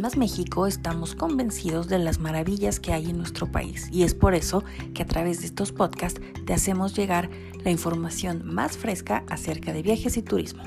Más 0.00 0.16
México 0.16 0.66
estamos 0.66 1.14
convencidos 1.14 1.88
de 1.88 1.98
las 1.98 2.18
maravillas 2.18 2.80
que 2.80 2.92
hay 2.92 3.10
en 3.10 3.16
nuestro 3.16 3.46
país 3.46 3.88
y 3.92 4.02
es 4.02 4.14
por 4.14 4.34
eso 4.34 4.62
que 4.94 5.02
a 5.02 5.06
través 5.06 5.40
de 5.40 5.46
estos 5.46 5.72
podcasts 5.72 6.20
te 6.44 6.52
hacemos 6.52 6.94
llegar 6.94 7.30
la 7.64 7.70
información 7.70 8.42
más 8.44 8.76
fresca 8.76 9.24
acerca 9.28 9.72
de 9.72 9.82
viajes 9.82 10.16
y 10.16 10.22
turismo. 10.22 10.62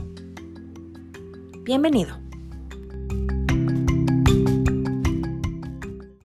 Bienvenido. 1.64 2.16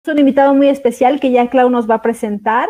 Es 0.03 0.11
un 0.11 0.19
invitado 0.19 0.53
muy 0.53 0.67
especial 0.69 1.19
que 1.19 1.31
ya 1.31 1.49
Clau 1.49 1.69
nos 1.69 1.89
va 1.89 1.95
a 1.95 2.01
presentar. 2.01 2.69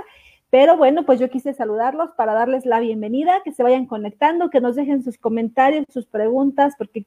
Pero 0.50 0.78
bueno, 0.78 1.04
pues 1.04 1.20
yo 1.20 1.30
quise 1.30 1.54
saludarlos 1.54 2.12
para 2.16 2.34
darles 2.34 2.66
la 2.66 2.80
bienvenida, 2.80 3.42
que 3.44 3.52
se 3.52 3.64
vayan 3.64 3.88
conectando, 3.88 4.52
que 4.52 4.62
nos 4.62 4.76
dejen 4.76 5.04
sus 5.04 5.18
comentarios, 5.18 5.86
sus 5.90 6.06
preguntas, 6.06 6.76
porque 6.78 7.04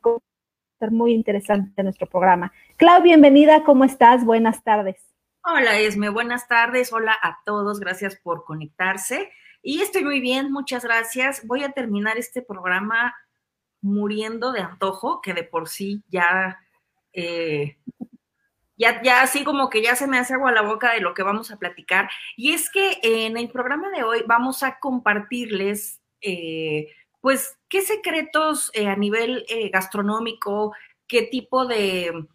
ser 0.79 0.91
muy 0.91 1.13
interesante 1.13 1.83
nuestro 1.83 2.07
programa. 2.07 2.53
Clau, 2.77 3.03
bienvenida, 3.03 3.65
¿cómo 3.65 3.85
estás? 3.85 4.25
Buenas 4.25 4.63
tardes. 4.63 4.97
Hola 5.43 5.79
Esme, 5.79 6.09
buenas 6.09 6.49
tardes, 6.49 6.93
hola 6.93 7.17
a 7.23 7.39
todos, 7.45 7.81
gracias 7.81 8.17
por 8.17 8.45
conectarse. 8.45 9.31
Y 9.63 9.81
estoy 9.81 10.05
muy 10.05 10.21
bien, 10.21 10.53
muchas 10.53 10.85
gracias. 10.85 11.47
Voy 11.47 11.65
a 11.65 11.71
terminar 11.71 12.19
este 12.19 12.43
programa 12.43 13.15
muriendo 13.81 14.53
de 14.53 14.61
antojo, 14.61 15.21
que 15.21 15.35
de 15.35 15.45
por 15.45 15.69
sí 15.69 16.03
ya 16.09 16.59
eh, 17.13 17.77
ya, 18.77 19.03
ya 19.03 19.23
así 19.23 19.45
como 19.45 19.71
que 19.71 19.83
ya 19.83 19.97
se 19.97 20.07
me 20.07 20.19
hace 20.19 20.35
agua 20.35 20.53
la 20.53 20.63
boca 20.63 20.93
de 20.93 21.01
lo 21.01 21.15
que 21.15 21.23
vamos 21.23 21.51
a 21.51 21.59
platicar. 21.59 22.11
Y 22.37 22.53
es 22.53 22.71
que 22.71 22.99
en 23.03 23.37
el 23.37 23.51
programa 23.51 23.89
de 23.91 24.03
hoy 24.03 24.23
vamos 24.27 24.63
a 24.63 24.79
compartirles, 24.79 26.01
eh, 26.21 26.89
pues, 27.21 27.56
qué 27.69 27.83
secretos 27.83 28.71
eh, 28.75 28.89
a 28.89 28.97
nivel 28.97 29.45
eh, 29.49 29.71
gastronómico, 29.71 30.75
qué 31.07 31.23
tipo 31.23 31.67
de, 31.67 32.27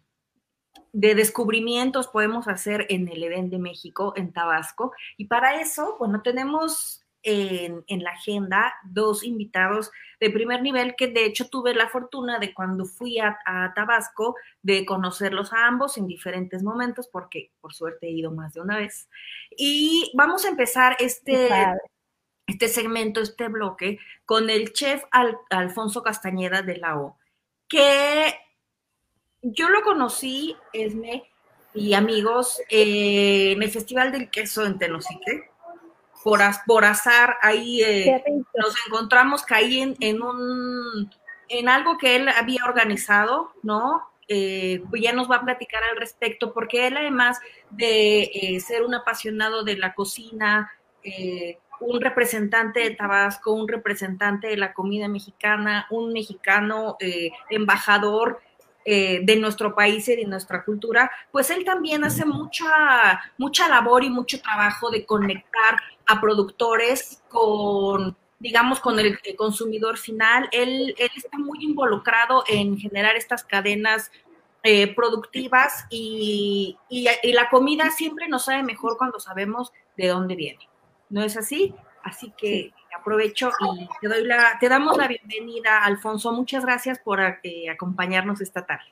de 0.92 1.14
descubrimientos 1.14 2.08
podemos 2.08 2.48
hacer 2.48 2.86
en 2.88 3.08
el 3.08 3.22
Edén 3.24 3.50
de 3.50 3.58
México, 3.58 4.12
en 4.16 4.32
Tabasco. 4.32 4.92
Y 5.16 5.26
para 5.26 5.60
eso, 5.60 5.96
bueno, 5.98 6.22
tenemos 6.22 7.02
en, 7.22 8.02
la 8.02 8.10
agenda 8.10 8.74
dos 8.84 9.22
invitados 9.22 9.90
de 10.20 10.30
primer 10.30 10.62
nivel 10.62 10.94
que 10.96 11.08
de 11.08 11.24
hecho 11.24 11.48
tuve 11.48 11.74
la 11.74 11.88
fortuna 11.88 12.38
de 12.38 12.52
cuando 12.52 12.84
fui 12.84 13.18
a, 13.18 13.38
Tabasco 13.74 14.36
de 14.62 14.84
conocerlos 14.84 15.52
a 15.52 15.66
ambos 15.66 15.96
en 15.98 16.06
diferentes 16.06 16.62
momentos 16.62 17.08
porque 17.08 17.52
por 17.60 17.74
suerte 17.74 18.08
he 18.08 18.10
ido 18.10 18.32
más 18.32 18.54
de 18.54 18.60
una 18.60 18.78
vez. 18.78 19.08
Y 19.56 20.12
vamos 20.14 20.44
a 20.44 20.48
empezar 20.48 20.96
este, 20.98 21.48
este 22.52 22.68
segmento, 22.68 23.20
este 23.20 23.48
bloque 23.48 23.98
con 24.24 24.50
el 24.50 24.72
chef 24.72 25.02
Alfonso 25.50 26.02
Castañeda 26.02 26.62
de 26.62 26.76
la 26.76 26.98
O, 26.98 27.18
que 27.68 28.34
yo 29.42 29.68
lo 29.70 29.82
conocí, 29.82 30.56
Esme 30.72 31.24
y 31.74 31.94
amigos, 31.94 32.60
eh, 32.68 33.52
en 33.52 33.62
el 33.62 33.70
Festival 33.70 34.12
del 34.12 34.30
Queso 34.30 34.64
en 34.64 34.78
Tenosique 34.78 35.50
por, 36.22 36.40
por 36.66 36.84
azar, 36.84 37.36
ahí 37.40 37.82
eh, 37.82 38.22
nos 38.54 38.74
encontramos 38.86 39.42
caí 39.42 39.80
en, 39.80 39.96
en, 40.00 40.22
un, 40.22 41.10
en 41.48 41.68
algo 41.68 41.98
que 41.98 42.16
él 42.16 42.28
había 42.28 42.64
organizado, 42.64 43.52
¿no? 43.62 44.02
Eh, 44.28 44.82
pues 44.88 45.02
ya 45.02 45.12
nos 45.12 45.28
va 45.30 45.36
a 45.36 45.44
platicar 45.44 45.82
al 45.82 45.96
respecto, 45.96 46.52
porque 46.52 46.86
él 46.86 46.96
además 46.96 47.40
de 47.70 48.62
ser 48.64 48.82
un 48.82 48.94
apasionado 48.94 49.64
de 49.64 49.76
la 49.76 49.94
cocina, 49.94 50.70
un 51.82 52.00
representante 52.00 52.80
de 52.80 52.90
Tabasco, 52.90 53.52
un 53.52 53.68
representante 53.68 54.48
de 54.48 54.56
la 54.56 54.72
comida 54.72 55.08
mexicana, 55.08 55.86
un 55.90 56.12
mexicano 56.12 56.96
embajador 57.50 58.40
de 58.84 59.36
nuestro 59.40 59.76
país 59.76 60.08
y 60.08 60.16
de 60.16 60.24
nuestra 60.24 60.64
cultura, 60.64 61.08
pues 61.30 61.50
él 61.50 61.64
también 61.64 62.02
hace 62.02 62.24
mucha, 62.24 63.22
mucha 63.38 63.68
labor 63.68 64.02
y 64.02 64.10
mucho 64.10 64.40
trabajo 64.40 64.90
de 64.90 65.06
conectar 65.06 65.76
a 66.06 66.20
productores 66.20 67.22
con, 67.28 68.16
digamos, 68.38 68.80
con 68.80 68.98
el, 68.98 69.18
consumidor 69.36 69.98
final. 69.98 70.48
Él, 70.52 70.94
él, 70.98 71.10
está 71.16 71.38
muy 71.38 71.58
involucrado 71.62 72.44
en 72.48 72.76
generar 72.76 73.16
estas 73.16 73.44
cadenas 73.44 74.10
eh, 74.64 74.94
productivas 74.94 75.86
y, 75.90 76.76
y, 76.88 77.32
la 77.32 77.48
comida 77.50 77.90
siempre 77.90 78.28
nos 78.28 78.44
sabe 78.44 78.62
mejor 78.62 78.96
cuando 78.98 79.18
sabemos 79.20 79.72
de 79.96 80.08
dónde 80.08 80.34
viene. 80.34 80.68
¿No 81.12 81.22
es 81.22 81.36
así? 81.36 81.74
Así 82.02 82.32
que 82.38 82.72
aprovecho 82.98 83.50
y 83.60 83.86
te, 84.00 84.08
doy 84.08 84.24
la, 84.24 84.56
te 84.58 84.68
damos 84.70 84.96
la 84.96 85.06
bienvenida, 85.06 85.84
Alfonso. 85.84 86.32
Muchas 86.32 86.64
gracias 86.64 86.98
por 86.98 87.20
eh, 87.20 87.68
acompañarnos 87.70 88.40
esta 88.40 88.64
tarde. 88.64 88.86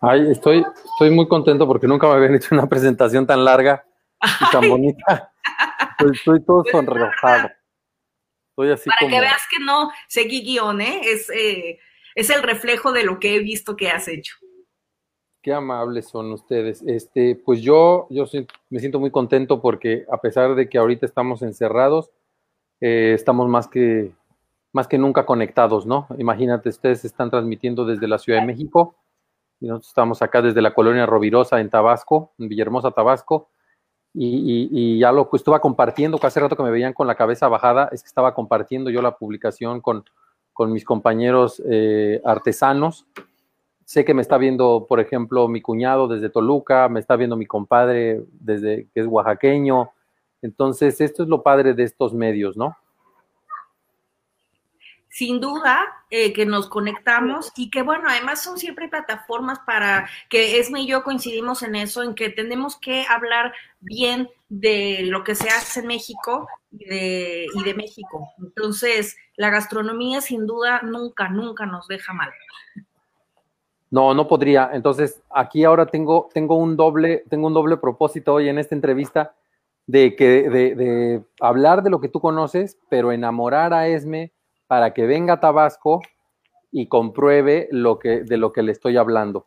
Ay, 0.00 0.32
estoy, 0.32 0.66
estoy 0.84 1.10
muy 1.10 1.28
contento 1.28 1.68
porque 1.68 1.86
nunca 1.86 2.08
me 2.08 2.14
habían 2.14 2.34
hecho 2.34 2.48
una 2.50 2.68
presentación 2.68 3.24
tan 3.24 3.44
larga 3.44 3.84
y 4.20 4.50
tan 4.50 4.68
bonita. 4.68 5.32
Estoy, 6.12 6.44
todo 6.44 6.64
pues 6.64 6.72
sonrojado. 6.72 7.50
Estoy 8.50 8.72
así 8.72 8.90
Para 8.90 9.08
que 9.08 9.20
veas 9.20 9.42
que 9.48 9.64
no 9.64 9.92
seguí 10.08 10.42
guion, 10.42 10.80
¿eh? 10.80 11.00
Es, 11.04 11.30
eh, 11.30 11.78
es 12.16 12.28
el 12.28 12.42
reflejo 12.42 12.90
de 12.90 13.04
lo 13.04 13.20
que 13.20 13.36
he 13.36 13.38
visto 13.38 13.76
que 13.76 13.88
has 13.88 14.08
hecho. 14.08 14.34
Qué 15.42 15.52
amables 15.52 16.08
son 16.08 16.30
ustedes. 16.30 16.82
Este, 16.82 17.34
pues 17.34 17.60
yo, 17.62 18.06
yo 18.10 18.24
me 18.70 18.78
siento 18.78 19.00
muy 19.00 19.10
contento 19.10 19.60
porque 19.60 20.06
a 20.10 20.18
pesar 20.18 20.54
de 20.54 20.68
que 20.68 20.78
ahorita 20.78 21.04
estamos 21.04 21.42
encerrados, 21.42 22.10
eh, 22.80 23.12
estamos 23.14 23.48
más 23.48 23.66
que, 23.66 24.12
más 24.72 24.86
que 24.86 24.98
nunca 24.98 25.26
conectados, 25.26 25.84
¿no? 25.84 26.06
Imagínate, 26.16 26.68
ustedes 26.68 27.04
están 27.04 27.28
transmitiendo 27.30 27.84
desde 27.84 28.06
la 28.06 28.18
Ciudad 28.18 28.40
de 28.40 28.46
México 28.46 28.94
y 29.60 29.66
nosotros 29.66 29.88
estamos 29.88 30.22
acá 30.22 30.42
desde 30.42 30.62
la 30.62 30.74
colonia 30.74 31.06
Rovirosa 31.06 31.60
en 31.60 31.70
Tabasco, 31.70 32.32
en 32.38 32.48
Villahermosa, 32.48 32.92
Tabasco 32.92 33.48
y, 34.14 34.98
ya 34.98 35.10
lo 35.10 35.28
estuve 35.32 35.58
compartiendo, 35.60 36.18
que 36.18 36.26
hace 36.26 36.40
rato 36.40 36.56
que 36.56 36.62
me 36.62 36.70
veían 36.70 36.92
con 36.92 37.06
la 37.06 37.14
cabeza 37.14 37.48
bajada, 37.48 37.88
es 37.92 38.02
que 38.02 38.08
estaba 38.08 38.34
compartiendo 38.34 38.90
yo 38.90 39.02
la 39.02 39.16
publicación 39.16 39.80
con, 39.80 40.04
con 40.52 40.72
mis 40.72 40.84
compañeros 40.84 41.62
eh, 41.68 42.20
artesanos. 42.24 43.06
Sé 43.92 44.06
que 44.06 44.14
me 44.14 44.22
está 44.22 44.38
viendo, 44.38 44.86
por 44.88 45.00
ejemplo, 45.00 45.48
mi 45.48 45.60
cuñado 45.60 46.08
desde 46.08 46.30
Toluca, 46.30 46.88
me 46.88 46.98
está 46.98 47.14
viendo 47.14 47.36
mi 47.36 47.44
compadre 47.44 48.24
desde 48.40 48.86
que 48.94 49.00
es 49.00 49.06
oaxaqueño. 49.06 49.90
Entonces, 50.40 50.98
esto 51.02 51.22
es 51.22 51.28
lo 51.28 51.42
padre 51.42 51.74
de 51.74 51.82
estos 51.82 52.14
medios, 52.14 52.56
¿no? 52.56 52.74
sin 55.10 55.42
duda 55.42 55.84
eh, 56.08 56.32
que 56.32 56.46
nos 56.46 56.68
conectamos 56.68 57.52
y 57.54 57.68
que 57.68 57.82
bueno, 57.82 58.08
además 58.08 58.42
son 58.42 58.58
siempre 58.58 58.88
plataformas 58.88 59.58
para 59.66 60.08
que 60.30 60.58
Esme 60.58 60.80
y 60.80 60.86
yo 60.86 61.04
coincidimos 61.04 61.62
en 61.62 61.74
eso, 61.74 62.02
en 62.02 62.14
que 62.14 62.30
tenemos 62.30 62.78
que 62.78 63.04
hablar 63.06 63.52
bien 63.80 64.30
de 64.48 65.00
lo 65.02 65.22
que 65.22 65.34
se 65.34 65.50
hace 65.50 65.80
en 65.80 65.88
México 65.88 66.48
y 66.70 66.86
de, 66.86 67.46
y 67.54 67.62
de 67.62 67.74
México. 67.74 68.32
Entonces, 68.38 69.18
la 69.36 69.50
gastronomía 69.50 70.22
sin 70.22 70.46
duda 70.46 70.80
nunca, 70.80 71.28
nunca 71.28 71.66
nos 71.66 71.86
deja 71.88 72.14
mal. 72.14 72.30
No, 73.92 74.14
no 74.14 74.26
podría. 74.26 74.70
Entonces, 74.72 75.22
aquí 75.28 75.64
ahora 75.64 75.84
tengo, 75.84 76.30
tengo 76.32 76.56
un 76.56 76.78
doble, 76.78 77.24
tengo 77.28 77.46
un 77.46 77.52
doble 77.52 77.76
propósito 77.76 78.32
hoy 78.32 78.48
en 78.48 78.58
esta 78.58 78.74
entrevista 78.74 79.34
de 79.86 80.16
que, 80.16 80.48
de, 80.48 80.74
de 80.74 81.22
hablar 81.40 81.82
de 81.82 81.90
lo 81.90 82.00
que 82.00 82.08
tú 82.08 82.18
conoces, 82.18 82.78
pero 82.88 83.12
enamorar 83.12 83.74
a 83.74 83.88
Esme 83.88 84.32
para 84.66 84.94
que 84.94 85.04
venga 85.04 85.34
a 85.34 85.40
Tabasco 85.40 86.00
y 86.70 86.86
compruebe 86.86 87.68
lo 87.70 87.98
que, 87.98 88.22
de 88.22 88.38
lo 88.38 88.50
que 88.50 88.62
le 88.62 88.72
estoy 88.72 88.96
hablando. 88.96 89.44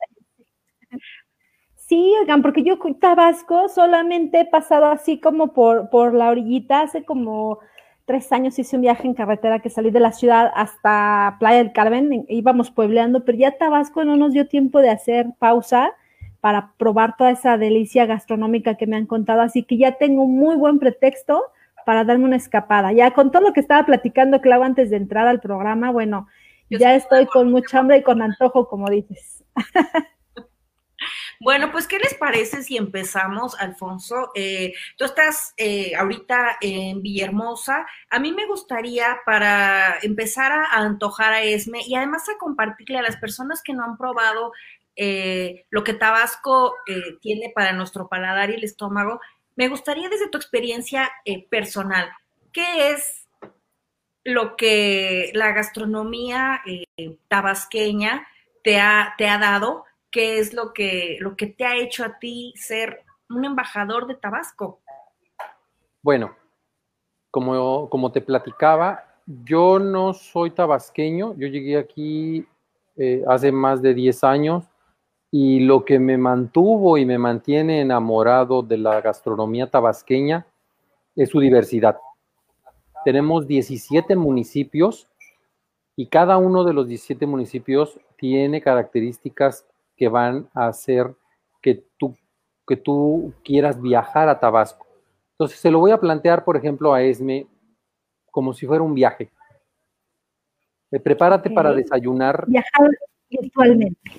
Sí, 1.74 2.14
oigan, 2.22 2.44
porque 2.44 2.62
yo 2.62 2.78
Tabasco 3.02 3.68
solamente 3.68 4.42
he 4.42 4.46
pasado 4.46 4.86
así 4.86 5.20
como 5.20 5.54
por, 5.54 5.90
por 5.90 6.14
la 6.14 6.30
orillita, 6.30 6.82
hace 6.82 7.04
como 7.04 7.62
tres 8.06 8.32
años 8.32 8.58
hice 8.60 8.76
un 8.76 8.84
viaje 8.84 9.08
en 9.08 9.14
carretera 9.14 9.60
que 9.60 9.70
salí 9.70 9.92
de 9.92 10.00
la 10.00 10.12
ciudad 10.12 10.52
hasta 10.56 11.36
Playa 11.40 11.58
del 11.58 11.74
Carmen, 11.74 12.26
íbamos 12.30 12.72
puebleando, 12.72 13.26
pero 13.26 13.38
ya 13.38 13.58
Tabasco 13.58 14.04
no 14.04 14.16
nos 14.16 14.34
dio 14.34 14.48
tiempo 14.48 14.80
de 14.80 14.90
hacer 14.90 15.28
pausa 15.40 15.92
para 16.40 16.74
probar 16.78 17.18
toda 17.18 17.32
esa 17.32 17.58
delicia 17.58 18.06
gastronómica 18.06 18.76
que 18.76 18.86
me 18.86 18.96
han 18.96 19.08
contado, 19.08 19.42
así 19.42 19.64
que 19.64 19.78
ya 19.78 19.94
tengo 19.94 20.24
un 20.24 20.38
muy 20.38 20.56
buen 20.56 20.78
pretexto 20.78 21.42
para 21.86 22.04
darme 22.04 22.26
una 22.26 22.36
escapada. 22.36 22.92
Ya 22.94 23.12
con 23.12 23.32
todo 23.32 23.42
lo 23.42 23.54
que 23.54 23.60
estaba 23.60 23.86
platicando, 23.86 24.42
Clau, 24.42 24.64
antes 24.64 24.90
de 24.90 24.98
entrar 24.98 25.28
al 25.28 25.40
programa, 25.40 25.92
bueno, 25.92 26.28
ya 26.70 26.96
estoy 26.96 27.26
con 27.26 27.52
mucha 27.52 27.80
hambre 27.80 27.98
y 27.98 28.04
con 28.04 28.22
antojo, 28.22 28.68
como 28.68 28.90
dices. 28.90 29.44
Bueno, 31.46 31.72
pues, 31.72 31.86
¿qué 31.86 32.00
les 32.00 32.16
parece 32.16 32.64
si 32.64 32.76
empezamos, 32.76 33.54
Alfonso? 33.60 34.32
Eh, 34.34 34.74
tú 34.98 35.06
estás 35.06 35.54
eh, 35.58 35.96
ahorita 35.96 36.58
en 36.60 37.04
Villahermosa. 37.04 37.86
A 38.10 38.18
mí 38.18 38.32
me 38.32 38.48
gustaría, 38.48 39.20
para 39.28 40.00
empezar 40.02 40.52
a, 40.52 40.64
antojar 40.72 41.34
a 41.34 41.44
Esme 41.44 41.82
y 41.86 41.94
además 41.94 42.28
a 42.30 42.40
compartirle 42.40 42.98
a 42.98 43.04
las 43.04 43.18
personas 43.18 43.62
que 43.62 43.74
no 43.74 43.84
han 43.84 43.96
probado 43.96 44.54
eh, 44.96 45.68
lo 45.70 45.84
que 45.84 45.94
Tabasco 45.94 46.74
tiene 47.22 47.52
para 47.54 47.74
nuestro 47.74 48.08
paladar 48.08 48.50
y 48.50 48.56
el 48.56 48.64
estómago, 48.64 49.22
me 49.56 49.68
gustaría 49.68 50.10
desde 50.10 50.30
tu 50.30 50.40
experiencia 50.40 51.12
personal, 51.52 52.10
¿qué 52.54 52.90
es 52.90 53.28
lo 54.24 54.56
que 54.56 55.30
la 55.36 55.52
gastronomía 55.52 56.64
tabasqueña 57.28 58.28
te 58.64 58.80
ha, 58.80 59.14
te 59.20 59.28
ha 59.28 59.38
dado 59.38 59.86
qué 60.16 60.40
es 60.40 60.54
lo 60.54 60.72
que, 60.72 61.18
lo 61.20 61.36
que 61.36 61.48
te 61.48 61.66
ha 61.66 61.76
hecho 61.76 62.06
a 62.06 62.18
ti 62.18 62.54
ser 62.56 63.04
un 63.30 63.44
embajador 63.44 64.08
de 64.08 64.16
Tabasco. 64.16 64.80
Bueno, 66.02 66.34
como, 67.32 67.90
como 67.90 68.14
te 68.14 68.22
platicaba, 68.22 69.04
yo 69.26 69.78
no 69.78 70.14
soy 70.14 70.52
tabasqueño, 70.52 71.36
yo 71.36 71.48
llegué 71.48 71.78
aquí 71.78 72.48
eh, 72.96 73.26
hace 73.28 73.52
más 73.52 73.82
de 73.82 73.94
10 73.94 74.24
años 74.24 74.64
y 75.32 75.60
lo 75.60 75.84
que 75.84 76.00
me 76.00 76.18
mantuvo 76.18 76.98
y 76.98 77.06
me 77.06 77.18
mantiene 77.18 77.82
enamorado 77.82 78.62
de 78.62 78.78
la 78.78 79.02
gastronomía 79.02 79.70
tabasqueña 79.70 80.48
es 81.18 81.28
su 81.28 81.42
diversidad. 81.42 81.98
Tenemos 83.04 83.48
17 83.48 84.16
municipios 84.16 85.10
y 85.98 86.08
cada 86.08 86.38
uno 86.38 86.64
de 86.64 86.72
los 86.72 86.88
17 86.88 87.26
municipios 87.26 88.00
tiene 88.16 88.62
características 88.62 89.66
que 89.96 90.08
van 90.08 90.50
a 90.54 90.68
hacer 90.68 91.16
que 91.62 91.84
tú, 91.98 92.16
que 92.68 92.78
tú 92.78 93.34
quieras 93.44 93.82
viajar 93.82 94.30
a 94.30 94.40
Tabasco. 94.40 94.86
Entonces 95.32 95.60
se 95.60 95.72
lo 95.72 95.80
voy 95.80 95.92
a 95.92 96.00
plantear, 96.00 96.44
por 96.44 96.56
ejemplo, 96.56 96.94
a 96.94 97.02
Esme 97.02 97.48
como 98.32 98.54
si 98.54 98.66
fuera 98.66 98.84
un 98.84 98.94
viaje. 98.94 99.32
Eh, 100.92 101.00
prepárate 101.00 101.50
para 101.50 101.74
desayunar. 101.74 102.46
Viajar 102.48 102.90
virtualmente. 103.30 104.12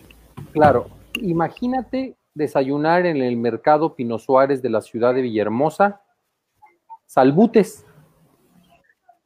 Claro, 0.53 0.89
imagínate 1.21 2.17
desayunar 2.35 3.07
en 3.07 3.19
el 3.19 3.37
mercado 3.37 3.95
Pino 3.95 4.19
Suárez 4.19 4.61
de 4.61 4.71
la 4.71 4.83
ciudad 4.83 5.15
de 5.15 5.23
Villahermosa, 5.23 6.03
salbutes 7.07 7.87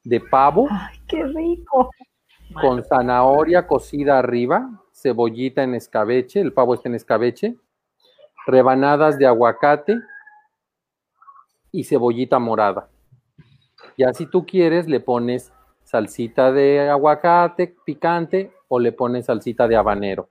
de 0.04 0.20
pavo. 0.20 0.68
¡Ay, 0.70 0.98
qué 1.08 1.24
rico! 1.24 1.90
Con 2.60 2.84
zanahoria 2.84 3.66
cocida 3.66 4.18
arriba, 4.18 4.70
cebollita 5.00 5.62
en 5.62 5.74
escabeche, 5.74 6.40
el 6.40 6.52
pavo 6.52 6.74
está 6.74 6.88
en 6.88 6.94
escabeche, 6.94 7.56
rebanadas 8.46 9.18
de 9.18 9.26
aguacate 9.26 9.98
y 11.72 11.84
cebollita 11.84 12.38
morada. 12.38 12.88
Ya 13.96 14.12
si 14.12 14.26
tú 14.26 14.44
quieres, 14.46 14.88
le 14.88 15.00
pones 15.00 15.52
salsita 15.84 16.52
de 16.52 16.88
aguacate 16.88 17.74
picante 17.84 18.52
o 18.68 18.78
le 18.78 18.92
pones 18.92 19.26
salsita 19.26 19.66
de 19.66 19.76
habanero. 19.76 20.28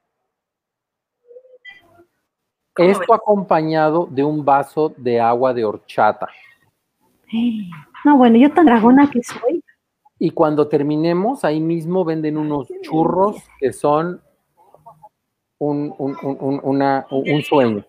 Esto 2.78 3.14
acompañado 3.14 4.08
de 4.10 4.24
un 4.24 4.46
vaso 4.46 4.94
de 4.96 5.20
agua 5.20 5.54
de 5.54 5.66
horchata. 5.66 6.30
No, 8.06 8.18
bueno, 8.18 8.38
yo 8.38 8.54
tan 8.54 8.66
dragona 8.66 9.10
que 9.10 9.22
soy. 9.22 9.62
Y 10.18 10.32
cuando 10.32 10.68
terminemos, 10.68 11.44
ahí 11.44 11.60
mismo 11.60 12.06
venden 12.06 12.38
unos 12.38 12.70
churros 12.82 13.38
que 13.60 13.74
son 13.74 14.22
un, 15.60 15.94
un 15.98 17.44
sueño. 17.44 17.86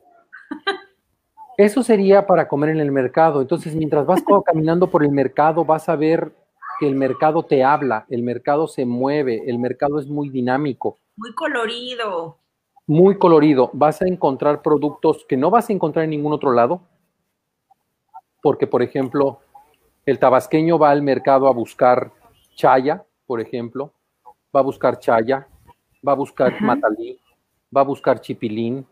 Eso 1.57 1.83
sería 1.83 2.27
para 2.27 2.49
comer 2.49 2.71
en 2.71 2.81
el 2.81 2.91
mercado. 2.91 3.41
Entonces, 3.41 3.75
mientras 3.75 4.07
vas 4.07 4.23
caminando 4.45 4.91
por 4.91 5.05
el 5.05 5.11
mercado, 5.11 5.65
vas 5.65 5.89
a 5.89 5.97
ver 5.97 6.33
que 6.79 6.89
el 6.89 6.95
mercado 6.95 7.43
te 7.43 7.63
habla, 7.63 8.07
el 8.09 8.23
mercado 8.23 8.67
se 8.67 8.87
mueve, 8.87 9.43
el 9.47 9.59
mercado 9.59 9.99
es 9.99 10.07
muy 10.07 10.31
dinámico. 10.31 10.97
Muy 11.17 11.35
colorido. 11.35 12.39
Muy 12.87 13.19
colorido. 13.19 13.71
Vas 13.75 14.01
a 14.01 14.07
encontrar 14.07 14.63
productos 14.63 15.27
que 15.29 15.37
no 15.37 15.51
vas 15.51 15.69
a 15.69 15.75
encontrar 15.75 16.05
en 16.05 16.13
ningún 16.13 16.33
otro 16.33 16.53
lado. 16.53 16.81
Porque, 18.43 18.67
por 18.67 18.83
ejemplo, 18.83 19.41
el 20.07 20.19
tabasqueño 20.19 20.79
va 20.79 20.91
al 20.91 21.03
mercado 21.03 21.47
a 21.47 21.53
buscar 21.53 22.11
chaya, 22.55 23.05
por 23.27 23.41
ejemplo, 23.41 23.93
va 24.57 24.61
a 24.61 24.63
buscar 24.65 24.99
chaya, 24.99 25.47
va 26.07 26.13
a 26.13 26.17
buscar 26.17 26.61
matalí, 26.63 27.21
va 27.75 27.83
a 27.83 27.85
buscar 27.85 28.21
chipilín, 28.21 28.87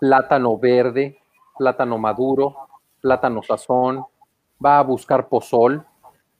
plátano 0.00 0.58
verde, 0.58 1.18
plátano 1.56 1.98
maduro, 1.98 2.56
plátano 3.00 3.42
sazón, 3.42 4.04
va 4.64 4.78
a 4.78 4.82
buscar 4.82 5.28
pozol, 5.28 5.84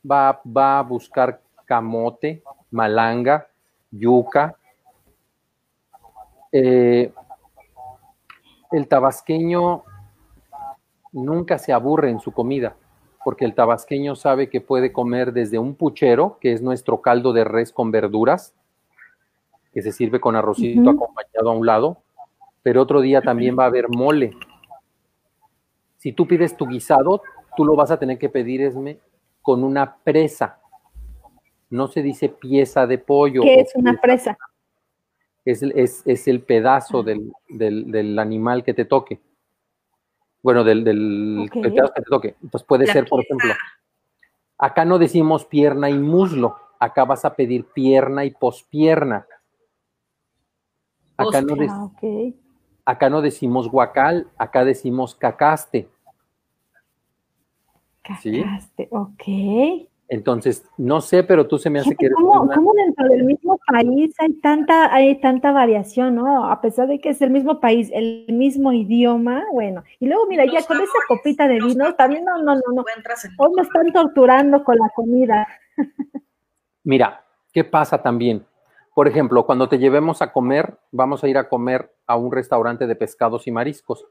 va, 0.08 0.40
va 0.44 0.78
a 0.78 0.82
buscar 0.82 1.40
camote, 1.64 2.42
malanga, 2.70 3.48
yuca. 3.90 4.56
Eh, 6.50 7.12
el 8.72 8.88
tabasqueño 8.88 9.84
nunca 11.12 11.58
se 11.58 11.72
aburre 11.72 12.10
en 12.10 12.20
su 12.20 12.32
comida, 12.32 12.76
porque 13.24 13.44
el 13.44 13.54
tabasqueño 13.54 14.16
sabe 14.16 14.50
que 14.50 14.60
puede 14.60 14.92
comer 14.92 15.32
desde 15.32 15.58
un 15.58 15.74
puchero, 15.74 16.38
que 16.40 16.52
es 16.52 16.62
nuestro 16.62 17.00
caldo 17.00 17.32
de 17.32 17.44
res 17.44 17.72
con 17.72 17.90
verduras, 17.90 18.54
que 19.78 19.82
se 19.82 19.92
sirve 19.92 20.18
con 20.18 20.34
arrocito 20.34 20.90
acompañado 20.90 21.50
a 21.50 21.52
un 21.52 21.64
lado, 21.64 22.02
pero 22.64 22.82
otro 22.82 23.00
día 23.00 23.22
también 23.22 23.56
va 23.56 23.62
a 23.62 23.68
haber 23.68 23.88
mole, 23.88 24.32
si 25.98 26.12
tú 26.12 26.26
pides 26.26 26.56
tu 26.56 26.66
guisado, 26.66 27.22
tú 27.56 27.64
lo 27.64 27.76
vas 27.76 27.92
a 27.92 27.96
tener 27.96 28.18
que 28.18 28.28
pedir, 28.28 28.60
Esme, 28.60 28.98
con 29.40 29.62
una 29.62 29.98
presa. 29.98 30.58
No 31.70 31.86
se 31.86 32.02
dice 32.02 32.28
pieza 32.28 32.88
de 32.88 32.98
pollo. 32.98 33.42
¿Qué 33.42 33.60
es 33.60 33.70
una 33.76 34.00
presa? 34.00 34.36
Es, 35.44 35.62
el 36.26 36.40
pedazo 36.40 37.04
del, 37.04 38.18
animal 38.18 38.64
que 38.64 38.74
te 38.74 38.84
toque. 38.84 39.20
Bueno, 40.42 40.64
del, 40.64 40.82
pedazo 41.52 41.92
que 41.94 42.02
te 42.02 42.10
toque. 42.10 42.34
Entonces 42.42 42.66
puede 42.66 42.88
ser, 42.88 43.06
por 43.06 43.22
ejemplo, 43.22 43.52
acá 44.58 44.84
no 44.84 44.98
decimos 44.98 45.44
pierna 45.44 45.88
y 45.88 45.98
muslo. 45.98 46.56
Acá 46.80 47.04
vas 47.04 47.24
a 47.24 47.36
pedir 47.36 47.64
pierna 47.66 48.24
y 48.24 48.32
pospierna. 48.32 49.24
Acá 51.18 51.42
no, 51.42 51.56
decimos 51.56 51.92
acá 52.84 53.10
no 53.10 53.20
decimos 53.20 53.70
guacal, 53.70 54.28
acá 54.38 54.64
decimos 54.64 55.14
cacaste. 55.14 55.88
Cacaste, 58.02 58.88
ok. 58.90 59.88
Entonces, 60.10 60.64
no 60.78 61.02
sé, 61.02 61.22
pero 61.22 61.46
tú 61.46 61.58
se 61.58 61.68
me 61.68 61.80
hace 61.80 61.94
que 61.94 62.06
eres 62.06 62.16
¿cómo, 62.16 62.48
¿Cómo 62.48 62.72
dentro 62.72 63.06
del 63.08 63.24
mismo 63.24 63.58
país 63.66 64.14
hay 64.18 64.32
tanta, 64.40 64.94
hay 64.94 65.20
tanta 65.20 65.52
variación, 65.52 66.14
no? 66.14 66.50
A 66.50 66.62
pesar 66.62 66.88
de 66.88 66.98
que 66.98 67.10
es 67.10 67.20
el 67.20 67.30
mismo 67.30 67.60
país, 67.60 67.90
el 67.92 68.24
mismo 68.28 68.72
idioma, 68.72 69.44
bueno. 69.52 69.84
Y 70.00 70.06
luego, 70.06 70.26
mira, 70.26 70.46
ya 70.46 70.64
con 70.64 70.78
esa 70.80 70.98
copita 71.08 71.46
de 71.46 71.60
vino, 71.60 71.94
también 71.94 72.24
no, 72.24 72.38
no, 72.38 72.54
no, 72.54 72.62
no. 72.74 72.84
Hoy 73.36 73.52
me 73.54 73.62
están 73.62 73.92
torturando 73.92 74.64
con 74.64 74.78
la 74.78 74.88
comida. 74.94 75.46
Mira, 76.84 77.22
¿qué 77.52 77.64
pasa 77.64 78.00
también? 78.00 78.46
Por 78.98 79.06
ejemplo, 79.06 79.46
cuando 79.46 79.68
te 79.68 79.78
llevemos 79.78 80.22
a 80.22 80.32
comer, 80.32 80.76
vamos 80.90 81.22
a 81.22 81.28
ir 81.28 81.38
a 81.38 81.48
comer 81.48 81.94
a 82.08 82.16
un 82.16 82.32
restaurante 82.32 82.88
de 82.88 82.96
pescados 82.96 83.46
y 83.46 83.52
mariscos, 83.52 84.04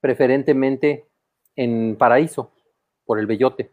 preferentemente 0.00 1.06
en 1.54 1.96
Paraíso, 1.96 2.50
por 3.04 3.18
el 3.18 3.26
Bellote. 3.26 3.70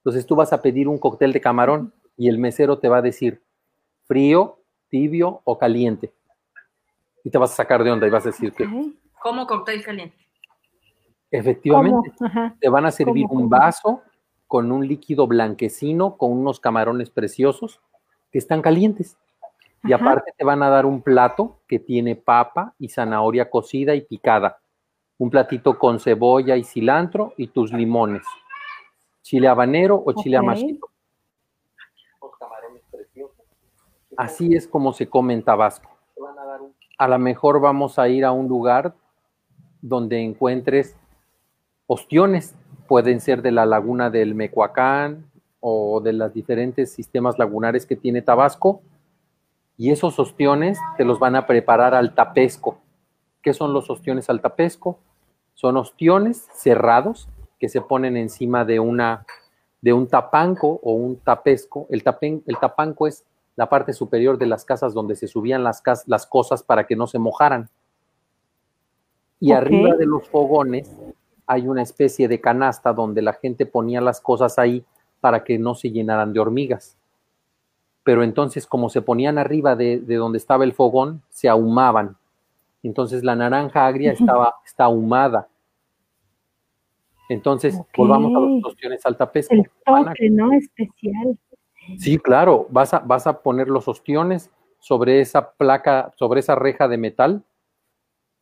Entonces 0.00 0.26
tú 0.26 0.36
vas 0.36 0.52
a 0.52 0.60
pedir 0.60 0.86
un 0.86 0.98
cóctel 0.98 1.32
de 1.32 1.40
camarón 1.40 1.94
y 2.14 2.28
el 2.28 2.36
mesero 2.36 2.78
te 2.78 2.90
va 2.90 2.98
a 2.98 3.00
decir 3.00 3.42
frío, 4.04 4.58
tibio 4.90 5.40
o 5.44 5.56
caliente. 5.56 6.12
Y 7.24 7.30
te 7.30 7.38
vas 7.38 7.52
a 7.52 7.56
sacar 7.56 7.82
de 7.82 7.90
onda 7.90 8.06
y 8.06 8.10
vas 8.10 8.26
a 8.26 8.32
decir 8.32 8.52
que... 8.52 8.68
¿Cómo 9.22 9.46
cóctel 9.46 9.82
caliente? 9.82 10.18
Efectivamente. 11.30 12.12
Te 12.60 12.68
van 12.68 12.84
a 12.84 12.90
servir 12.90 13.24
un 13.30 13.48
vaso 13.48 14.02
con 14.46 14.72
un 14.72 14.86
líquido 14.86 15.26
blanquecino, 15.26 16.18
con 16.18 16.32
unos 16.32 16.60
camarones 16.60 17.08
preciosos 17.08 17.80
que 18.30 18.36
están 18.36 18.60
calientes. 18.60 19.16
Y 19.84 19.92
aparte 19.92 20.32
te 20.36 20.44
van 20.44 20.62
a 20.62 20.70
dar 20.70 20.86
un 20.86 21.02
plato 21.02 21.58
que 21.66 21.78
tiene 21.78 22.14
papa 22.14 22.74
y 22.78 22.88
zanahoria 22.88 23.50
cocida 23.50 23.94
y 23.94 24.02
picada. 24.02 24.60
Un 25.18 25.30
platito 25.30 25.78
con 25.78 25.98
cebolla 25.98 26.56
y 26.56 26.64
cilantro 26.64 27.34
y 27.36 27.48
tus 27.48 27.72
limones. 27.72 28.22
Chile 29.22 29.48
habanero 29.48 30.00
o 30.04 30.12
chile 30.12 30.36
amachito. 30.36 30.88
Así 34.16 34.54
es 34.54 34.68
como 34.68 34.92
se 34.92 35.08
come 35.08 35.34
en 35.34 35.42
Tabasco. 35.42 35.90
A 36.98 37.08
lo 37.08 37.18
mejor 37.18 37.60
vamos 37.60 37.98
a 37.98 38.08
ir 38.08 38.24
a 38.24 38.30
un 38.30 38.46
lugar 38.46 38.94
donde 39.80 40.20
encuentres 40.20 40.96
ostiones. 41.86 42.54
Pueden 42.86 43.20
ser 43.20 43.42
de 43.42 43.50
la 43.50 43.66
laguna 43.66 44.10
del 44.10 44.34
Mecuacán 44.34 45.30
o 45.60 46.00
de 46.00 46.12
los 46.12 46.32
diferentes 46.32 46.92
sistemas 46.92 47.38
lagunares 47.38 47.86
que 47.86 47.96
tiene 47.96 48.22
Tabasco 48.22 48.82
y 49.76 49.90
esos 49.90 50.18
ostiones 50.18 50.78
te 50.96 51.04
los 51.04 51.18
van 51.18 51.36
a 51.36 51.46
preparar 51.46 51.94
al 51.94 52.14
tapesco. 52.14 52.78
¿Qué 53.42 53.54
son 53.54 53.72
los 53.72 53.90
ostiones 53.90 54.28
al 54.30 54.40
tapesco? 54.40 54.98
Son 55.54 55.76
ostiones 55.76 56.46
cerrados 56.54 57.28
que 57.58 57.68
se 57.68 57.80
ponen 57.80 58.16
encima 58.16 58.64
de, 58.64 58.80
una, 58.80 59.24
de 59.80 59.92
un 59.92 60.06
tapanco 60.06 60.80
o 60.82 60.92
un 60.92 61.16
tapesco. 61.16 61.86
El, 61.90 62.02
el 62.46 62.58
tapanco 62.58 63.06
es 63.06 63.24
la 63.56 63.68
parte 63.68 63.92
superior 63.92 64.38
de 64.38 64.46
las 64.46 64.64
casas 64.64 64.94
donde 64.94 65.16
se 65.16 65.28
subían 65.28 65.64
las, 65.64 65.82
las 66.06 66.26
cosas 66.26 66.62
para 66.62 66.86
que 66.86 66.96
no 66.96 67.06
se 67.06 67.18
mojaran. 67.18 67.68
Y 69.40 69.52
arriba 69.52 69.96
de 69.96 70.06
los 70.06 70.28
fogones 70.28 70.94
hay 71.46 71.66
una 71.66 71.82
especie 71.82 72.28
de 72.28 72.40
canasta 72.40 72.92
donde 72.92 73.22
la 73.22 73.32
gente 73.32 73.66
ponía 73.66 74.00
las 74.00 74.20
cosas 74.20 74.58
ahí 74.58 74.84
para 75.20 75.42
que 75.42 75.58
no 75.58 75.74
se 75.74 75.90
llenaran 75.90 76.32
de 76.32 76.40
hormigas 76.40 76.96
pero 78.04 78.22
entonces 78.22 78.66
como 78.66 78.88
se 78.88 79.02
ponían 79.02 79.38
arriba 79.38 79.76
de, 79.76 79.98
donde 80.00 80.38
estaba 80.38 80.64
el 80.64 80.72
fogón, 80.72 81.22
se 81.30 81.48
ahumaban. 81.48 82.16
Entonces 82.82 83.22
la 83.22 83.36
naranja 83.36 83.86
agria 83.86 84.12
estaba, 84.12 84.54
está 84.64 84.84
ahumada. 84.84 85.48
Entonces, 87.28 87.80
volvamos 87.96 88.34
a 88.34 88.40
los 88.40 88.64
ostiones 88.64 89.06
alta 89.06 89.30
pesca. 89.30 89.54
El 89.54 89.70
toque, 89.86 90.28
¿no? 90.28 90.52
Especial. 90.52 91.38
Sí, 91.98 92.18
claro, 92.18 92.66
vas 92.70 92.92
a, 92.92 92.98
vas 92.98 93.26
a 93.26 93.40
poner 93.40 93.68
los 93.68 93.88
ostiones 93.88 94.50
sobre 94.78 95.20
esa 95.20 95.52
placa, 95.52 96.12
sobre 96.16 96.40
esa 96.40 96.56
reja 96.56 96.88
de 96.88 96.98
metal, 96.98 97.44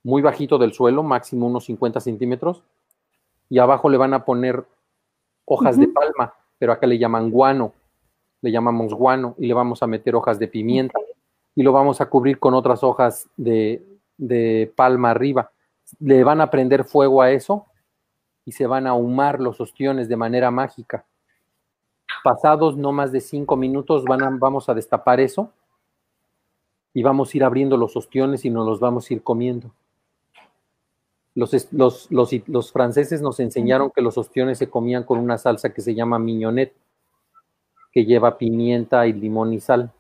muy 0.03 0.23
bajito 0.23 0.59
del 0.59 0.73
suelo, 0.73 1.03
máximo 1.03 1.47
unos 1.47 1.67
50 1.67 2.01
centímetros, 2.01 2.65
y 3.49 3.59
abajo 3.59 3.89
le 3.91 3.99
van 3.99 4.15
a 4.15 4.25
poner 4.25 4.65
hojas 5.45 5.79
de 5.79 5.89
palma, 5.89 6.35
pero 6.59 6.73
acá 6.73 6.87
le 6.87 6.99
llaman 6.99 7.31
guano, 7.31 7.75
le 8.43 8.51
llamamos 8.51 8.95
guano, 8.95 9.35
y 9.39 9.47
le 9.47 9.55
vamos 9.55 9.83
a 9.83 9.87
meter 9.87 10.15
hojas 10.15 10.39
de 10.39 10.49
pimienta, 10.49 10.99
y 11.55 11.63
lo 11.63 11.73
vamos 11.73 12.01
a 12.01 12.07
cubrir 12.07 12.39
con 12.39 12.55
otras 12.55 12.83
hojas 12.83 13.29
de, 13.37 13.85
de 14.17 14.73
palma 14.77 15.11
arriba. 15.11 15.51
Le 15.99 16.23
van 16.23 16.41
a 16.41 16.51
prender 16.51 16.85
fuego 16.85 17.23
a 17.23 17.31
eso 17.33 17.67
y 18.45 18.53
se 18.53 18.67
van 18.67 18.87
a 18.87 18.91
ahumar 18.91 19.41
los 19.41 19.61
ostiones 19.61 20.09
de 20.09 20.17
manera 20.17 20.51
mágica. 20.51 21.05
Pasados 22.23 22.77
no 22.77 22.93
más 22.93 23.13
de 23.13 23.21
cinco 23.21 23.57
minutos 23.57 24.05
van 24.05 24.39
vamos 24.39 24.69
a 24.69 24.75
destapar 24.75 25.21
eso 25.21 25.53
y 26.93 27.03
vamos 27.03 27.33
a 27.33 27.37
ir 27.37 27.45
abriendo 27.45 27.77
los 27.77 27.97
ostiones 27.97 28.45
y 28.45 28.51
nos 28.51 28.67
los 28.67 28.81
vamos 28.81 29.11
a 29.11 29.15
ir 29.15 29.23
comiendo. 29.23 29.71
Los, 31.35 31.73
los, 31.73 32.09
los, 32.11 32.73
franceses 32.73 33.23
nos 33.23 33.39
enseñaron 33.39 33.91
que 33.95 34.03
los 34.03 34.19
ostiones 34.19 34.59
se 34.59 34.69
comían 34.69 35.05
con 35.05 35.19
una 35.19 35.39
salsa 35.39 35.73
que 35.73 35.81
se 35.81 35.95
llama 35.95 36.19
mignonette, 36.19 36.75
que 37.93 38.05
lleva 38.05 38.39
pimienta 38.39 39.07
y 39.07 39.13
limón 39.13 39.53
y 39.53 39.61
sal. 39.61 39.93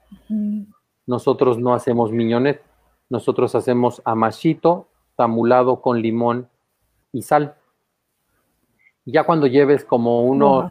Nosotros 1.06 1.58
no 1.58 1.74
hacemos 1.74 2.12
mignonette, 2.12 2.62
nosotros 3.08 3.54
hacemos 3.54 4.00
amachito 4.04 4.86
tamulado 5.16 5.80
con 5.80 6.00
limón 6.00 6.48
y 7.12 7.22
sal. 7.22 7.56
Ya 9.04 9.24
cuando 9.24 9.46
lleves 9.46 9.84
como 9.84 10.22
unos 10.22 10.70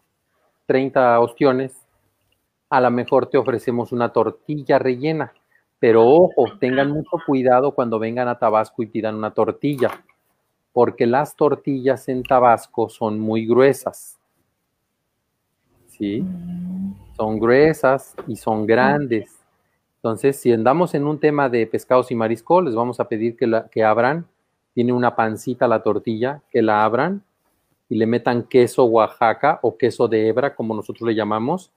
30 0.66 1.20
ostiones, 1.20 1.76
a 2.70 2.80
lo 2.80 2.92
mejor 2.92 3.28
te 3.28 3.38
ofrecemos 3.38 3.92
una 3.92 4.14
tortilla 4.14 4.80
rellena. 4.80 5.34
Pero 5.80 6.06
ojo, 6.06 6.46
tengan 6.60 6.92
mucho 6.92 7.18
cuidado 7.26 7.72
cuando 7.74 8.00
vengan 8.00 8.28
a 8.28 8.38
Tabasco 8.38 8.84
y 8.84 8.88
pidan 8.88 9.16
una 9.16 9.34
tortilla, 9.34 10.04
porque 10.74 11.06
las 11.06 11.36
tortillas 11.36 12.10
en 12.10 12.22
Tabasco 12.22 12.90
son 12.90 13.20
muy 13.20 13.48
gruesas. 13.48 14.19
¿Sí? 16.00 16.24
Son 17.18 17.38
gruesas 17.38 18.16
y 18.28 18.36
son 18.38 18.66
grandes. 18.66 19.38
Entonces, 19.98 20.40
si 20.40 20.54
andamos 20.54 20.96
en 20.96 21.06
un 21.06 21.20
tema 21.20 21.50
de 21.50 21.68
pescados 21.68 22.10
y 22.10 22.16
marisco, 22.16 22.62
les 22.62 22.74
vamos 22.74 23.02
a 23.02 23.10
pedir 23.10 23.36
que, 23.36 23.46
la, 23.46 23.68
que 23.68 23.84
abran. 23.84 24.26
Tiene 24.74 24.94
una 24.94 25.14
pancita 25.14 25.68
la 25.68 25.84
tortilla, 25.84 26.42
que 26.50 26.62
la 26.62 26.86
abran 26.86 27.22
y 27.90 27.96
le 27.96 28.06
metan 28.06 28.44
queso 28.44 28.86
Oaxaca 28.86 29.60
o 29.62 29.78
queso 29.78 30.08
de 30.08 30.28
hebra, 30.28 30.56
como 30.56 30.74
nosotros 30.74 31.06
le 31.06 31.16
llamamos. 31.16 31.72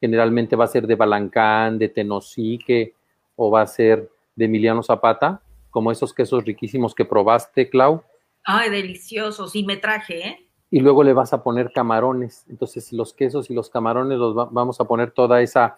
Generalmente 0.00 0.56
va 0.56 0.64
a 0.64 0.68
ser 0.68 0.86
de 0.86 0.94
Balancán, 0.94 1.78
de 1.78 1.88
Tenosique 1.88 2.94
o 3.36 3.50
va 3.50 3.62
a 3.62 3.66
ser 3.66 4.08
de 4.34 4.44
Emiliano 4.46 4.82
Zapata, 4.82 5.42
como 5.70 5.92
esos 5.92 6.14
quesos 6.14 6.44
riquísimos 6.44 6.94
que 6.94 7.04
probaste, 7.04 7.68
Clau. 7.68 8.02
Ay, 8.44 8.70
deliciosos, 8.70 9.54
y 9.54 9.64
me 9.64 9.76
traje, 9.76 10.26
¿eh? 10.26 10.47
Y 10.70 10.80
luego 10.80 11.02
le 11.02 11.12
vas 11.12 11.32
a 11.32 11.42
poner 11.42 11.72
camarones. 11.72 12.44
Entonces, 12.48 12.92
los 12.92 13.14
quesos 13.14 13.50
y 13.50 13.54
los 13.54 13.70
camarones 13.70 14.18
los 14.18 14.34
vamos 14.34 14.80
a 14.80 14.84
poner 14.84 15.12
toda 15.12 15.40
esa 15.40 15.76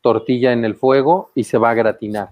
tortilla 0.00 0.52
en 0.52 0.64
el 0.64 0.74
fuego 0.74 1.30
y 1.34 1.44
se 1.44 1.58
va 1.58 1.70
a 1.70 1.74
gratinar. 1.74 2.30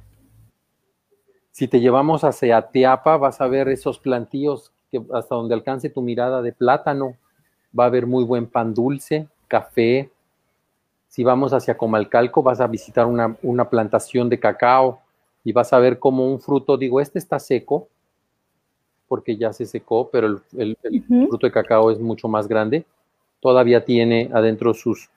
Si 1.52 1.68
te 1.68 1.80
llevamos 1.80 2.24
hacia 2.24 2.60
Teapa, 2.70 3.18
vas 3.18 3.40
a 3.40 3.46
ver 3.46 3.68
esos 3.68 3.98
plantíos 3.98 4.72
que 4.90 5.02
hasta 5.14 5.34
donde 5.34 5.54
alcance 5.54 5.88
tu 5.88 6.02
mirada 6.02 6.42
de 6.42 6.52
plátano, 6.52 7.16
va 7.78 7.84
a 7.84 7.86
haber 7.86 8.06
muy 8.06 8.24
buen 8.24 8.46
pan 8.46 8.74
dulce, 8.74 9.28
café. 9.48 10.10
Si 11.08 11.24
vamos 11.24 11.52
hacia 11.52 11.76
Comalcalco, 11.76 12.42
vas 12.42 12.60
a 12.60 12.66
visitar 12.66 13.06
una, 13.06 13.70
plantación 13.70 14.28
de 14.28 14.38
cacao 14.38 15.00
y 15.44 15.52
vas 15.52 15.72
a 15.72 15.78
ver 15.78 15.98
como 15.98 16.30
un 16.30 16.40
fruto, 16.40 16.76
digo, 16.76 17.00
este 17.00 17.18
está 17.18 17.38
seco, 17.38 17.88
porque 19.12 19.36
ya 19.36 19.52
se 19.52 19.66
secó, 19.66 20.08
pero 20.10 20.40
el, 20.56 20.78
fruto 21.28 21.46
de 21.46 21.52
cacao 21.52 21.90
es 21.90 22.00
mucho 22.00 22.28
más 22.28 22.48
grande. 22.48 22.86
Todavía 23.40 23.84
tiene 23.84 24.30
adentro 24.32 24.72
sus, 24.72 25.10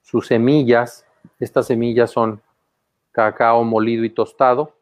sus 0.00 0.28
semillas. 0.28 1.04
Estas 1.40 1.66
semillas 1.66 2.12
son 2.12 2.40
cacao 3.10 3.64
molido 3.64 4.04
y 4.04 4.10
tostado. 4.10 4.74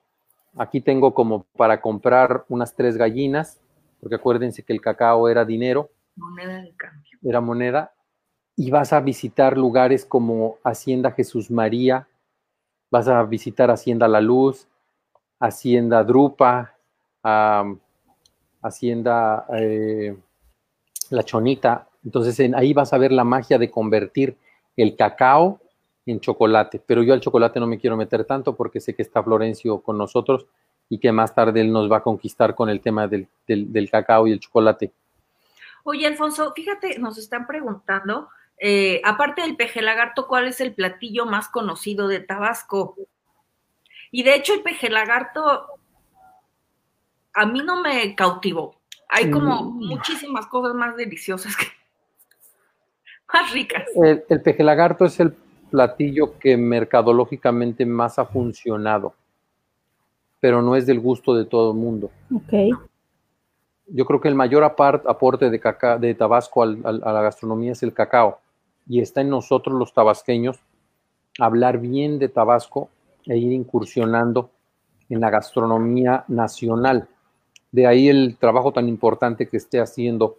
Aquí 0.59 0.83
tengo 0.83 1.15
como 1.15 1.47
para 1.57 1.81
comprar 1.81 2.45
unas 2.51 2.75
tres 2.75 2.99
gallinas 2.99 3.63
porque 3.99 4.17
acuérdense 4.17 4.63
que 4.63 4.75
el 4.75 4.83
cacao 4.83 5.27
era 5.31 5.47
dinero. 5.47 5.89
Moneda 6.15 6.61
de 6.61 6.75
cambio. 6.77 7.19
Era 7.23 7.41
moneda. 7.41 7.95
Y 8.57 8.71
vas 8.71 8.93
a 8.93 9.01
visitar 9.01 9.57
lugares 9.57 10.05
como 10.05 10.59
Hacienda 10.63 11.13
Jesús 11.13 11.51
María, 11.51 12.07
vas 12.91 13.09
a 13.09 13.23
visitar 13.23 13.71
Hacienda 13.71 14.07
La 14.07 14.21
Luz, 14.21 14.69
Hacienda 15.41 16.05
Drupa, 16.05 16.75
Hacienda 18.65 19.47
eh, 19.57 20.17
La 21.11 21.23
Chonita. 21.23 21.89
Entonces 22.05 22.41
ahí 22.55 22.73
vas 22.73 22.93
a 22.93 22.99
ver 22.99 23.13
la 23.13 23.25
magia 23.25 23.59
de 23.59 23.71
convertir 23.71 24.37
el 24.77 24.97
cacao 24.97 25.61
en 26.07 26.21
chocolate. 26.21 26.83
Pero 26.85 27.03
yo 27.03 27.15
al 27.15 27.21
chocolate 27.21 27.61
no 27.61 27.67
me 27.67 27.79
quiero 27.79 27.97
meter 27.97 28.25
tanto 28.25 28.57
porque 28.57 28.81
sé 28.81 28.95
que 28.95 29.03
está 29.03 29.23
Florencio 29.23 29.81
con 29.81 29.99
nosotros 29.99 30.47
y 30.89 30.99
que 30.99 31.13
más 31.13 31.35
tarde 31.35 31.61
él 31.61 31.73
nos 31.73 31.91
va 31.91 31.99
a 31.99 32.03
conquistar 32.03 32.55
con 32.55 32.69
el 32.69 32.81
tema 32.81 33.09
del, 33.09 33.29
cacao 33.91 34.27
y 34.27 34.33
el 34.33 34.41
chocolate. 34.41 34.93
Oye, 35.85 36.07
Alfonso, 36.07 36.53
fíjate, 36.55 36.99
nos 36.99 37.19
están 37.19 37.47
preguntando, 37.47 38.29
eh, 38.59 39.01
aparte 39.05 39.43
del 39.43 39.57
peje 39.57 39.83
lagarto, 39.83 40.27
¿cuál 40.27 40.47
es 40.47 40.61
el 40.61 40.75
platillo 40.75 41.27
más 41.27 41.49
conocido 41.49 42.09
de 42.09 42.21
Tabasco? 42.21 42.97
Y 44.11 44.23
de 44.23 44.35
hecho 44.35 44.55
el 44.55 44.63
peje 44.63 44.91
lagarto 44.91 45.67
a 47.35 47.47
mí 47.47 47.61
no 47.63 47.81
me 47.83 48.15
cautivó. 48.15 48.77
Hay 49.09 49.31
como 49.31 49.63
mm. 49.63 49.87
muchísimas 49.87 50.47
cosas 50.47 50.75
más 50.75 50.97
deliciosas 50.97 51.57
que 51.57 51.67
más 53.33 53.53
ricas. 53.53 53.85
El, 54.03 54.25
el 54.29 54.43
peje 54.43 54.63
lagarto 54.63 55.05
es 55.05 55.21
el 55.21 55.33
platillo 55.71 56.39
que 56.39 56.57
mercadológicamente 56.57 57.85
más 57.85 58.19
ha 58.19 58.27
funcionado 58.27 59.15
pero 60.45 60.61
no 60.61 60.77
es 60.77 60.85
del 60.85 61.01
gusto 61.01 61.35
de 61.35 61.47
todo 61.47 61.71
el 61.71 61.79
mundo. 61.79 62.11
Okay. 62.31 62.71
Yo 63.87 64.05
creo 64.05 64.21
que 64.21 64.29
el 64.29 64.35
mayor 64.35 64.63
aporte 64.63 65.49
de, 65.49 65.59
de 66.01 66.15
Tabasco 66.15 66.63
a 66.63 66.67
la 66.67 67.23
gastronomía 67.23 67.73
es 67.73 67.83
el 67.83 67.95
cacao, 67.95 68.41
y 68.87 69.01
está 69.01 69.23
en 69.23 69.31
nosotros 69.31 69.75
los 69.79 69.95
tabasqueños 69.95 70.61
hablar 71.41 71.79
bien 71.79 72.19
de 72.19 72.29
Tabasco 72.29 72.91
e 73.25 73.39
ir 73.39 73.53
incursionando 73.53 74.51
en 75.09 75.23
la 75.23 75.31
gastronomía 75.31 76.27
nacional. 76.29 77.09
De 77.75 77.89
ahí 77.89 78.09
el 78.09 78.37
trabajo 78.39 78.71
tan 78.71 78.89
importante 78.89 79.49
que 79.49 79.57
esté 79.57 79.81
haciendo 79.81 80.39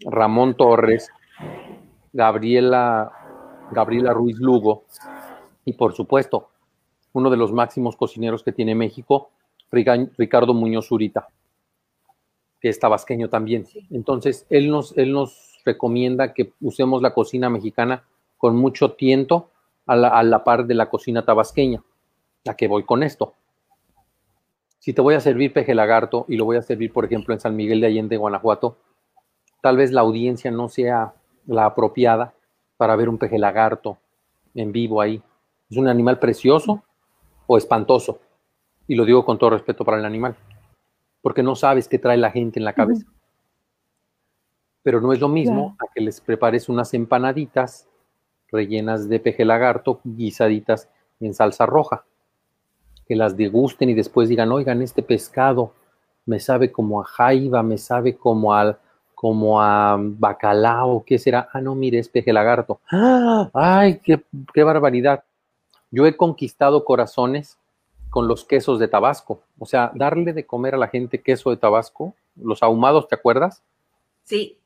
Ramón 0.00 0.54
Torres, 0.58 1.08
Gabriela, 2.12 3.10
Gabriela 3.72 4.12
Ruiz 4.12 4.36
Lugo 4.38 4.84
y 5.64 5.72
por 5.72 5.94
supuesto 5.94 6.50
uno 7.14 7.30
de 7.30 7.38
los 7.38 7.50
máximos 7.50 7.96
cocineros 7.96 8.42
que 8.42 8.52
tiene 8.52 8.74
México, 8.74 9.30
Ricardo 9.70 10.52
Muñoz 10.52 10.92
Urita, 10.92 11.28
que 12.60 12.68
es 12.68 12.78
tabasqueño 12.78 13.30
también. 13.30 13.66
Entonces, 13.90 14.44
él 14.50 14.68
nos, 14.68 14.94
él 14.98 15.12
nos 15.12 15.62
recomienda 15.64 16.34
que 16.34 16.52
usemos 16.60 17.00
la 17.00 17.14
cocina 17.14 17.48
mexicana 17.48 18.04
con 18.36 18.54
mucho 18.54 18.92
tiento 18.92 19.48
a 19.86 19.96
la, 19.96 20.44
par 20.44 20.66
de 20.66 20.74
la 20.74 20.90
cocina 20.90 21.24
tabasqueña. 21.24 21.82
¿A 22.46 22.54
qué 22.54 22.68
voy 22.68 22.82
con 22.84 23.02
esto? 23.02 23.32
Si 24.80 24.92
te 24.92 25.00
voy 25.00 25.14
a 25.14 25.20
servir 25.20 25.52
peje 25.52 25.74
lagarto 25.74 26.24
y 26.26 26.36
lo 26.36 26.44
voy 26.44 26.56
a 26.56 26.62
servir, 26.62 26.92
por 26.92 27.04
ejemplo, 27.04 27.32
en 27.32 27.40
San 27.40 27.54
Miguel 27.54 27.80
de 27.80 27.86
Allende, 27.86 28.16
Guanajuato, 28.16 28.76
tal 29.62 29.76
vez 29.76 29.92
la 29.92 30.00
audiencia 30.00 30.50
no 30.50 30.68
sea 30.68 31.14
la 31.46 31.66
apropiada 31.66 32.34
para 32.76 32.96
ver 32.96 33.08
un 33.08 33.18
peje 33.18 33.38
lagarto 33.38 33.98
en 34.54 34.72
vivo 34.72 35.00
ahí. 35.00 35.22
Es 35.70 35.76
un 35.76 35.86
animal 35.86 36.18
precioso, 36.18 36.82
o 37.52 37.58
espantoso. 37.58 38.20
Y 38.86 38.94
lo 38.94 39.04
digo 39.04 39.24
con 39.24 39.36
todo 39.36 39.50
respeto 39.50 39.84
para 39.84 39.98
el 39.98 40.04
animal, 40.04 40.36
porque 41.20 41.42
no 41.42 41.56
sabes 41.56 41.88
qué 41.88 41.98
trae 41.98 42.16
la 42.16 42.30
gente 42.30 42.60
en 42.60 42.64
la 42.64 42.74
cabeza. 42.74 43.06
Pero 44.84 45.00
no 45.00 45.12
es 45.12 45.18
lo 45.18 45.28
mismo 45.28 45.76
a 45.80 45.92
que 45.92 46.00
les 46.00 46.20
prepares 46.20 46.68
unas 46.68 46.94
empanaditas 46.94 47.88
rellenas 48.52 49.08
de 49.08 49.18
peje 49.18 49.44
lagarto, 49.44 50.00
guisaditas 50.04 50.88
en 51.18 51.34
salsa 51.34 51.66
roja. 51.66 52.04
Que 53.10 53.16
las 53.16 53.36
degusten 53.36 53.90
y 53.90 53.94
después 53.94 54.28
digan, 54.28 54.52
oigan, 54.52 54.82
este 54.82 55.02
pescado 55.02 55.72
me 56.26 56.38
sabe 56.38 56.70
como 56.70 57.00
a 57.00 57.04
jaiba, 57.04 57.60
me 57.60 57.76
sabe 57.76 58.16
como 58.16 58.54
al 58.54 58.78
como 59.16 59.60
a 59.60 59.96
bacalao, 59.98 61.02
¿qué 61.04 61.18
será? 61.18 61.48
Ah, 61.52 61.60
no, 61.60 61.74
mire, 61.74 61.98
es 61.98 62.08
peje 62.08 62.32
lagarto. 62.32 62.78
¡Ah! 62.88 63.50
¡Ay, 63.52 63.98
qué, 63.98 64.22
qué 64.54 64.62
barbaridad! 64.62 65.24
Yo 65.90 66.06
he 66.06 66.16
conquistado 66.16 66.84
corazones 66.84 67.58
con 68.10 68.28
los 68.28 68.44
quesos 68.44 68.78
de 68.78 68.86
Tabasco. 68.86 69.42
O 69.58 69.66
sea, 69.66 69.90
darle 69.92 70.32
de 70.32 70.46
comer 70.46 70.76
a 70.76 70.78
la 70.78 70.86
gente 70.86 71.20
queso 71.20 71.50
de 71.50 71.56
Tabasco, 71.56 72.14
los 72.36 72.62
ahumados, 72.62 73.08
¿te 73.08 73.16
acuerdas? 73.16 73.60
Sí. 74.22 74.56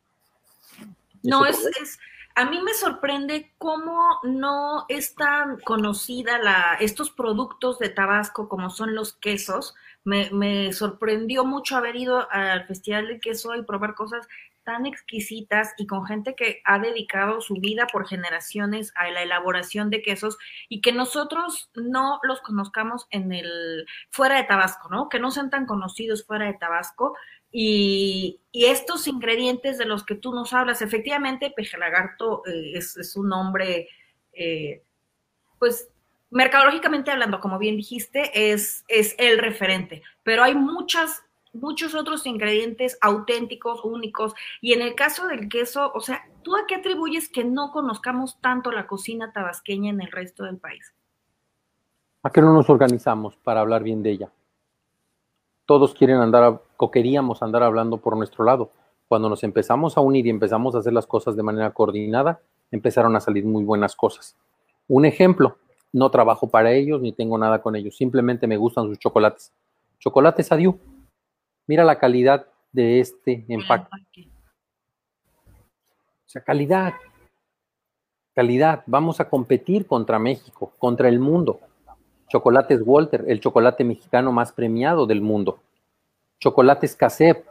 No, 1.23 1.47
es, 1.47 1.59
es, 1.81 1.99
a 2.37 2.45
mí 2.47 2.61
me 2.63 2.75
sorprende 2.75 3.53
cómo 3.59 4.19
no 4.25 4.87
es 4.89 5.15
tan 5.15 5.61
conocida 5.61 6.39
la, 6.39 6.77
estos 6.81 7.11
productos 7.11 7.79
de 7.79 7.91
Tabasco 7.91 8.49
como 8.49 8.71
son 8.71 8.95
los 8.95 9.15
quesos. 9.15 9.75
Me, 10.03 10.31
me 10.31 10.73
sorprendió 10.73 11.45
mucho 11.45 11.77
haber 11.77 11.97
ido 11.97 12.29
al 12.31 12.67
Festival 12.67 13.07
del 13.07 13.21
Queso 13.21 13.55
y 13.55 13.63
probar 13.63 13.95
cosas 13.95 14.27
tan 14.65 14.87
exquisitas 14.87 15.75
y 15.77 15.87
con 15.87 16.07
gente 16.07 16.35
que 16.35 16.61
ha 16.65 16.79
dedicado 16.79 17.41
su 17.41 17.55
vida 17.55 17.87
por 17.87 18.09
generaciones 18.09 18.93
a 18.97 19.09
la 19.11 19.23
elaboración 19.23 19.91
de 19.91 20.03
quesos 20.03 20.39
y 20.69 20.81
que 20.81 20.93
nosotros 20.93 21.71
no 21.75 22.19
los 22.23 22.41
conozcamos 22.41 23.07
en 23.11 23.33
el 23.33 23.87
fuera 24.11 24.37
de 24.37 24.45
Tabasco, 24.45 24.89
¿no? 24.89 25.09
Que 25.09 25.21
no 25.21 25.31
sean 25.31 25.51
tan 25.51 25.67
conocidos 25.67 26.27
fuera 26.27 26.47
de 26.47 26.55
Tabasco 26.55 27.15
y, 27.57 28.41
estos 28.53 29.07
ingredientes 29.07 29.79
de 29.79 29.85
los 29.85 30.05
que 30.05 30.17
tú 30.17 30.33
nos 30.33 30.53
hablas, 30.53 30.83
efectivamente, 30.83 31.53
Peje 31.55 31.79
Lagarto 31.79 32.43
eh, 32.47 32.73
es, 32.75 33.17
un 33.17 33.29
nombre, 33.29 33.89
eh, 34.33 34.83
pues 35.59 35.89
mercadológicamente 36.31 37.13
hablando, 37.13 37.41
como 37.41 37.59
bien 37.59 37.77
dijiste, 37.77 38.53
es, 38.53 38.85
es 38.89 39.15
el 39.19 39.39
referente, 39.39 40.03
pero 40.25 40.43
hay 40.43 40.55
muchas 40.55 41.23
muchos 41.53 41.95
otros 41.95 42.27
ingredientes 42.27 42.99
auténticos, 43.01 43.85
únicos. 43.85 44.35
Y 44.61 44.73
en 44.73 44.83
el 44.83 44.97
caso 44.97 45.29
del 45.29 45.49
queso, 45.49 45.93
o 45.95 46.01
sea, 46.01 46.27
¿tú 46.43 46.57
a 46.57 46.67
qué 46.67 46.75
atribuyes 46.75 47.29
que 47.29 47.45
no 47.45 47.71
conozcamos 47.71 48.41
tanto 48.41 48.73
la 48.73 48.89
cocina 48.89 49.33
tabasqueña 49.33 49.91
en 49.91 50.01
el 50.01 50.11
resto 50.11 50.43
del 50.43 50.59
país? 50.59 50.93
¿A 52.25 52.31
qué 52.31 52.41
no 52.41 52.53
nos 52.53 52.69
organizamos 52.69 53.37
para 53.37 53.61
hablar 53.61 53.85
bien 53.85 54.03
de 54.03 54.11
ella? 54.11 54.33
Todos 55.67 55.95
quieren 55.95 56.19
andar, 56.19 56.61
o 56.77 56.91
queríamos 56.91 57.43
andar 57.43 57.63
hablando 57.63 57.99
por 57.99 58.17
nuestro 58.17 58.45
lado. 58.45 58.71
Cuando 59.09 59.29
nos 59.29 59.43
empezamos 59.45 59.97
a 59.97 60.01
unir 60.01 60.27
y 60.27 60.31
empezamos 60.31 60.75
a 60.75 60.79
hacer 60.79 60.93
las 60.93 61.07
cosas 61.07 61.37
de 61.37 61.43
manera 61.43 61.71
coordinada, 61.71 62.41
empezaron 62.71 63.17
a 63.17 63.21
salir 63.21 63.45
muy 63.45 63.65
buenas 63.65 63.95
cosas. 63.97 64.37
Un 64.89 65.05
ejemplo, 65.05 65.57
no 65.93 66.11
trabajo 66.11 66.49
para 66.49 66.73
ellos 66.73 67.01
ni 67.01 67.13
tengo 67.13 67.39
nada 67.39 67.63
con 67.63 67.77
ellos, 67.77 67.97
simplemente 67.97 68.47
me 68.47 68.57
gustan 68.57 68.87
sus 68.87 68.99
chocolates. 68.99 69.53
Chocolates 69.99 70.53
Adiu, 70.53 70.79
Mira 71.67 71.85
la 71.85 71.99
calidad 71.99 72.47
de 72.73 73.01
este 73.01 73.45
empaque. 73.49 74.29
O 75.47 76.29
sea, 76.29 76.43
calidad. 76.43 76.93
Calidad. 78.35 78.83
Vamos 78.87 79.21
a 79.21 79.29
competir 79.31 79.87
contra 79.87 80.19
México, 80.19 80.73
contra 80.79 81.09
el 81.09 81.19
mundo. 81.21 81.61
Chocolates 82.29 82.81
Walter, 82.85 83.25
el 83.29 83.41
chocolate 83.41 83.85
mexicano 83.85 84.33
más 84.33 84.53
premiado 84.53 85.07
del 85.07 85.21
mundo. 85.21 85.59
Chocolates 86.41 86.97
Casep, 86.97 87.45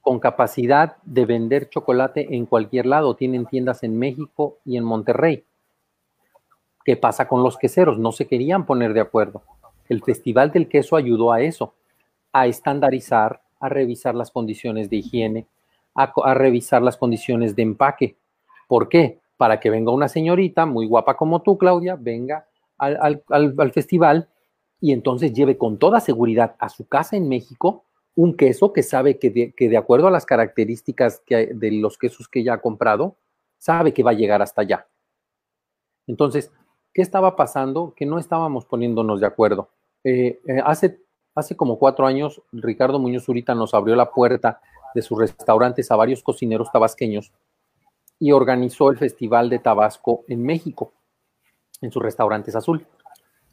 con 0.00 0.20
capacidad 0.20 0.96
de 1.04 1.24
vender 1.24 1.68
chocolate 1.70 2.34
en 2.36 2.46
cualquier 2.46 2.86
lado. 2.86 3.14
Tienen 3.14 3.46
tiendas 3.46 3.82
en 3.82 3.98
México 3.98 4.58
y 4.64 4.76
en 4.76 4.84
Monterrey. 4.84 5.44
¿Qué 6.84 6.96
pasa 6.96 7.26
con 7.26 7.42
los 7.42 7.56
queseros? 7.56 7.98
No 7.98 8.12
se 8.12 8.26
querían 8.26 8.66
poner 8.66 8.92
de 8.92 9.00
acuerdo. 9.00 9.42
El 9.88 10.02
Festival 10.02 10.52
del 10.52 10.68
Queso 10.68 10.96
ayudó 10.96 11.32
a 11.32 11.40
eso 11.40 11.74
a 12.32 12.46
estandarizar, 12.46 13.40
a 13.60 13.68
revisar 13.68 14.14
las 14.14 14.30
condiciones 14.30 14.90
de 14.90 14.96
higiene, 14.96 15.46
a, 15.94 16.34
revisar 16.34 16.82
las 16.82 16.96
condiciones 16.96 17.54
de 17.56 17.62
empaque. 17.62 18.16
¿Por 18.66 18.88
qué? 18.88 19.20
Para 19.36 19.60
que 19.60 19.70
venga 19.70 19.92
una 19.92 20.08
señorita 20.08 20.66
muy 20.66 20.86
guapa 20.86 21.16
como 21.16 21.40
tú, 21.42 21.56
Claudia, 21.56 21.96
venga 21.98 22.46
al, 22.78 23.72
festival 23.72 24.28
y 24.80 24.92
entonces 24.92 25.32
lleve 25.32 25.56
con 25.56 25.78
toda 25.78 26.00
seguridad 26.00 26.56
a 26.58 26.68
su 26.68 26.86
casa 26.86 27.16
en 27.16 27.28
México 27.28 27.84
un 28.16 28.36
queso 28.36 28.72
que 28.72 28.82
sabe 28.82 29.18
que 29.18 29.54
de, 29.58 29.76
acuerdo 29.76 30.06
a 30.06 30.10
las 30.10 30.26
características 30.26 31.20
que 31.26 31.46
de 31.54 31.72
los 31.72 31.98
quesos 31.98 32.28
que 32.28 32.40
ella 32.40 32.54
ha 32.54 32.60
comprado, 32.60 33.16
sabe 33.58 33.92
que 33.92 34.04
va 34.04 34.12
a 34.12 34.14
llegar 34.14 34.40
hasta 34.40 34.62
allá. 34.62 34.86
Entonces, 36.06 36.52
¿qué 36.92 37.02
estaba 37.02 37.34
pasando? 37.34 37.92
Que 37.96 38.06
no 38.06 38.18
estábamos 38.18 38.66
poniéndonos 38.66 39.18
de 39.18 39.26
acuerdo. 39.26 39.70
Eh, 40.04 40.40
eh, 40.46 40.60
hace 40.64 41.04
Hace 41.34 41.56
como 41.56 41.78
cuatro 41.78 42.06
años, 42.06 42.42
Ricardo 42.52 43.00
Muñoz 43.00 43.24
Zurita 43.24 43.54
nos 43.54 43.74
abrió 43.74 43.96
la 43.96 44.12
puerta 44.12 44.60
de 44.94 45.02
sus 45.02 45.18
restaurantes 45.18 45.90
a 45.90 45.96
varios 45.96 46.22
cocineros 46.22 46.70
tabasqueños 46.70 47.32
y 48.20 48.30
organizó 48.30 48.90
el 48.90 48.98
Festival 48.98 49.50
de 49.50 49.58
Tabasco 49.58 50.24
en 50.28 50.44
México, 50.44 50.92
en 51.84 51.92
sus 51.92 52.02
restaurantes 52.02 52.56
azul. 52.56 52.86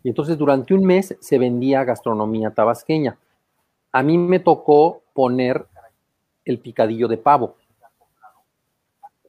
Y 0.04 0.10
entonces 0.10 0.38
durante 0.38 0.74
un 0.74 0.86
mes 0.86 1.16
se 1.20 1.38
vendía 1.38 1.84
gastronomía 1.84 2.52
tabasqueña. 2.52 3.18
A 3.92 4.02
mí 4.02 4.18
me 4.18 4.40
tocó 4.40 5.02
poner 5.14 5.66
el 6.46 6.60
picadillo 6.60 7.08
de 7.08 7.18
pavo. 7.18 7.56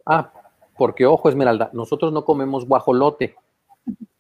Ah, 0.06 0.32
porque 0.76 1.04
ojo, 1.04 1.28
Esmeralda, 1.28 1.70
nosotros 1.72 2.12
no 2.12 2.24
comemos 2.24 2.66
guajolote, 2.66 3.34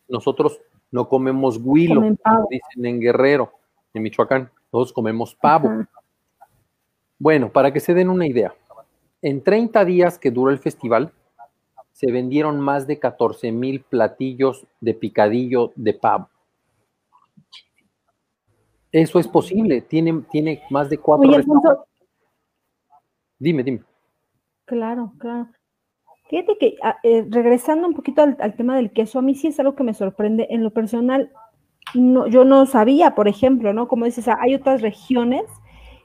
nosotros 0.08 0.60
no 0.90 1.08
comemos 1.08 1.58
huilo, 1.62 2.02
dicen 2.50 2.84
en 2.84 3.00
Guerrero 3.00 3.52
en 3.94 4.02
Michoacán. 4.02 4.50
Todos 4.70 4.92
comemos 4.92 5.34
pavo. 5.34 5.86
Bueno, 7.18 7.50
para 7.50 7.72
que 7.72 7.80
se 7.80 7.94
den 7.94 8.10
una 8.10 8.26
idea, 8.26 8.54
en 9.22 9.42
30 9.42 9.84
días 9.84 10.18
que 10.18 10.30
duró 10.30 10.50
el 10.50 10.58
festival, 10.58 11.12
se 11.92 12.10
vendieron 12.10 12.60
más 12.60 12.86
de 12.86 12.98
14 12.98 13.52
mil 13.52 13.82
platillos 13.82 14.66
de 14.80 14.94
picadillo 14.94 15.72
de 15.76 15.94
pavo. 15.94 16.28
Eso 18.90 19.18
es 19.18 19.26
posible, 19.28 19.80
tiene, 19.80 20.22
tiene 20.30 20.62
más 20.70 20.90
de 20.90 20.98
cuatro 20.98 21.30
Dime, 23.38 23.62
dime. 23.64 23.82
Claro, 24.66 25.12
claro. 25.18 25.48
Fíjate 26.28 26.56
que 26.58 26.76
ah, 26.82 26.96
eh, 27.02 27.26
regresando 27.28 27.88
un 27.88 27.94
poquito 27.94 28.22
al, 28.22 28.36
al, 28.40 28.54
tema 28.54 28.76
del 28.76 28.92
queso, 28.92 29.18
a 29.18 29.22
mí 29.22 29.34
sí 29.34 29.48
es 29.48 29.58
algo 29.60 29.74
que 29.74 29.82
me 29.82 29.94
sorprende. 29.94 30.46
En 30.50 30.62
lo 30.62 30.70
personal, 30.70 31.32
no, 31.94 32.26
yo 32.26 32.44
no 32.44 32.66
sabía, 32.66 33.14
por 33.14 33.28
ejemplo, 33.28 33.72
¿no? 33.72 33.88
Como 33.88 34.04
dices, 34.04 34.28
hay 34.28 34.54
otras 34.54 34.82
regiones 34.82 35.44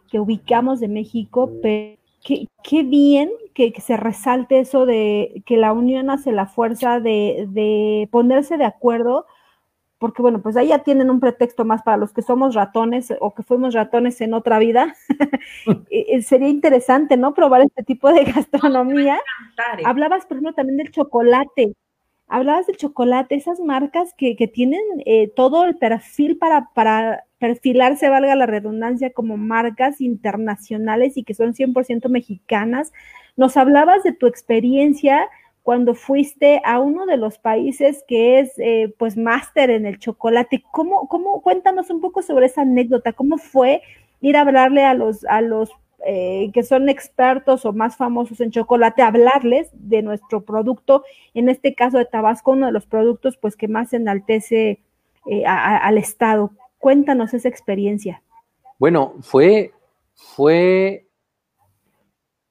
que 0.09 0.19
ubicamos 0.19 0.79
de 0.79 0.87
México, 0.87 1.51
pero 1.61 1.96
qué, 2.23 2.83
bien 2.83 3.31
que, 3.53 3.73
se 3.79 3.97
resalte 3.97 4.59
eso 4.59 4.85
de 4.85 5.43
que 5.45 5.57
la 5.57 5.73
unión 5.73 6.09
hace 6.09 6.31
la 6.31 6.45
fuerza 6.45 6.99
de, 6.99 7.47
de, 7.49 8.07
ponerse 8.11 8.57
de 8.57 8.65
acuerdo, 8.65 9.25
porque 9.97 10.21
bueno, 10.21 10.41
pues 10.41 10.55
ahí 10.57 10.67
ya 10.67 10.79
tienen 10.79 11.09
un 11.09 11.19
pretexto 11.19 11.65
más 11.65 11.81
para 11.81 11.97
los 11.97 12.13
que 12.13 12.21
somos 12.21 12.53
ratones 12.53 13.13
o 13.19 13.33
que 13.33 13.43
fuimos 13.43 13.73
ratones 13.73 14.21
en 14.21 14.33
otra 14.33 14.59
vida. 14.59 14.95
Eh, 15.89 16.05
eh, 16.09 16.21
sería 16.21 16.49
interesante, 16.49 17.17
¿no? 17.17 17.33
Probar 17.33 17.61
este 17.61 17.83
tipo 17.83 18.11
de 18.11 18.25
gastronomía. 18.25 19.15
¿eh? 19.15 19.83
Hablabas, 19.85 20.25
por 20.25 20.37
ejemplo, 20.37 20.53
también 20.53 20.77
del 20.77 20.91
chocolate. 20.91 21.73
Hablabas 22.27 22.67
del 22.67 22.77
chocolate, 22.77 23.35
esas 23.35 23.59
marcas 23.59 24.13
que, 24.17 24.35
que 24.35 24.47
tienen 24.47 24.81
eh, 25.05 25.31
todo 25.35 25.63
el 25.63 25.77
perfil 25.77 26.37
para, 26.37 26.69
para 26.73 27.23
perfilarse, 27.39 28.09
valga 28.09 28.35
la 28.35 28.45
redundancia, 28.45 29.11
como 29.11 29.37
marcas 29.37 30.01
internacionales 30.01 31.17
y 31.17 31.23
que 31.23 31.33
son 31.33 31.53
100% 31.53 32.09
mexicanas. 32.09 32.93
Nos 33.35 33.57
hablabas 33.57 34.03
de 34.03 34.13
tu 34.13 34.27
experiencia 34.27 35.27
cuando 35.63 35.95
fuiste 35.95 36.61
a 36.63 36.79
uno 36.79 37.05
de 37.05 37.17
los 37.17 37.37
países 37.37 38.03
que 38.07 38.39
es 38.39 38.53
eh, 38.57 38.93
pues 38.97 39.17
máster 39.17 39.69
en 39.69 39.85
el 39.85 39.99
chocolate. 39.99 40.63
¿Cómo, 40.71 41.07
¿Cómo, 41.07 41.41
cuéntanos 41.41 41.89
un 41.89 41.99
poco 41.99 42.21
sobre 42.21 42.45
esa 42.45 42.61
anécdota? 42.61 43.13
¿Cómo 43.13 43.37
fue 43.37 43.81
ir 44.21 44.37
a 44.37 44.41
hablarle 44.41 44.83
a 44.85 44.93
los, 44.93 45.25
a 45.25 45.41
los 45.41 45.71
eh, 46.05 46.51
que 46.53 46.61
son 46.63 46.89
expertos 46.89 47.65
o 47.65 47.73
más 47.73 47.97
famosos 47.97 48.39
en 48.39 48.51
chocolate, 48.51 49.01
hablarles 49.01 49.69
de 49.73 50.03
nuestro 50.03 50.45
producto, 50.45 51.03
en 51.33 51.49
este 51.49 51.73
caso 51.73 51.97
de 51.97 52.05
Tabasco, 52.05 52.51
uno 52.51 52.67
de 52.67 52.71
los 52.71 52.85
productos 52.85 53.35
pues 53.35 53.55
que 53.55 53.67
más 53.67 53.93
enaltece 53.93 54.79
eh, 55.25 55.43
al 55.45 55.97
Estado. 55.97 56.51
Cuéntanos 56.79 57.33
esa 57.33 57.49
experiencia. 57.49 58.21
Bueno, 58.79 59.15
fue, 59.21 59.73
fue 60.13 61.07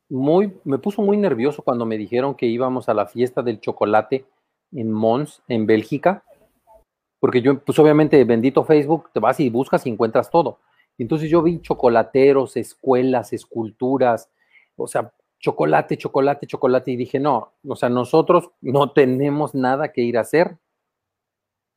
muy, 0.08 0.52
me 0.64 0.78
puso 0.78 1.02
muy 1.02 1.16
nervioso 1.16 1.62
cuando 1.62 1.86
me 1.86 1.96
dijeron 1.96 2.34
que 2.34 2.46
íbamos 2.46 2.88
a 2.88 2.94
la 2.94 3.06
fiesta 3.06 3.42
del 3.42 3.60
chocolate 3.60 4.24
en 4.72 4.92
Mons, 4.92 5.42
en 5.48 5.66
Bélgica, 5.66 6.24
porque 7.20 7.40
yo, 7.40 7.58
pues 7.60 7.78
obviamente, 7.78 8.22
bendito 8.24 8.64
Facebook, 8.64 9.10
te 9.12 9.20
vas 9.20 9.40
y 9.40 9.48
buscas 9.48 9.86
y 9.86 9.90
encuentras 9.90 10.30
todo. 10.30 10.58
Entonces 10.98 11.30
yo 11.30 11.42
vi 11.42 11.60
chocolateros, 11.60 12.56
escuelas, 12.56 13.32
esculturas, 13.32 14.30
o 14.76 14.86
sea, 14.86 15.12
chocolate, 15.38 15.96
chocolate, 15.96 16.46
chocolate, 16.46 16.90
y 16.90 16.96
dije, 16.96 17.20
no, 17.20 17.52
o 17.66 17.76
sea, 17.76 17.88
nosotros 17.88 18.50
no 18.60 18.92
tenemos 18.92 19.54
nada 19.54 19.92
que 19.92 20.02
ir 20.02 20.18
a 20.18 20.22
hacer 20.22 20.58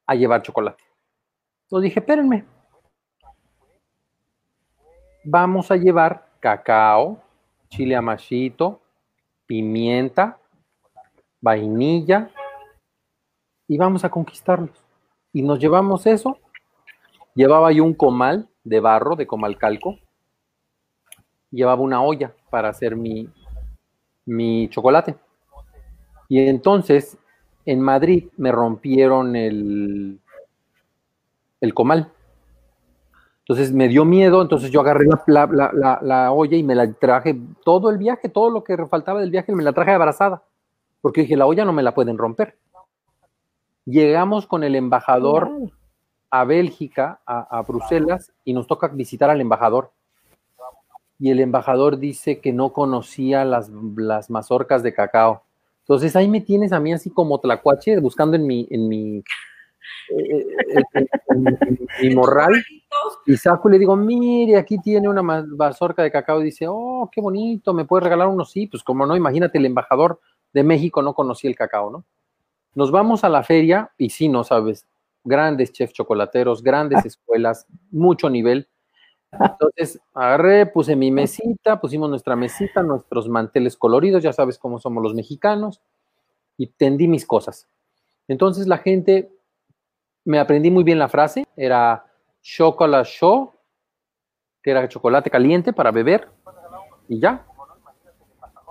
a 0.07 0.15
llevar 0.15 0.41
chocolate. 0.41 0.83
Entonces 1.69 1.84
dije, 1.84 1.99
espérenme, 1.99 2.45
vamos 5.23 5.69
a 5.71 5.77
llevar 5.77 6.27
cacao, 6.39 7.21
chile 7.69 7.95
amachito, 7.95 8.82
pimienta, 9.45 10.39
vainilla, 11.39 12.32
y 13.67 13.77
vamos 13.77 14.03
a 14.03 14.10
conquistarlos. 14.10 14.84
Y 15.32 15.43
nos 15.43 15.60
llevamos 15.60 16.08
eso 16.08 16.39
Llevaba 17.39 17.71
yo 17.71 17.86
un 17.86 17.93
comal 17.93 18.49
de 18.65 18.82
barro, 18.82 19.15
de 19.15 19.25
comal 19.25 19.58
calco. 19.58 19.97
Llevaba 21.51 21.82
una 21.82 22.01
olla 22.01 22.34
para 22.49 22.67
hacer 22.67 22.97
mi, 22.97 23.29
mi 24.25 24.67
chocolate. 24.67 25.15
Y 26.27 26.39
entonces 26.47 27.17
en 27.65 27.79
Madrid 27.79 28.27
me 28.36 28.51
rompieron 28.51 29.38
el, 29.38 30.19
el 31.62 31.74
comal. 31.74 32.12
Entonces 33.41 33.74
me 33.74 33.88
dio 33.88 34.06
miedo, 34.06 34.43
entonces 34.43 34.69
yo 34.69 34.80
agarré 34.82 35.08
la, 35.26 36.32
olla 36.32 36.56
y 36.56 36.62
me 36.62 36.76
la 36.76 36.93
traje 36.93 37.36
todo 37.65 37.89
el 37.89 37.98
viaje, 37.98 38.30
todo 38.30 38.52
lo 38.52 38.63
que 38.63 38.78
faltaba 38.86 39.22
del 39.22 39.32
viaje, 39.32 39.52
me 39.54 39.63
la 39.63 39.74
traje 39.74 39.91
abrazada, 39.91 40.43
porque 41.02 41.22
dije, 41.22 41.36
la 41.36 41.48
olla 41.48 41.65
no 41.65 41.74
me 41.74 41.82
la 41.82 41.95
pueden 41.95 42.19
romper. 42.19 42.58
Llegamos 43.86 44.45
con 44.45 44.63
el 44.63 44.76
embajador 44.76 45.50
a 46.30 46.43
Bélgica, 46.45 47.22
a, 47.26 47.63
Bruselas, 47.67 48.32
y 48.45 48.54
nos 48.54 48.67
toca 48.67 48.88
visitar 48.89 49.32
al 49.32 49.41
embajador. 49.41 49.91
Y 51.17 51.32
el 51.32 51.39
embajador 51.39 51.98
dice 51.98 52.39
que 52.39 52.54
no 52.54 52.72
conocía 52.72 53.45
las, 53.45 53.72
las 53.98 54.30
mazorcas 54.30 54.84
de 54.84 54.93
cacao. 54.93 55.41
Entonces 55.80 56.15
ahí 56.15 56.28
me 56.28 56.41
tienes 56.41 56.72
a 56.72 56.80
mí 56.80 56.93
así 56.93 57.10
como 57.10 57.39
tlacuache, 57.39 58.00
buscando 58.00 58.36
en 58.36 58.45
mi, 58.45 58.67
en 58.69 58.88
mi, 58.88 59.24
mi 62.02 62.15
morral. 62.15 62.54
Y 63.25 63.38
saco 63.38 63.69
y 63.69 63.73
le 63.73 63.80
digo, 63.80 63.95
mire, 63.95 64.58
aquí 64.58 64.80
tiene 64.80 65.08
una 65.08 65.21
mazorca 65.21 66.04
de 66.04 66.12
cacao. 66.12 66.41
Y 66.41 66.45
dice, 66.45 66.65
oh, 66.67 67.10
qué 67.12 67.21
bonito, 67.21 67.73
¿me 67.73 67.86
puede 67.86 68.04
regalar 68.04 68.28
uno? 68.28 68.45
Sí, 68.45 68.67
pues 68.67 68.84
como 68.84 69.06
no, 69.06 69.15
imagínate, 69.15 69.58
el 69.58 69.65
embajador 69.65 70.19
de 70.54 70.63
México 70.63 71.02
no 71.02 71.13
conocía 71.13 71.49
el 71.49 71.56
cacao, 71.56 71.89
¿no? 71.91 72.06
Nos 72.75 72.91
vamos 72.91 73.23
a 73.23 73.30
la 73.30 73.43
feria 73.43 73.91
y 73.97 74.10
sí, 74.10 74.30
no 74.30 74.43
sabes, 74.43 74.88
grandes 75.23 75.71
chefs 75.71 75.93
chocolateros, 75.93 76.63
grandes 76.63 77.04
escuelas, 77.06 77.67
mucho 77.91 78.30
nivel. 78.30 78.67
Entonces 79.32 79.99
agarré, 80.13 80.65
puse 80.65 80.95
mi 80.95 81.12
mesita, 81.12 81.80
pusimos 81.80 82.10
nuestra 82.10 82.36
mesita, 82.36 82.82
nuestros 82.82 83.30
manteles 83.30 83.78
coloridos, 83.78 84.23
ya 84.23 84.34
sabes 84.34 84.58
cómo 84.58 84.80
somos 84.80 85.04
los 85.04 85.13
mexicanos, 85.13 85.82
y 86.58 86.67
tendí 86.67 87.08
mis 87.08 87.25
cosas. 87.25 87.67
Entonces 88.28 88.67
la 88.67 88.80
gente, 88.80 89.32
me 90.30 90.38
aprendí 90.38 90.70
muy 90.70 90.84
bien 90.84 91.00
la 91.00 91.10
frase, 91.10 91.48
era 91.58 92.06
chocolate 92.44 93.10
show, 93.10 93.52
que 94.62 94.70
era 94.70 94.88
chocolate 94.88 95.28
caliente 95.32 95.74
para 95.74 95.89
beber, 95.89 96.28
y 97.08 97.20
ya. 97.20 97.48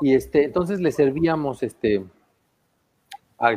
Y 0.00 0.14
este, 0.14 0.44
entonces 0.44 0.78
le 0.78 0.92
servíamos 0.92 1.64
este 1.64 2.06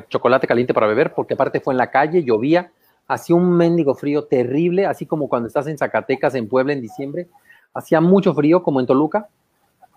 chocolate 0.10 0.48
caliente 0.48 0.74
para 0.74 0.88
beber, 0.88 1.14
porque 1.14 1.36
aparte 1.36 1.60
fue 1.60 1.76
en 1.76 1.78
la 1.78 1.92
calle, 1.92 2.24
llovía, 2.24 2.72
hacía 3.08 3.36
un 3.36 3.56
mendigo 3.56 3.94
frío 3.94 4.24
terrible, 4.24 4.88
así 4.88 5.06
como 5.06 5.30
cuando 5.30 5.46
estás 5.48 5.68
en 5.68 5.78
Zacatecas, 5.78 6.34
en 6.34 6.50
Puebla, 6.50 6.74
en 6.74 6.82
diciembre, 6.82 7.28
hacía 7.72 8.02
mucho 8.02 8.34
frío, 8.34 8.64
como 8.64 8.80
en 8.80 8.88
Toluca. 8.88 9.30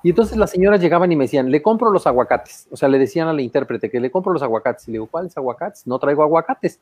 Y 0.02 0.10
entonces 0.10 0.36
las 0.36 0.50
señoras 0.50 0.78
llegaban 0.78 1.10
y 1.10 1.16
me 1.16 1.24
decían, 1.24 1.50
le 1.50 1.62
compro 1.62 1.90
los 1.90 2.06
aguacates. 2.06 2.68
O 2.70 2.76
sea, 2.76 2.90
le 2.90 2.98
decían 2.98 3.28
al 3.28 3.40
intérprete 3.40 3.88
que 3.88 3.98
le 3.98 4.10
compro 4.10 4.34
los 4.34 4.42
aguacates. 4.42 4.86
Y 4.88 4.90
le 4.90 4.96
digo, 4.96 5.06
¿cuáles 5.06 5.34
aguacates? 5.38 5.86
No 5.86 5.98
traigo 5.98 6.22
aguacates. 6.22 6.78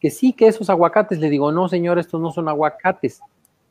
Que 0.00 0.10
sí, 0.10 0.32
que 0.32 0.46
esos 0.46 0.70
aguacates. 0.70 1.18
Le 1.18 1.30
digo, 1.30 1.52
no, 1.52 1.68
señor, 1.68 1.98
estos 1.98 2.20
no 2.20 2.32
son 2.32 2.48
aguacates. 2.48 3.20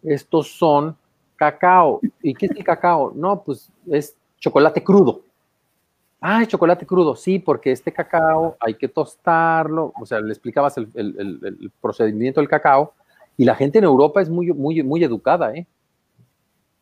Estos 0.03 0.47
son 0.57 0.95
cacao. 1.35 1.99
¿Y 2.21 2.33
qué 2.33 2.45
es 2.45 2.51
el 2.51 2.63
cacao? 2.63 3.11
No, 3.15 3.41
pues 3.41 3.71
es 3.89 4.15
chocolate 4.39 4.83
crudo. 4.83 5.21
Ah, 6.21 6.45
chocolate 6.45 6.85
crudo, 6.85 7.15
sí, 7.15 7.39
porque 7.39 7.71
este 7.71 7.93
cacao 7.93 8.57
hay 8.59 8.73
que 8.73 8.89
tostarlo, 8.89 9.93
o 9.99 10.05
sea, 10.05 10.19
le 10.19 10.33
explicabas 10.33 10.75
el, 10.77 11.71
procedimiento 11.79 12.41
del 12.41 12.49
cacao, 12.49 12.93
y 13.37 13.45
la 13.45 13.55
gente 13.55 13.77
en 13.77 13.85
Europa 13.85 14.21
es 14.21 14.29
muy, 14.29 14.51
muy, 14.51 14.83
muy 14.83 15.01
educada, 15.01 15.53
¿eh? 15.55 15.65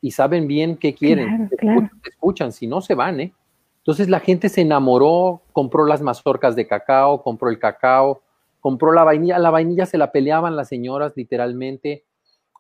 Y 0.02 0.10
saben 0.10 0.48
bien 0.48 0.76
qué 0.76 0.96
quieren, 0.96 1.50
claro, 1.56 1.88
Escuchan, 2.04 2.52
si 2.52 2.66
no 2.66 2.82
se 2.82 2.96
van, 2.96 3.20
¿eh? 3.20 3.34
Entonces 3.80 4.10
la 4.10 4.20
gente 4.20 4.50
se 4.50 4.62
enamoró, 4.62 5.42
compró 5.54 5.86
las 5.86 6.02
mazorcas 6.02 6.56
de 6.56 6.68
cacao, 6.68 7.22
compró 7.22 7.50
el 7.50 7.60
cacao, 7.60 8.22
compró 8.68 8.92
la 8.92 9.06
vainilla, 9.06 9.40
la 9.40 9.50
vainilla 9.50 9.86
se 9.86 9.98
la 9.98 10.12
peleaban 10.12 10.58
las 10.58 10.68
señoras 10.68 11.14
literalmente, 11.16 12.04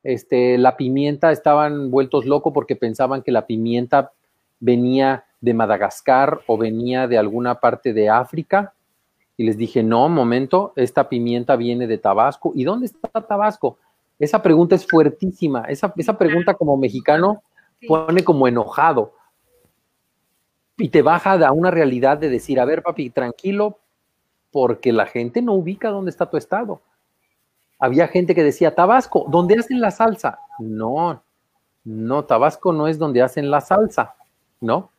este, 0.03 0.57
la 0.57 0.77
pimienta 0.77 1.33
estaban 1.33 1.91
vueltos 1.91 2.25
locos 2.25 2.53
porque 2.53 2.77
pensaban 2.77 3.23
que 3.23 3.33
la 3.33 3.45
pimienta 3.45 4.13
venía 4.61 5.25
de 5.41 5.53
Madagascar 5.53 6.39
o 6.47 6.57
venía 6.57 7.09
de 7.09 7.17
alguna 7.17 7.59
parte 7.59 7.91
de 7.91 8.07
África. 8.07 8.73
Y 9.35 9.43
les 9.43 9.57
dije, 9.57 9.83
no, 9.83 10.07
momento, 10.07 10.71
esta 10.77 11.09
pimienta 11.09 11.57
viene 11.57 11.87
de 11.87 11.97
Tabasco. 11.97 12.53
¿Y 12.55 12.63
dónde 12.63 12.85
está 12.85 13.09
Tabasco? 13.27 13.77
Esa 14.17 14.41
pregunta 14.41 14.75
es 14.75 14.87
fuertísima. 14.87 15.65
Esa, 15.65 15.93
esa 15.97 16.17
pregunta 16.17 16.53
como 16.53 16.77
mexicano 16.77 17.43
pone 17.85 18.23
como 18.23 18.47
enojado. 18.47 19.11
Y 20.77 20.87
te 20.87 21.01
baja 21.01 21.33
a 21.33 21.51
una 21.51 21.69
realidad 21.69 22.17
de 22.17 22.29
decir, 22.29 22.61
a 22.61 22.65
ver, 22.65 22.81
papi, 22.81 23.09
tranquilo, 23.09 23.79
porque 24.51 24.91
la 24.93 25.05
gente 25.05 25.41
no 25.41 25.53
ubica 25.53 25.89
dónde 25.89 26.11
está 26.11 26.29
tu 26.29 26.37
estado. 26.37 26.81
Había 27.79 28.07
gente 28.07 28.33
que 28.33 28.43
decía, 28.43 28.73
Tabasco, 28.73 29.25
¿dónde 29.29 29.55
hacen 29.59 29.79
la 29.81 29.91
salsa? 29.91 30.39
No, 30.59 31.21
no, 31.83 32.25
Tabasco 32.25 32.73
no 32.73 32.87
es 32.87 32.97
donde 32.97 33.21
hacen 33.21 33.51
la 33.51 33.61
salsa, 33.61 34.15
¿no? 34.59 34.89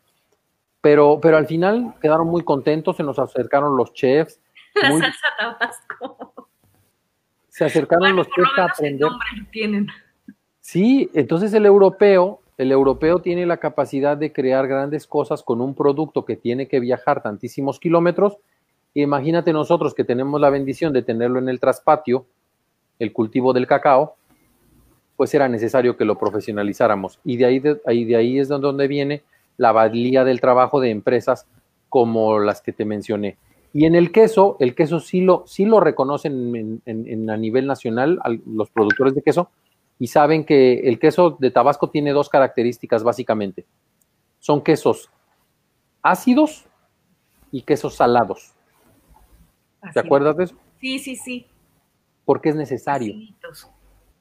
Pero, 0.80 1.18
pero 1.20 1.37
al 1.37 1.46
final 1.46 1.94
quedaron 2.00 2.28
muy 2.28 2.44
contentos, 2.44 2.96
se 2.96 3.02
nos 3.02 3.18
acercaron 3.18 3.76
los 3.76 3.92
chefs. 3.92 4.40
La 4.74 4.90
salsa 4.90 5.26
tabasco. 5.38 6.48
Se 7.48 7.64
acercaron 7.64 8.14
los 8.14 8.28
chefs 8.28 8.58
a 8.58 8.64
aprender. 8.66 9.08
Tienen. 9.50 9.88
Sí, 10.61 11.11
entonces 11.14 11.52
el 11.54 11.66
europeo, 11.66 12.40
el 12.56 12.70
europeo 12.70 13.20
tiene 13.20 13.46
la 13.46 13.56
capacidad 13.56 14.16
de 14.16 14.32
crear 14.32 14.68
grandes 14.68 15.06
cosas 15.06 15.42
con 15.42 15.61
un 15.61 15.74
producto 15.74 16.24
que 16.24 16.37
tiene 16.37 16.68
que 16.68 16.78
viajar 16.78 17.22
tantísimos 17.22 17.80
kilómetros. 17.80 18.37
Imagínate 18.94 19.53
nosotros 19.53 19.94
que 19.94 20.05
tenemos 20.05 20.40
la 20.40 20.51
bendición 20.51 20.92
de 20.92 21.03
tenerlo 21.03 21.38
en 21.38 21.48
el 21.48 21.61
traspatio, 21.61 22.27
el 22.98 23.12
cultivo 23.12 23.53
del 23.53 23.66
cacao, 23.66 24.16
pues 25.16 25.35
era 25.35 25.48
necesario 25.48 25.96
que 25.96 26.05
lo 26.05 26.18
profesionalizáramos. 26.18 27.20
Y 27.24 27.37
de 27.37 27.44
ahí, 27.44 27.59
de, 27.59 27.81
ahí, 27.87 28.05
de 28.05 28.16
ahí 28.16 28.38
es 28.38 28.48
donde 28.48 28.88
viene 28.88 29.22
la 29.57 29.72
valía 29.72 30.24
del 30.24 30.40
trabajo 30.40 30.81
de 30.81 30.90
empresas 30.90 31.46
como 31.88 32.38
las 32.38 32.62
que 32.62 32.72
te 32.72 32.85
mencioné. 32.85 33.37
Y 33.72 33.85
en 33.85 33.94
el 33.94 34.12
queso, 34.12 34.57
el 34.61 34.74
queso 34.74 35.01
sí 35.01 35.20
lo, 35.20 35.44
sí 35.46 35.64
lo 35.64 35.81
reconocen 35.81 36.81
en, 36.87 37.31
a 37.31 37.37
nivel 37.37 37.66
nacional 37.66 38.18
los 38.46 38.70
productores 38.70 39.14
de 39.14 39.22
queso 39.22 39.51
y 39.98 40.07
saben 40.07 40.44
que 40.44 40.81
el 40.88 40.98
queso 40.98 41.37
de 41.38 41.51
Tabasco 41.51 41.90
tiene 41.90 42.12
dos 42.12 42.29
características 42.29 43.03
básicamente. 43.03 43.66
Son 44.38 44.62
quesos 44.62 45.11
ácidos 46.03 46.66
y 47.51 47.62
quesos 47.62 47.96
salados. 47.96 48.55
¿Te 49.92 50.00
acuerdas 50.00 50.36
de 50.36 50.44
eso? 50.44 50.56
Sí, 50.80 50.98
sí, 50.98 51.16
sí. 51.16 51.46
Porque 52.24 52.50
es 52.50 52.56
necesario. 52.56 53.14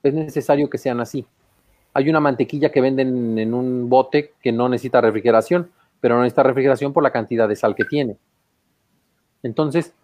Es 0.03 0.13
necesario 0.13 0.69
que 0.69 0.77
sean 0.77 0.99
así 0.99 1.25
hay 1.97 2.11
una 2.11 2.19
mantequilla 2.19 2.71
que 2.71 2.79
venden 2.79 3.39
en 3.39 3.55
un 3.55 3.89
bote 3.89 4.33
que 4.39 4.51
no 4.51 4.69
necesita 4.69 5.01
refrigeración, 5.01 5.71
pero 5.99 6.13
no 6.13 6.21
necesita 6.21 6.43
refrigeración 6.43 6.93
por 6.93 7.01
la 7.01 7.09
cantidad 7.09 7.49
de 7.49 7.55
sal 7.55 7.73
que 7.73 7.85
tiene. 7.85 8.17
Entonces, 9.41 9.95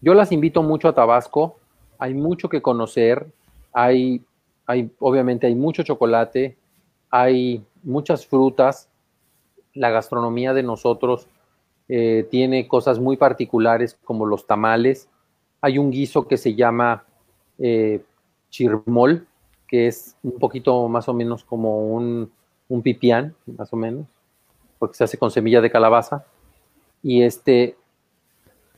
yo 0.00 0.14
las 0.14 0.30
invito 0.30 0.62
mucho 0.62 0.86
a 0.86 0.94
Tabasco, 0.94 1.56
hay 1.98 2.14
mucho 2.14 2.48
que 2.48 2.62
conocer, 2.62 3.26
hay, 3.72 4.22
hay 4.64 4.92
obviamente 5.00 5.48
hay 5.48 5.56
mucho 5.56 5.82
chocolate, 5.82 6.56
hay 7.10 7.64
muchas 7.82 8.24
frutas, 8.24 8.88
la 9.74 9.90
gastronomía 9.90 10.54
de 10.54 10.62
nosotros 10.62 11.26
eh, 11.92 12.28
tiene 12.30 12.68
cosas 12.68 13.00
muy 13.00 13.16
particulares 13.16 13.98
como 14.04 14.24
los 14.24 14.46
tamales, 14.46 15.08
hay 15.60 15.76
un 15.76 15.90
guiso 15.90 16.28
que 16.28 16.36
se 16.36 16.54
llama 16.54 17.04
eh, 17.58 18.04
chirmol, 18.48 19.26
que 19.66 19.88
es 19.88 20.16
un 20.22 20.38
poquito 20.38 20.86
más 20.86 21.08
o 21.08 21.14
menos 21.14 21.42
como 21.42 21.88
un, 21.88 22.30
pipián, 22.84 23.34
más 23.46 23.72
o 23.72 23.76
menos, 23.76 24.06
porque 24.78 24.98
se 24.98 25.02
hace 25.02 25.18
con 25.18 25.32
semilla 25.32 25.60
de 25.60 25.72
calabaza. 25.72 26.24
Y 27.02 27.22
este, 27.22 27.76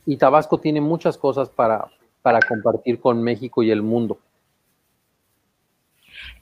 y 0.07 0.17
Tabasco 0.17 0.59
tiene 0.59 0.81
muchas 0.81 1.15
cosas 1.15 1.49
para, 1.49 1.91
para 2.23 2.39
compartir 2.39 2.99
con 2.99 3.21
México 3.21 3.61
y 3.61 3.69
el 3.69 3.83
mundo. 3.83 4.17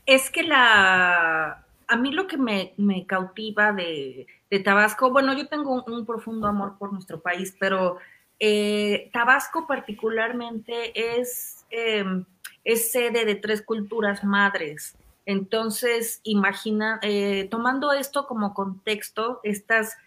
Es 0.06 0.30
que 0.30 0.44
la, 0.44 1.66
a 1.92 1.98
mí 1.98 2.14
lo 2.14 2.26
que 2.26 2.38
me, 2.38 2.74
cautiva 3.06 3.74
de, 3.74 4.26
Tabasco, 4.64 5.12
bueno, 5.12 5.34
yo 5.34 5.50
tengo 5.50 5.84
un, 5.86 6.06
profundo 6.06 6.48
amor 6.48 6.78
por 6.78 6.94
nuestro 6.94 7.20
país, 7.20 7.54
pero 7.60 7.98
eh, 8.40 9.10
Tabasco 9.12 9.68
particularmente 9.68 11.20
es, 11.20 11.66
em, 11.70 12.24
es 12.64 12.94
sede 12.94 13.26
de 13.26 13.36
tres 13.36 13.62
culturas 13.62 14.24
madres. 14.24 14.96
Entonces, 15.26 16.22
imagina, 16.24 16.98
eh, 17.02 17.50
tomando 17.52 17.92
esto 17.92 18.26
como 18.26 18.54
contexto, 18.54 19.42
estas, 19.44 19.98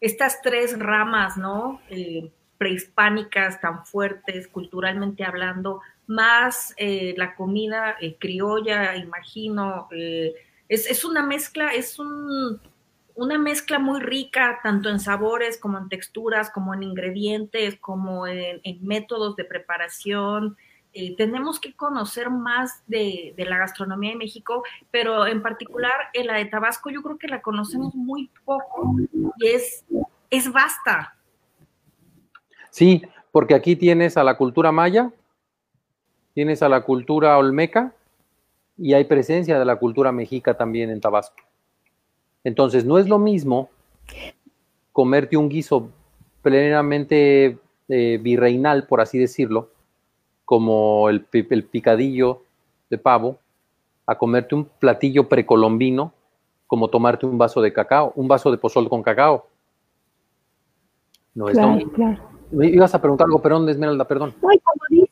estas 0.00 0.40
tres 0.40 0.78
ramas, 0.78 1.36
¿no? 1.36 1.82
Eh, 1.90 2.32
prehispánicas 2.56 3.60
tan 3.60 3.84
fuertes, 3.84 4.48
culturalmente 4.48 5.22
hablando, 5.22 5.82
más 6.06 6.74
la 6.78 7.36
comida 7.36 7.96
criolla, 8.18 8.96
imagino. 8.96 9.86
Eh, 10.68 10.74
es, 10.74 10.90
es, 10.90 11.04
una 11.04 11.22
mezcla, 11.22 11.70
es 11.70 11.98
un, 11.98 12.60
una 13.14 13.38
mezcla 13.38 13.78
muy 13.78 14.00
rica, 14.00 14.60
tanto 14.62 14.88
en 14.88 15.00
sabores 15.00 15.58
como 15.58 15.78
en 15.78 15.88
texturas, 15.88 16.50
como 16.50 16.74
en 16.74 16.82
ingredientes, 16.82 17.76
como 17.80 18.26
en, 18.26 18.60
métodos 18.80 19.36
de 19.36 19.44
preparación. 19.44 20.56
tenemos 21.16 21.58
que 21.60 21.74
conocer 21.74 22.30
más 22.30 22.82
de, 22.86 23.34
de, 23.36 23.44
la 23.44 23.58
gastronomía 23.58 24.10
de 24.10 24.16
México, 24.16 24.62
pero 24.90 25.26
en 25.26 25.42
particular 25.42 25.92
en 26.12 26.28
la 26.28 26.34
de 26.34 26.46
Tabasco 26.46 26.90
yo 26.90 27.02
creo 27.02 27.18
que 27.18 27.28
la 27.28 27.42
conocemos 27.42 27.94
muy 27.94 28.30
poco 28.44 28.96
y 29.38 29.46
es, 29.46 29.84
es 30.30 30.52
vasta. 30.52 31.16
Sí, 32.70 33.02
porque 33.32 33.54
aquí 33.54 33.74
tienes 33.74 34.16
a 34.16 34.24
la 34.24 34.36
cultura 34.36 34.70
maya, 34.70 35.10
tienes 36.34 36.62
a 36.62 36.68
la 36.68 36.82
cultura 36.82 37.36
olmeca 37.36 37.94
y 38.78 38.94
hay 38.94 39.04
presencia 39.04 39.58
de 39.58 39.64
la 39.64 39.76
cultura 39.76 40.12
mexica 40.12 40.54
también 40.56 40.90
en 40.90 41.00
Tabasco. 41.00 41.42
Entonces, 42.44 42.84
no 42.84 42.98
es 42.98 43.08
lo 43.08 43.18
mismo 43.18 43.68
comerte 44.92 45.36
un 45.36 45.48
guiso 45.48 45.90
plenamente 46.42 47.58
eh, 47.88 48.18
virreinal, 48.22 48.86
por 48.86 49.00
así 49.00 49.18
decirlo, 49.18 49.70
como 50.44 51.08
el, 51.08 51.26
el, 51.32 51.64
picadillo 51.64 52.42
de 52.88 52.98
pavo, 52.98 53.38
a 54.06 54.16
comerte 54.16 54.54
un 54.54 54.64
platillo 54.64 55.28
precolombino, 55.28 56.12
como 56.66 56.88
tomarte 56.88 57.26
un 57.26 57.36
vaso 57.36 57.60
de 57.60 57.72
cacao, 57.72 58.12
un 58.14 58.28
vaso 58.28 58.50
de 58.50 58.58
pozol 58.58 58.88
con 58.88 59.02
cacao. 59.02 59.46
No 61.34 61.48
es 61.48 61.58
claro, 61.58 61.90
claro. 61.92 62.18
Ibas 62.62 62.94
a 62.94 63.00
preguntar 63.00 63.26
algo, 63.26 63.42
perdón, 63.42 63.68
Esmeralda, 63.68 64.06
perdón. 64.06 64.34
No, 64.40 64.48
como 64.48 64.82
dice, 64.88 65.07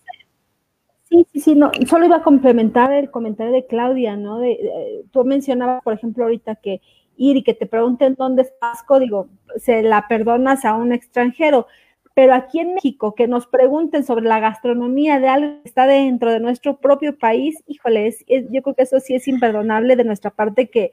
sí, 1.16 1.26
sí, 1.32 1.40
sí, 1.40 1.54
no, 1.54 1.70
solo 1.88 2.06
iba 2.06 2.16
a 2.16 2.22
complementar 2.22 2.92
el 2.92 3.10
comentario 3.10 3.52
de 3.52 3.66
Claudia, 3.66 4.16
¿no? 4.16 4.38
De, 4.38 5.04
tú 5.10 5.24
mencionabas, 5.24 5.82
por 5.82 5.94
ejemplo, 5.94 6.24
ahorita 6.24 6.56
que 6.56 6.80
ir 7.16 7.36
y 7.36 7.42
que 7.42 7.54
te 7.54 7.66
pregunten 7.66 8.14
dónde 8.14 8.42
estás, 8.42 8.82
código, 8.82 9.28
se 9.56 9.82
la 9.82 10.06
perdonas 10.08 10.64
a 10.64 10.74
un 10.74 10.92
extranjero, 10.92 11.66
pero 12.14 12.34
aquí 12.34 12.60
en 12.60 12.74
México, 12.74 13.14
que 13.14 13.28
nos 13.28 13.46
pregunten 13.46 14.04
sobre 14.04 14.26
la 14.26 14.40
gastronomía 14.40 15.20
de 15.20 15.28
algo 15.28 15.62
que 15.62 15.68
está 15.68 15.86
dentro 15.86 16.30
de 16.30 16.40
nuestro 16.40 16.78
propio 16.78 17.18
país, 17.18 17.62
híjole, 17.66 18.14
yo 18.50 18.62
creo 18.62 18.74
que 18.74 18.82
eso 18.82 19.00
sí 19.00 19.14
es 19.14 19.28
imperdonable 19.28 19.96
de 19.96 20.04
nuestra 20.04 20.30
parte 20.30 20.68
que, 20.68 20.92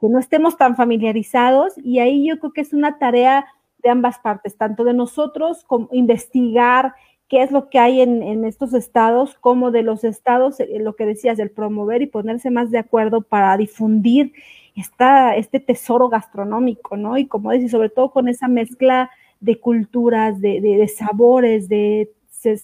que 0.00 0.08
no 0.08 0.18
estemos 0.18 0.56
tan 0.56 0.76
familiarizados 0.76 1.74
y 1.78 1.98
ahí 2.00 2.28
yo 2.28 2.38
creo 2.38 2.52
que 2.52 2.60
es 2.60 2.72
una 2.72 2.98
tarea 2.98 3.46
de 3.78 3.90
ambas 3.90 4.18
partes, 4.18 4.56
tanto 4.56 4.82
de 4.82 4.94
nosotros 4.94 5.62
como 5.64 5.88
investigar 5.92 6.94
qué 7.28 7.42
es 7.42 7.50
lo 7.50 7.68
que 7.70 7.78
hay 7.78 8.00
en, 8.00 8.44
estos 8.44 8.74
estados, 8.74 9.36
como 9.40 9.70
de 9.70 9.82
los 9.82 10.04
estados, 10.04 10.60
eh, 10.60 10.78
lo 10.80 10.94
que 10.94 11.06
decías, 11.06 11.36
del 11.36 11.50
promover 11.50 12.02
y 12.02 12.06
ponerse 12.06 12.50
más 12.50 12.70
de 12.70 12.78
acuerdo 12.78 13.22
para 13.22 13.56
difundir 13.56 14.32
esta, 14.76 15.36
este 15.36 15.60
tesoro 15.60 16.08
gastronómico, 16.08 16.96
¿no? 16.96 17.16
Y 17.16 17.26
como 17.26 17.52
dices, 17.52 17.70
sobre 17.70 17.88
todo 17.88 18.10
con 18.10 18.28
esa 18.28 18.48
mezcla 18.48 19.10
de 19.40 19.58
culturas, 19.58 20.40
de, 20.40 20.60
de, 20.60 20.88
sabores, 20.88 21.68
de, 21.68 22.10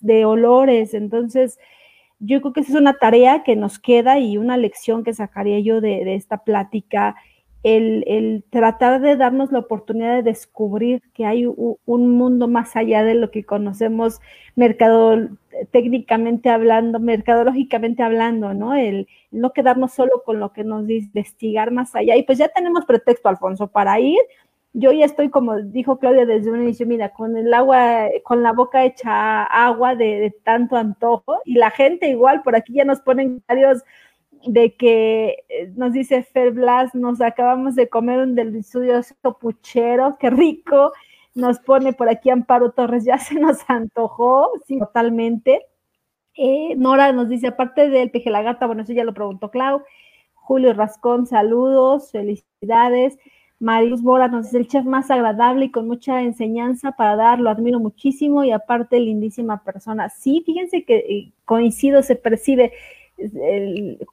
de 0.01 0.25
olores. 0.25 0.94
Entonces, 0.94 1.59
yo 2.18 2.40
creo 2.40 2.53
que 2.53 2.61
esa 2.61 2.73
es 2.73 2.79
una 2.79 2.94
tarea 2.94 3.42
que 3.42 3.57
nos 3.57 3.79
queda 3.79 4.18
y 4.18 4.37
una 4.37 4.57
lección 4.57 5.05
que 5.05 5.14
sacaría 5.14 5.61
yo 5.61 5.81
de, 5.81 6.05
de 6.05 6.14
esta 6.14 6.38
plática 6.38 7.16
el, 7.62 8.44
tratar 8.51 9.01
de 9.01 9.16
darnos 9.16 9.53
la 9.53 9.59
oportunidad 9.59 10.16
de 10.16 10.23
descubrir 10.23 11.03
que 11.12 11.27
hay 11.27 11.44
un, 11.46 11.79
mundo 11.87 12.49
más 12.49 12.75
allá 12.77 13.05
de 13.05 13.14
lo 13.14 13.31
que 13.31 13.44
conocemos 13.44 14.20
mercado 14.57 15.29
técnicamente 15.70 16.49
hablando, 16.49 17.01
mercadológicamente 17.01 18.03
hablando, 18.03 18.55
¿no? 18.55 18.75
El, 18.75 19.09
no 19.31 19.53
quedarnos 19.53 19.92
solo 19.92 20.23
con 20.25 20.40
lo 20.40 20.53
que 20.53 20.64
nos 20.64 20.87
dice, 20.87 21.07
investigar 21.09 21.70
más 21.70 21.94
allá. 21.94 22.16
Y 22.16 22.23
pues 22.23 22.38
ya 22.38 22.49
tenemos 22.49 22.87
pretexto, 22.87 23.29
Alfonso, 23.29 23.66
para 23.68 24.01
ir. 24.01 24.20
Yo 24.73 24.92
ya 24.92 25.05
estoy, 25.05 25.31
como 25.31 25.61
dijo 25.61 25.99
Claudia 25.99 26.27
desde 26.27 26.51
un 26.51 26.62
inicio, 26.62 26.87
mira, 26.87 27.12
con 27.12 27.37
el 27.37 27.53
agua, 27.53 28.07
con 28.23 28.42
la 28.42 28.53
boca 28.53 28.85
hecha 28.85 29.42
agua 29.42 29.96
de, 29.96 30.20
de 30.20 30.31
tanto 30.31 30.77
antojo, 30.77 31.40
y 31.44 31.55
la 31.55 31.70
gente 31.70 32.09
igual, 32.09 32.42
por 32.42 32.55
aquí 32.55 32.75
ya 32.75 32.85
nos 32.85 33.01
ponen 33.01 33.42
varios 33.49 33.83
de 34.46 34.74
que 34.74 35.44
eh, 35.48 35.72
nos 35.76 35.92
dice 35.92 36.22
Fer 36.22 36.53
Blas, 36.53 36.94
nos 36.94 37.20
acabamos 37.20 37.74
de 37.74 37.88
comer 37.88 38.20
un 38.20 38.35
delicioso 38.35 39.14
puchero, 39.40 40.16
qué 40.18 40.31
rico. 40.31 40.92
Nos 41.35 41.61
pone 41.61 41.92
por 41.92 42.09
aquí 42.09 42.31
Amparo 42.31 42.72
Torres, 42.72 43.05
ya 43.05 43.18
se 43.18 43.35
nos 43.35 43.59
antojó, 43.68 44.50
sí, 44.66 44.79
totalmente. 44.79 45.66
Eh, 46.37 46.74
Nora 46.76 47.12
nos 47.12 47.29
dice, 47.29 47.48
aparte 47.48 47.90
del 47.90 48.11
peje 48.11 48.31
la 48.31 48.42
gata, 48.42 48.66
bueno, 48.66 48.83
eso 48.83 48.92
ya 48.92 49.05
lo 49.05 49.14
preguntó 49.14 49.50
Clau. 49.50 49.83
Julio 50.35 50.72
Rascón, 50.72 51.26
saludos, 51.26 52.11
felicidades. 52.12 53.18
Marius 53.61 54.00
Bora 54.03 54.26
nos 54.29 54.46
dice, 54.46 54.59
el 54.59 54.68
chef 54.68 54.87
más 54.87 55.11
agradable 55.11 55.66
y 55.66 55.70
con 55.70 55.87
mucha 55.87 56.22
enseñanza 56.22 56.92
para 56.92 57.14
dar, 57.14 57.38
lo 57.40 57.50
admiro 57.50 57.79
muchísimo 57.79 58.42
y 58.42 58.53
aparte 58.53 58.98
lindísima 58.98 59.62
persona. 59.62 60.09
Sí, 60.09 60.42
fíjense 60.46 60.85
que 60.85 60.96
eh, 60.96 61.33
coincido, 61.44 62.03
se 62.03 62.16
percibe 62.16 62.72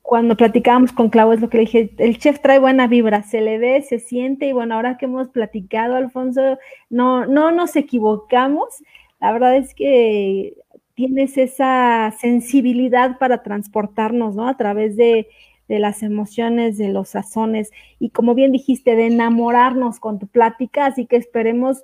cuando 0.02 0.36
platicábamos 0.36 0.92
con 0.92 1.10
Clau 1.10 1.32
es 1.32 1.42
lo 1.42 1.50
que 1.50 1.58
le 1.58 1.62
dije, 1.66 1.92
el 1.98 2.18
chef 2.18 2.40
trae 2.40 2.60
buena 2.60 2.88
vibra, 2.88 3.24
se 3.24 3.42
le 3.42 3.58
ve, 3.58 3.82
se 3.82 4.00
siente 4.00 4.48
y 4.48 4.54
bueno, 4.54 4.76
ahora 4.76 4.98
que 4.98 5.06
hemos 5.06 5.30
platicado, 5.30 5.96
Alfonso, 5.96 6.58
no, 6.90 7.26
no 7.26 7.52
nos 7.52 7.76
equivocamos, 7.76 8.84
la 9.20 9.32
verdad 9.32 9.58
es 9.58 9.74
que 9.74 10.56
tienes 10.94 11.38
esa 11.38 12.14
sensibilidad 12.20 13.18
para 13.20 13.44
transportarnos, 13.44 14.36
¿no? 14.36 14.48
A 14.48 14.58
través 14.58 14.96
de, 14.98 15.28
de 15.68 15.80
las 15.80 16.04
emociones, 16.04 16.78
de 16.78 16.90
los 16.90 17.10
sazones 17.10 17.72
y 18.00 18.10
como 18.10 18.36
bien 18.36 18.52
dijiste, 18.52 18.96
de 18.96 19.08
enamorarnos 19.08 20.00
con 20.00 20.20
tu 20.20 20.28
plática, 20.28 20.86
así 20.86 21.06
que 21.06 21.18
esperemos 21.18 21.84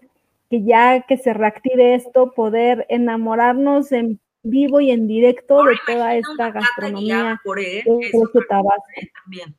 que 0.49 0.63
ya 0.63 1.01
que 1.01 1.17
se 1.17 1.33
reactive 1.33 1.95
esto, 1.95 2.31
poder 2.31 2.85
enamorarnos 2.89 3.91
en 3.91 4.19
vivo 4.43 4.81
y 4.81 4.91
en 4.91 5.07
directo 5.07 5.63
de 5.63 5.79
toda 5.87 6.15
esta 6.15 6.51
gastronomía 6.51 7.39
por 7.43 7.59
él, 7.59 7.83
también. 9.23 9.55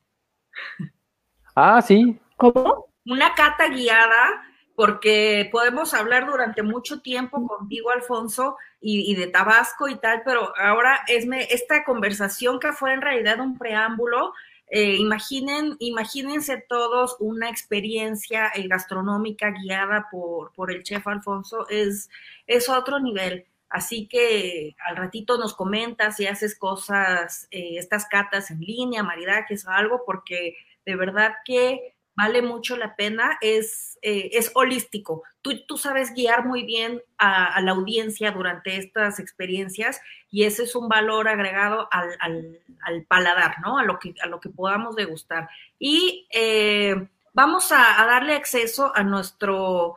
Ah, 1.56 1.82
sí. 1.82 2.18
¿Cómo? 2.36 2.86
Una 3.06 3.34
cata 3.34 3.68
guiada, 3.68 4.44
porque 4.76 5.48
podemos 5.50 5.94
hablar 5.94 6.26
durante 6.26 6.62
mucho 6.62 7.00
tiempo 7.00 7.46
contigo, 7.46 7.90
Alfonso, 7.90 8.56
y, 8.80 9.14
de 9.14 9.28
Tabasco 9.28 9.88
y 9.88 9.96
tal, 9.96 10.22
pero 10.24 10.52
ahora 10.58 11.00
es 11.08 11.26
esta 11.48 11.84
conversación 11.84 12.60
que 12.60 12.72
fue 12.72 12.92
en 12.92 13.00
realidad 13.00 13.40
un 13.40 13.56
preámbulo. 13.56 14.34
Eh, 14.68 14.96
imaginen, 14.96 15.76
imagínense 15.78 16.62
todos 16.68 17.16
una 17.20 17.48
experiencia 17.48 18.50
eh, 18.54 18.66
gastronómica 18.66 19.50
guiada 19.50 20.08
por, 20.10 20.52
por 20.52 20.70
el 20.70 20.82
chef 20.82 21.06
Alfonso, 21.06 21.66
es, 21.68 22.10
es 22.46 22.68
otro 22.68 22.98
nivel. 22.98 23.46
Así 23.74 24.06
que 24.06 24.76
al 24.86 24.96
ratito 24.96 25.36
nos 25.36 25.52
comentas 25.52 26.14
si 26.14 26.28
haces 26.28 26.56
cosas, 26.56 27.48
eh, 27.50 27.74
estas 27.76 28.06
catas 28.06 28.52
en 28.52 28.60
línea, 28.60 29.02
maridajes 29.02 29.66
o 29.66 29.70
algo, 29.70 30.04
porque 30.06 30.56
de 30.86 30.94
verdad 30.94 31.32
que 31.44 31.96
vale 32.14 32.40
mucho 32.40 32.76
la 32.76 32.94
pena, 32.94 33.36
es, 33.40 33.98
eh, 34.00 34.30
es 34.34 34.52
holístico. 34.54 35.24
Tú, 35.42 35.66
tú, 35.66 35.76
sabes 35.76 36.14
guiar 36.14 36.46
muy 36.46 36.62
bien 36.62 37.02
a, 37.18 37.60
la 37.62 37.72
audiencia 37.72 38.30
durante 38.30 38.76
estas 38.76 39.18
experiencias 39.18 40.00
y 40.30 40.44
ese 40.44 40.62
es 40.62 40.76
un 40.76 40.88
valor 40.88 41.26
agregado 41.26 41.88
al, 41.90 42.16
al, 42.20 43.02
paladar, 43.08 43.56
¿no? 43.60 43.78
A 43.78 43.82
lo, 43.82 43.98
que, 43.98 44.14
a 44.22 44.28
lo 44.28 44.38
que 44.38 44.50
podamos 44.50 44.94
degustar. 44.94 45.48
Y 45.80 46.28
eh, 46.30 47.08
vamos 47.32 47.72
a, 47.72 48.00
a, 48.00 48.06
darle 48.06 48.36
acceso 48.36 48.92
a 48.94 49.02
nuestro 49.02 49.96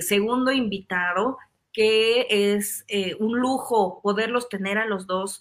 segundo 0.00 0.50
invitado 0.50 1.38
que 1.72 2.26
es 2.30 2.84
eh, 2.88 3.16
un 3.20 3.38
lujo 3.38 4.00
poderlos 4.02 4.48
tener 4.48 4.78
a 4.78 4.86
los 4.86 5.06
dos 5.06 5.40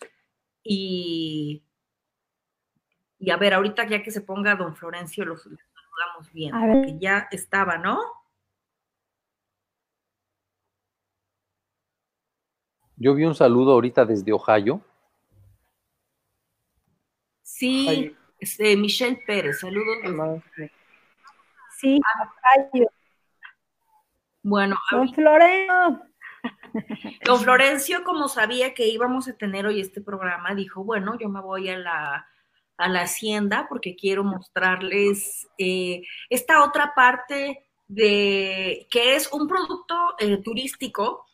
y, 0.64 1.64
y 3.18 3.32
a 3.32 3.38
ver, 3.38 3.54
ahorita 3.54 3.88
ya 3.88 4.04
que 4.04 4.12
se 4.12 4.22
ponga 4.22 4.56
don 4.56 4.76
Florencio, 4.76 5.26
los, 5.26 5.42
saludamos 5.42 6.32
bien, 6.32 6.52
porque 6.52 6.98
ya 7.00 7.28
estaba, 7.32 7.78
¿no? 7.78 8.00
Yo 12.96 13.16
vi 13.16 13.24
un 13.24 13.34
saludo 13.36 13.72
ahorita 13.72 14.06
desde 14.06 14.34
Ohio. 14.34 14.82
Sí, 17.42 18.16
este, 18.40 18.76
Michelle 18.76 19.22
Pérez, 19.26 19.62
saludos. 19.62 20.44
Sí, 21.78 22.00
Ohio. 22.74 22.92
Bueno, 24.44 24.76
don 24.92 25.14
Florencio. 25.14 26.09
Don 27.26 27.40
Florencio, 27.42 28.04
como 28.04 28.28
sabía 28.28 28.74
que 28.74 28.88
íbamos 28.88 29.28
a 29.28 29.38
tener 29.38 29.66
hoy 29.66 29.82
este 29.82 30.02
programa, 30.02 30.56
dijo, 30.56 30.84
bueno, 30.84 31.18
yo 31.20 31.30
me 31.30 31.42
voy 31.42 31.70
a 31.70 31.78
la, 31.78 32.28
a 32.78 32.90
la 32.90 33.02
hacienda 33.02 33.68
porque 33.70 33.96
quiero 33.96 34.24
mostrarles 34.24 35.48
eh, 35.58 36.02
esta 36.30 36.64
otra 36.64 36.94
parte 36.96 37.66
de 37.88 38.88
que 38.90 39.16
es 39.16 39.32
un 39.32 39.48
producto 39.48 39.96
eh, 40.20 40.38
turístico, 40.38 41.26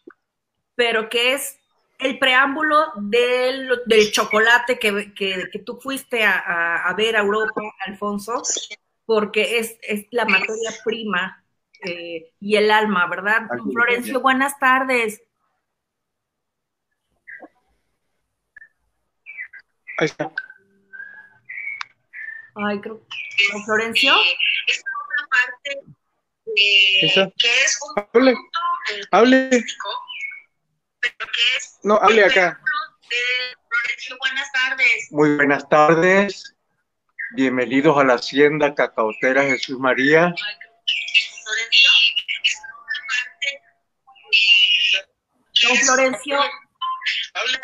pero 0.76 1.10
que 1.10 1.34
es 1.34 1.60
el 2.00 2.20
preámbulo 2.20 2.78
del, 2.96 3.70
del 3.86 4.12
chocolate 4.12 4.80
que, 4.80 5.14
que, 5.14 5.50
que, 5.52 5.60
tú 5.60 5.80
fuiste 5.80 6.24
a, 6.24 6.88
a, 6.88 6.94
ver 6.94 7.16
a 7.16 7.22
Europa, 7.22 7.62
Alfonso, 7.86 8.42
porque 9.06 9.60
es, 9.60 9.78
es 9.82 10.08
la 10.12 10.26
materia 10.26 10.72
prima 10.84 11.45
eh, 11.84 12.34
y 12.40 12.56
el 12.56 12.72
alma, 12.72 13.08
¿verdad? 13.08 13.48
Florencio, 13.72 14.22
buenas 14.22 14.58
tardes. 14.60 15.22
Ahí 19.98 20.06
está. 20.08 20.32
Ay, 22.56 22.80
creo. 22.82 23.02
Florencio? 23.66 24.14
Es 24.68 24.84
una 24.84 25.28
parte 25.30 25.82
de, 26.46 27.32
que 27.38 27.64
es 27.66 27.80
un 27.82 28.04
hable, 28.14 28.34
punto 28.34 28.60
hable. 29.12 29.50
pero 31.02 31.18
que 31.20 31.58
es 31.58 31.80
No, 31.84 31.96
hable 31.98 32.24
acá. 32.26 32.60
de 33.10 33.18
Florencio. 33.70 34.18
Buenas 34.20 34.52
tardes. 34.52 35.08
Muy 35.12 35.36
buenas 35.36 35.70
tardes. 35.70 36.56
Bienvenidos 37.36 37.98
a 37.98 38.04
la 38.04 38.14
Hacienda 38.16 38.74
Cacautera 38.76 39.44
Jesús 39.44 39.78
María. 39.80 40.34
Florencio, 41.46 41.90
Don 45.64 45.78
Florencio, 45.78 46.40
Hable. 47.34 47.60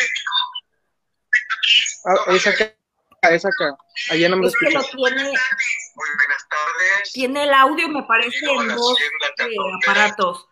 Ah, 2.06 2.36
es 2.36 2.48
acá, 2.48 2.76
es 3.24 3.46
acá. 3.46 3.78
Allá 4.12 4.30
no 4.30 4.38
me 4.38 4.48
es 4.48 4.54
que 4.56 4.70
lo 4.72 4.84
tiene, 4.84 5.00
Muy 5.00 5.10
buenas 5.10 6.48
tardes. 6.50 7.12
tiene 7.14 7.44
el 7.44 7.54
audio, 7.54 7.90
me 7.90 8.04
parece, 8.04 8.46
en 8.46 8.68
dos 8.68 9.00
eh, 9.00 9.56
aparatos. 9.84 10.48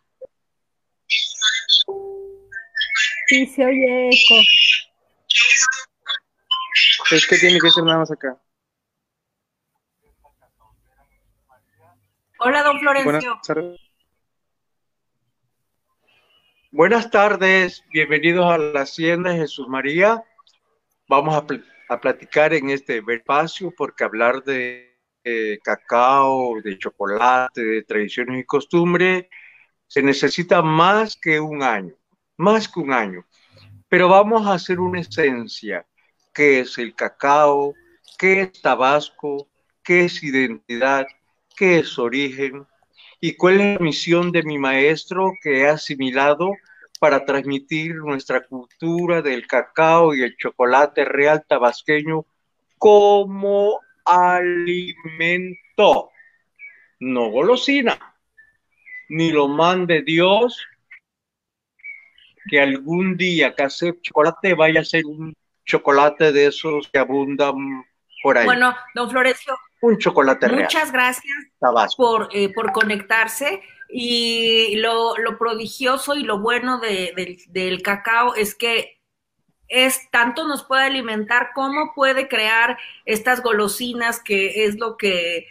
Sí, 3.27 3.45
se 3.45 3.63
oye 3.63 4.09
eco. 4.09 4.35
Es 7.11 7.27
que 7.27 7.37
tiene 7.37 7.59
que 7.59 7.69
ser 7.69 7.83
nada 7.83 7.99
más 7.99 8.11
acá. 8.11 8.39
Hola, 12.39 12.63
don 12.63 12.79
Buenas 12.79 13.03
Florencio. 13.03 13.39
tardes. 13.45 13.79
Buenas 16.71 17.09
tardes, 17.11 17.83
bienvenidos 17.91 18.45
a 18.49 18.57
la 18.57 18.81
Hacienda 18.81 19.33
Jesús 19.33 19.67
María. 19.67 20.23
Vamos 21.07 21.35
a, 21.35 21.45
pl- 21.45 21.63
a 21.89 21.99
platicar 21.99 22.53
en 22.53 22.69
este 22.69 23.03
espacio 23.07 23.73
porque 23.75 24.03
hablar 24.03 24.43
de 24.43 24.95
eh, 25.23 25.59
cacao, 25.63 26.61
de 26.61 26.77
chocolate, 26.77 27.61
de 27.61 27.83
tradiciones 27.83 28.39
y 28.39 28.45
costumbres, 28.45 29.25
se 29.87 30.01
necesita 30.03 30.61
más 30.61 31.17
que 31.17 31.39
un 31.39 31.63
año, 31.63 31.95
más 32.37 32.67
que 32.69 32.79
un 32.79 32.93
año. 32.93 33.25
Pero 33.89 34.07
vamos 34.07 34.45
a 34.47 34.53
hacer 34.53 34.79
una 34.79 35.01
esencia, 35.01 35.85
qué 36.33 36.59
es 36.61 36.77
el 36.77 36.95
cacao, 36.95 37.73
qué 38.17 38.41
es 38.41 38.61
Tabasco, 38.61 39.49
qué 39.83 40.05
es 40.05 40.23
identidad, 40.23 41.07
qué 41.59 41.79
es 41.79 41.99
origen 41.99 42.65
y 43.19 43.35
cuál 43.35 43.59
es 43.59 43.73
la 43.73 43.83
misión 43.83 44.31
de 44.31 44.43
mi 44.43 44.57
maestro 44.57 45.33
que 45.43 45.59
he 45.59 45.67
asimilado 45.67 46.53
para 47.01 47.25
transmitir 47.25 47.95
nuestra 47.95 48.45
cultura 48.47 49.21
del 49.21 49.45
cacao 49.45 50.15
y 50.15 50.21
el 50.21 50.37
chocolate 50.37 51.03
real 51.03 51.43
tabasqueño 51.45 52.25
como 52.77 53.81
alimento, 54.05 54.61
no 57.01 57.29
golosina, 57.29 57.99
ni 59.09 59.31
lo 59.31 59.49
mande 59.49 60.01
Dios 60.01 60.65
que 62.49 62.61
algún 62.61 63.17
día 63.17 63.53
que 63.53 63.63
hace 63.63 63.99
chocolate 64.01 64.53
vaya 64.53 64.79
a 64.79 64.85
ser 64.85 65.05
un 65.05 65.35
chocolate 65.65 66.31
de 66.31 66.47
esos 66.47 66.87
que 66.87 66.99
abundan 66.99 67.83
por 68.23 68.37
ahí, 68.37 68.45
Bueno, 68.45 68.73
don 68.95 69.09
Florencio, 69.09 69.57
un 69.81 69.97
chocolate 69.97 70.47
real, 70.47 70.63
muchas 70.63 70.91
gracias 70.91 71.35
Tabasco. 71.59 72.01
por, 72.03 72.29
eh, 72.31 72.53
por 72.53 72.71
conectarse 72.71 73.61
y 73.89 74.75
lo, 74.77 75.17
lo 75.17 75.37
prodigioso 75.37 76.15
y 76.15 76.23
lo 76.23 76.39
bueno 76.39 76.79
de- 76.79 77.13
del, 77.15 77.37
del 77.49 77.81
cacao 77.81 78.35
es 78.35 78.55
que 78.55 78.99
es 79.67 80.09
tanto 80.11 80.47
nos 80.47 80.63
puede 80.63 80.83
alimentar 80.83 81.51
como 81.53 81.93
puede 81.93 82.27
crear 82.27 82.77
estas 83.05 83.41
golosinas 83.43 84.19
que 84.21 84.65
es 84.65 84.77
lo 84.79 84.97
que 84.97 85.47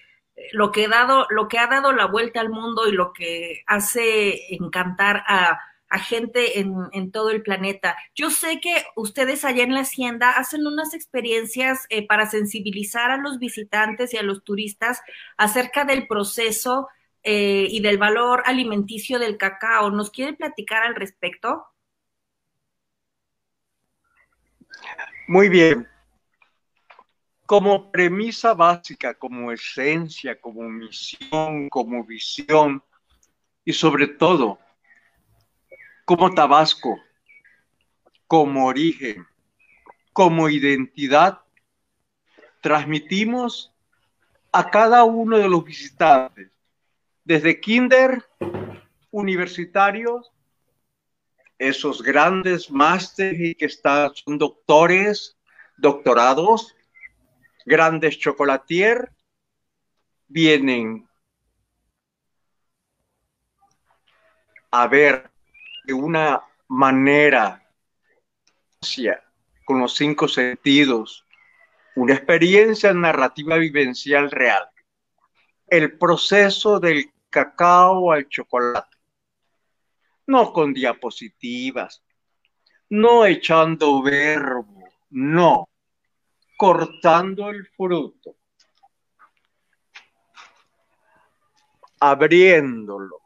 lo 0.52 0.70
que, 0.70 0.86
dado, 0.86 1.26
lo 1.30 1.48
que 1.48 1.58
ha 1.58 1.66
dado 1.66 1.92
la 1.92 2.06
vuelta 2.06 2.40
al 2.40 2.48
mundo 2.48 2.86
y 2.86 2.92
lo 2.92 3.12
que 3.12 3.64
hace 3.66 4.54
encantar 4.54 5.24
a, 5.26 5.58
a 5.90 5.98
gente 5.98 6.61
en, 6.61 7.11
todo 7.12 7.31
el 7.31 7.42
planeta. 7.42 7.96
Yo 8.14 8.31
sé 8.31 8.61
que 8.61 8.85
ustedes 8.96 9.44
allá 9.44 9.62
en 9.62 9.74
la 9.74 9.81
hacienda 9.81 10.31
hacen 10.31 10.66
unas 10.66 10.94
experiencias 10.94 11.87
eh, 11.88 12.07
para 12.07 12.29
sensibilizar 12.29 13.11
a 13.11 13.16
los 13.16 13.38
visitantes 13.38 14.12
y 14.12 14.18
a 14.18 14.22
los 14.22 14.44
turistas 14.44 15.01
acerca 15.37 15.85
del 15.85 16.07
proceso 16.07 16.88
eh, 17.22 17.66
y 17.70 17.81
del 17.81 17.98
valor 17.98 18.42
alimenticio 18.44 19.18
del 19.18 19.38
cacao. 19.38 19.90
¿Nos 19.90 20.11
quiere 20.11 20.35
platicar 20.35 20.83
al 20.83 20.94
respecto? 20.94 21.66
Muy 25.27 25.48
bien. 25.48 25.88
Como 27.46 27.90
premisa 27.90 28.53
básica, 28.53 29.14
como 29.14 29.51
esencia, 29.53 30.38
como 30.38 30.68
misión, 30.68 31.70
como 31.70 32.05
visión 32.05 32.83
y 33.64 33.72
sobre 33.72 34.07
todo 34.07 34.59
como 36.08 36.34
Tabasco, 36.34 36.98
como 38.26 38.64
origen, 38.64 39.26
como 40.14 40.48
identidad, 40.48 41.42
transmitimos 42.62 43.70
a 44.50 44.70
cada 44.70 45.04
uno 45.04 45.36
de 45.36 45.50
los 45.50 45.62
visitantes, 45.62 46.50
desde 47.24 47.60
kinder, 47.60 48.24
universitarios, 49.10 50.32
esos 51.58 52.02
grandes 52.02 52.70
másteres 52.70 53.54
que 53.58 53.66
están, 53.66 54.14
son 54.14 54.38
doctores, 54.38 55.36
doctorados, 55.76 56.74
grandes 57.66 58.18
chocolatier, 58.18 59.12
vienen 60.26 61.06
a 64.70 64.86
ver 64.86 65.30
de 65.88 65.94
una 65.94 66.44
manera 66.68 67.66
con 69.64 69.81
los 69.81 69.96
cinco 69.96 70.29
sentidos, 70.29 71.24
una 71.96 72.12
experiencia 72.12 72.92
narrativa 72.92 73.57
vivencial 73.57 74.31
real. 74.31 74.68
El 75.66 75.96
proceso 75.96 76.79
del 76.79 77.11
cacao 77.31 78.12
al 78.12 78.29
chocolate. 78.29 78.98
No 80.27 80.53
con 80.53 80.74
diapositivas, 80.74 82.03
no 82.90 83.24
echando 83.24 84.03
verbo, 84.03 84.90
no, 85.09 85.70
cortando 86.59 87.48
el 87.48 87.66
fruto, 87.66 88.37
abriéndolo, 91.98 93.22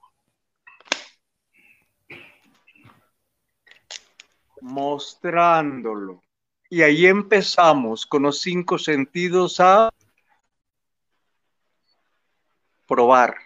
mostrándolo. 4.63 6.23
Y 6.71 6.83
ahí 6.83 7.07
empezamos 7.07 8.07
con 8.07 8.23
los 8.23 8.41
cinco 8.41 8.79
sentidos 8.79 9.61
a 9.61 9.91
probar. 12.87 13.37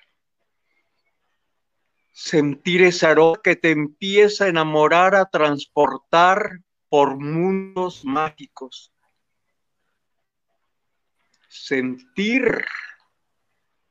Sentir 2.12 2.82
ese 2.82 3.06
aroma 3.06 3.40
que 3.42 3.56
te 3.56 3.70
empieza 3.72 4.44
a 4.44 4.48
enamorar, 4.48 5.14
a 5.14 5.26
transportar 5.26 6.60
por 6.88 7.16
mundos 7.18 8.04
mágicos. 8.04 8.92
Sentir, 11.48 12.64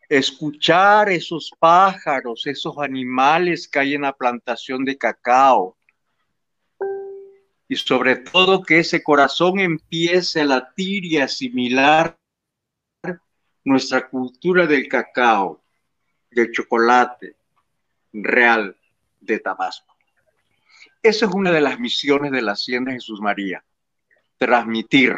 escuchar 0.08 1.10
esos 1.10 1.52
pájaros, 1.60 2.46
esos 2.46 2.78
animales 2.78 3.68
que 3.68 3.80
hay 3.80 3.96
en 3.96 4.04
la 4.04 4.14
plantación 4.14 4.86
de 4.86 4.98
cacao 4.98 5.76
y 7.68 7.76
sobre 7.76 8.18
todo 8.18 8.64
que 8.64 8.80
ese 8.80 9.04
corazón 9.04 9.60
empiece 9.60 10.42
a 10.42 10.46
latir 10.46 11.06
y 11.06 11.18
asimilar 11.18 12.18
nuestra 13.64 14.08
cultura 14.08 14.68
del 14.68 14.88
cacao, 14.88 15.64
del 16.30 16.52
chocolate 16.52 17.36
real 18.14 18.78
de 19.20 19.40
Tabasco. 19.40 19.96
Esa 21.02 21.26
es 21.26 21.32
una 21.34 21.52
de 21.52 21.62
las 21.62 21.80
misiones 21.80 22.32
de 22.32 22.42
la 22.42 22.54
Hacienda 22.54 22.92
Jesús 22.92 23.20
María, 23.22 23.64
transmitir 24.38 25.18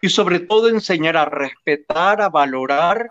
y 0.00 0.08
sobre 0.08 0.40
todo 0.40 0.68
enseñar 0.68 1.16
a 1.16 1.24
respetar, 1.24 2.20
a 2.20 2.28
valorar 2.28 3.08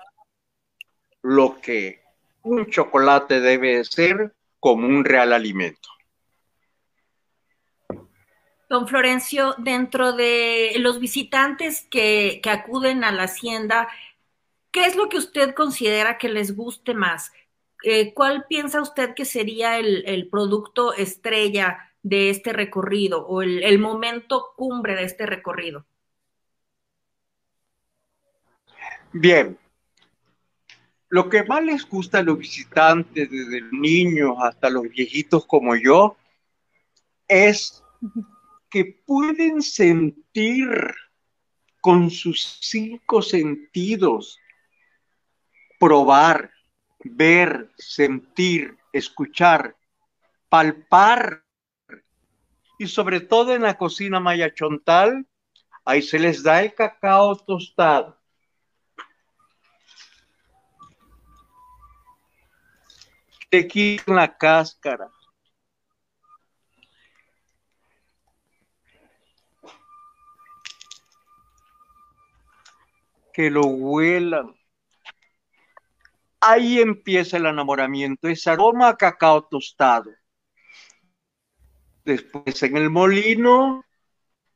lo 1.22 1.62
que 1.62 2.02
un 2.44 2.70
chocolate 2.70 3.40
debe 3.40 3.84
ser 3.86 4.34
como 4.60 4.88
un 4.88 5.06
real 5.06 5.32
alimento. 5.32 5.90
Don 8.72 8.88
Florencio, 8.88 9.54
dentro 9.58 10.14
de 10.14 10.72
los 10.78 11.02
visitantes 11.02 11.86
que, 11.90 12.40
que 12.42 12.50
acuden 12.50 13.04
a 13.04 13.12
la 13.12 13.24
hacienda, 13.24 13.90
¿qué 14.72 14.86
es 14.86 14.96
lo 14.96 15.10
que 15.10 15.18
usted 15.18 15.54
considera 15.54 16.18
que 16.18 16.30
les 16.30 16.56
guste 16.56 16.94
más? 16.94 17.34
Eh, 17.84 18.14
¿Cuál 18.14 18.46
piensa 18.48 18.82
usted 18.82 19.14
que 19.14 19.26
sería 19.26 19.78
el, 19.78 20.06
el, 20.08 20.30
producto 20.30 20.94
estrella 20.94 21.92
de 22.02 22.30
este 22.30 22.54
recorrido 22.54 23.28
o 23.28 23.42
el, 23.42 23.62
el 23.62 23.78
momento 23.78 24.54
cumbre 24.56 24.96
de 24.96 25.04
este 25.04 25.26
recorrido? 25.26 25.86
Bien, 29.12 29.58
lo 31.10 31.28
que 31.28 31.44
más 31.44 31.62
les 31.62 31.86
gusta 31.90 32.20
a 32.20 32.24
los 32.24 32.38
visitantes, 32.38 33.30
desde 33.30 33.64
niños 33.74 34.38
hasta 34.42 34.70
los 34.70 34.84
viejitos 34.84 35.46
como 35.46 35.76
yo, 35.76 36.16
es 37.28 37.84
que 38.72 39.04
pueden 39.06 39.62
sentir 39.62 40.68
con 41.82 42.10
sus 42.10 42.58
cinco 42.62 43.22
sentidos, 43.22 44.40
probar, 45.80 46.52
ver, 47.04 47.70
sentir, 47.78 48.78
escuchar, 48.94 49.76
palpar. 50.50 51.44
Y 52.80 52.88
sobre 52.88 53.20
todo 53.20 53.54
en 53.54 53.62
la 53.62 53.78
cocina 53.78 54.20
maya 54.20 54.54
chontal, 54.54 55.28
ahí 55.86 56.02
se 56.02 56.18
les 56.18 56.42
da 56.42 56.64
el 56.64 56.74
cacao 56.74 57.36
tostado 57.36 58.22
te 63.52 63.68
quitan 63.68 64.16
la 64.16 64.38
cáscara. 64.38 65.12
Lo 73.50 73.66
huelan. 73.66 74.54
Ahí 76.40 76.80
empieza 76.80 77.38
el 77.38 77.46
enamoramiento, 77.46 78.28
ese 78.28 78.50
aroma 78.50 78.90
a 78.90 78.98
cacao 78.98 79.44
tostado. 79.44 80.12
Después 82.04 82.64
en 82.64 82.78
el 82.78 82.90
molino, 82.90 83.86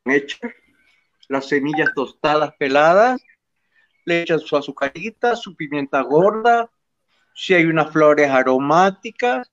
echan 0.05 0.51
las 1.27 1.47
semillas 1.47 1.89
tostadas 1.95 2.53
peladas, 2.57 3.21
le 4.05 4.23
echan 4.23 4.39
su 4.39 4.57
azucarita, 4.57 5.35
su 5.35 5.55
pimienta 5.55 6.01
gorda, 6.01 6.69
si 7.35 7.53
hay 7.53 7.65
unas 7.65 7.91
flores 7.91 8.29
aromáticas 8.29 9.51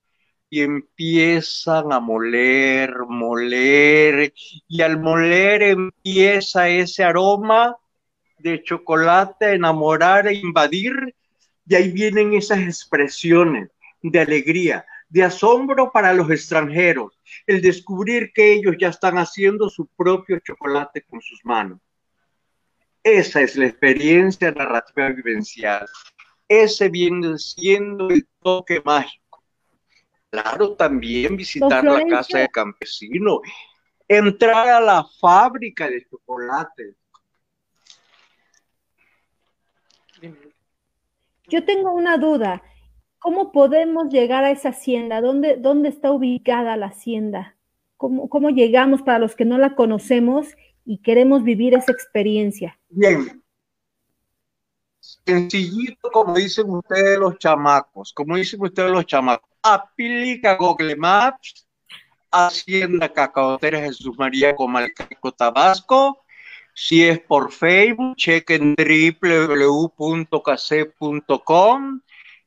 y 0.49 0.61
empiezan 0.61 1.91
a 1.91 1.99
moler, 1.99 2.95
moler, 3.07 4.33
y 4.67 4.81
al 4.81 4.99
moler 4.99 5.63
empieza 5.63 6.69
ese 6.69 7.03
aroma 7.03 7.75
de 8.43 8.61
chocolate 8.61 9.53
enamorar 9.53 10.27
e 10.27 10.35
invadir, 10.35 11.15
y 11.65 11.75
ahí 11.75 11.91
vienen 11.91 12.33
esas 12.33 12.59
expresiones 12.59 13.69
de 14.01 14.19
alegría, 14.19 14.85
de 15.09 15.23
asombro 15.23 15.91
para 15.91 16.13
los 16.13 16.29
extranjeros, 16.29 17.19
el 17.47 17.61
descubrir 17.61 18.31
que 18.33 18.53
ellos 18.53 18.75
ya 18.79 18.89
están 18.89 19.17
haciendo 19.17 19.69
su 19.69 19.87
propio 19.87 20.39
chocolate 20.39 21.01
con 21.03 21.21
sus 21.21 21.43
manos. 21.43 21.79
Esa 23.01 23.41
es 23.41 23.55
la 23.55 23.65
experiencia 23.65 24.51
narrativa 24.51 25.09
vivencial 25.09 25.87
ese 26.47 26.89
viene 26.89 27.37
siendo 27.37 28.09
el 28.09 28.27
toque 28.41 28.81
mágico. 28.83 29.43
Claro, 30.29 30.73
también 30.73 31.37
visitar 31.37 31.83
la 31.83 32.05
casa 32.07 32.39
de 32.39 32.49
campesino, 32.49 33.41
entrar 34.07 34.67
a 34.67 34.81
la 34.81 35.05
fábrica 35.19 35.87
de 35.87 36.05
chocolate. 36.09 36.95
Yo 41.53 41.63
tengo 41.63 41.93
una 41.93 42.17
duda. 42.17 42.63
¿Cómo 43.19 43.51
podemos 43.51 44.11
llegar 44.11 44.43
a 44.43 44.49
esa 44.49 44.69
hacienda? 44.69 45.21
¿Dónde, 45.21 45.55
dónde 45.55 45.89
está 45.89 46.11
ubicada 46.11 46.75
la 46.77 46.87
hacienda? 46.87 47.55
¿Cómo, 47.95 48.27
¿Cómo 48.27 48.49
llegamos 48.49 49.03
para 49.03 49.19
los 49.19 49.35
que 49.35 49.45
no 49.45 49.59
la 49.59 49.75
conocemos 49.75 50.47
y 50.83 50.97
queremos 51.03 51.43
vivir 51.43 51.75
esa 51.75 51.91
experiencia? 51.91 52.79
Bien, 52.89 53.43
sencillito 54.99 56.09
como 56.11 56.33
dicen 56.33 56.71
ustedes 56.71 57.19
los 57.19 57.37
chamacos, 57.37 58.13
como 58.13 58.35
dicen 58.35 58.59
ustedes 58.59 58.89
los 58.89 59.05
chamacos, 59.05 59.47
aplica 59.61 60.55
Google 60.55 60.95
Maps, 60.95 61.67
Hacienda 62.31 63.13
Cacaotera 63.13 63.79
Jesús 63.79 64.17
María 64.17 64.55
Comalcalco 64.55 65.31
Tabasco, 65.31 66.22
si 66.73 67.03
es 67.03 67.19
por 67.19 67.51
Facebook, 67.51 68.15
chequen 68.15 68.75
www.case.com, 68.75 70.01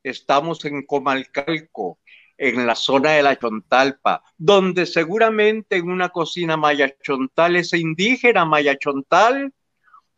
estamos 0.03 0.65
en 0.65 0.85
Comalcalco, 0.85 1.99
en 2.39 2.67
la 2.67 2.75
zona 2.75 3.13
de 3.13 3.23
la 3.23 3.39
Chontalpa, 3.39 4.23
donde 4.37 4.87
seguramente 4.87 5.77
en 5.77 5.91
una 5.91 6.09
cocina 6.11 6.57
maya 6.57 6.95
chontal, 7.03 7.57
ese 7.57 7.79
indígena 7.79 8.45
maya 8.45 8.77
chontal, 8.77 9.53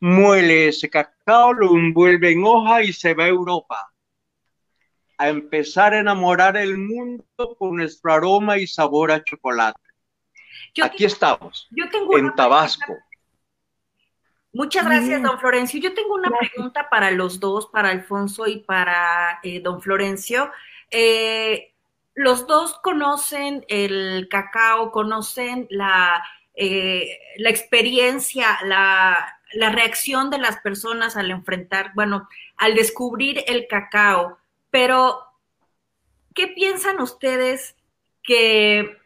muele 0.00 0.68
ese 0.68 0.88
cacao, 0.90 1.52
lo 1.52 1.76
envuelve 1.76 2.32
en 2.32 2.44
hoja 2.44 2.82
y 2.82 2.92
se 2.92 3.14
va 3.14 3.24
a 3.24 3.28
Europa 3.28 3.92
a 5.18 5.28
empezar 5.28 5.92
a 5.94 5.98
enamorar 5.98 6.56
el 6.56 6.78
mundo 6.78 7.24
con 7.58 7.76
nuestro 7.76 8.12
aroma 8.12 8.56
y 8.56 8.66
sabor 8.66 9.10
a 9.10 9.22
chocolate. 9.22 9.80
Aquí 10.80 11.04
estamos, 11.04 11.66
yo 11.72 11.88
tengo 11.90 12.16
en 12.16 12.32
Tabasco. 12.36 12.96
Muchas 14.52 14.86
gracias, 14.86 15.22
don 15.22 15.38
Florencio. 15.38 15.80
Yo 15.80 15.94
tengo 15.94 16.14
una 16.14 16.30
pregunta 16.30 16.88
para 16.88 17.10
los 17.10 17.38
dos, 17.38 17.66
para 17.66 17.90
Alfonso 17.90 18.46
y 18.46 18.60
para 18.60 19.40
eh, 19.42 19.60
don 19.60 19.82
Florencio. 19.82 20.50
Eh, 20.90 21.72
los 22.14 22.46
dos 22.46 22.78
conocen 22.82 23.64
el 23.68 24.26
cacao, 24.30 24.90
conocen 24.90 25.66
la, 25.70 26.24
eh, 26.54 27.18
la 27.36 27.50
experiencia, 27.50 28.58
la, 28.64 29.38
la 29.52 29.70
reacción 29.70 30.30
de 30.30 30.38
las 30.38 30.58
personas 30.58 31.16
al 31.16 31.30
enfrentar, 31.30 31.92
bueno, 31.94 32.28
al 32.56 32.74
descubrir 32.74 33.44
el 33.46 33.66
cacao, 33.68 34.38
pero 34.70 35.20
¿qué 36.34 36.48
piensan 36.48 37.00
ustedes 37.00 37.76
que, 38.22 38.98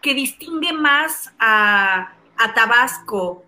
que 0.00 0.14
distingue 0.14 0.72
más 0.72 1.34
a, 1.38 2.14
a 2.36 2.54
Tabasco? 2.54 3.44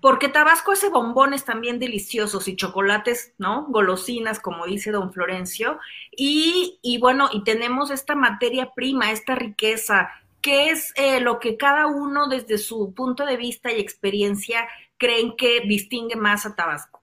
Porque 0.00 0.28
Tabasco 0.28 0.72
hace 0.72 0.88
bombones 0.88 1.44
también 1.44 1.78
deliciosos 1.78 2.48
y 2.48 2.56
chocolates, 2.56 3.34
¿no? 3.38 3.66
Golosinas, 3.68 4.40
como 4.40 4.64
dice 4.66 4.90
don 4.90 5.12
Florencio. 5.12 5.78
Y, 6.10 6.78
y 6.82 6.98
bueno, 6.98 7.28
y 7.32 7.44
tenemos 7.44 7.90
esta 7.90 8.14
materia 8.14 8.72
prima, 8.74 9.12
esta 9.12 9.34
riqueza, 9.34 10.10
que 10.40 10.70
es 10.70 10.92
eh, 10.96 11.20
lo 11.20 11.38
que 11.38 11.56
cada 11.56 11.86
uno 11.86 12.28
desde 12.28 12.56
su 12.56 12.94
punto 12.94 13.26
de 13.26 13.36
vista 13.36 13.70
y 13.70 13.80
experiencia 13.80 14.66
creen 14.96 15.34
que 15.36 15.60
distingue 15.60 16.16
más 16.16 16.46
a 16.46 16.54
Tabasco? 16.54 17.00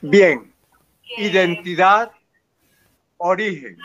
Bien, 0.00 0.52
identidad, 1.16 2.10
origen, 3.18 3.78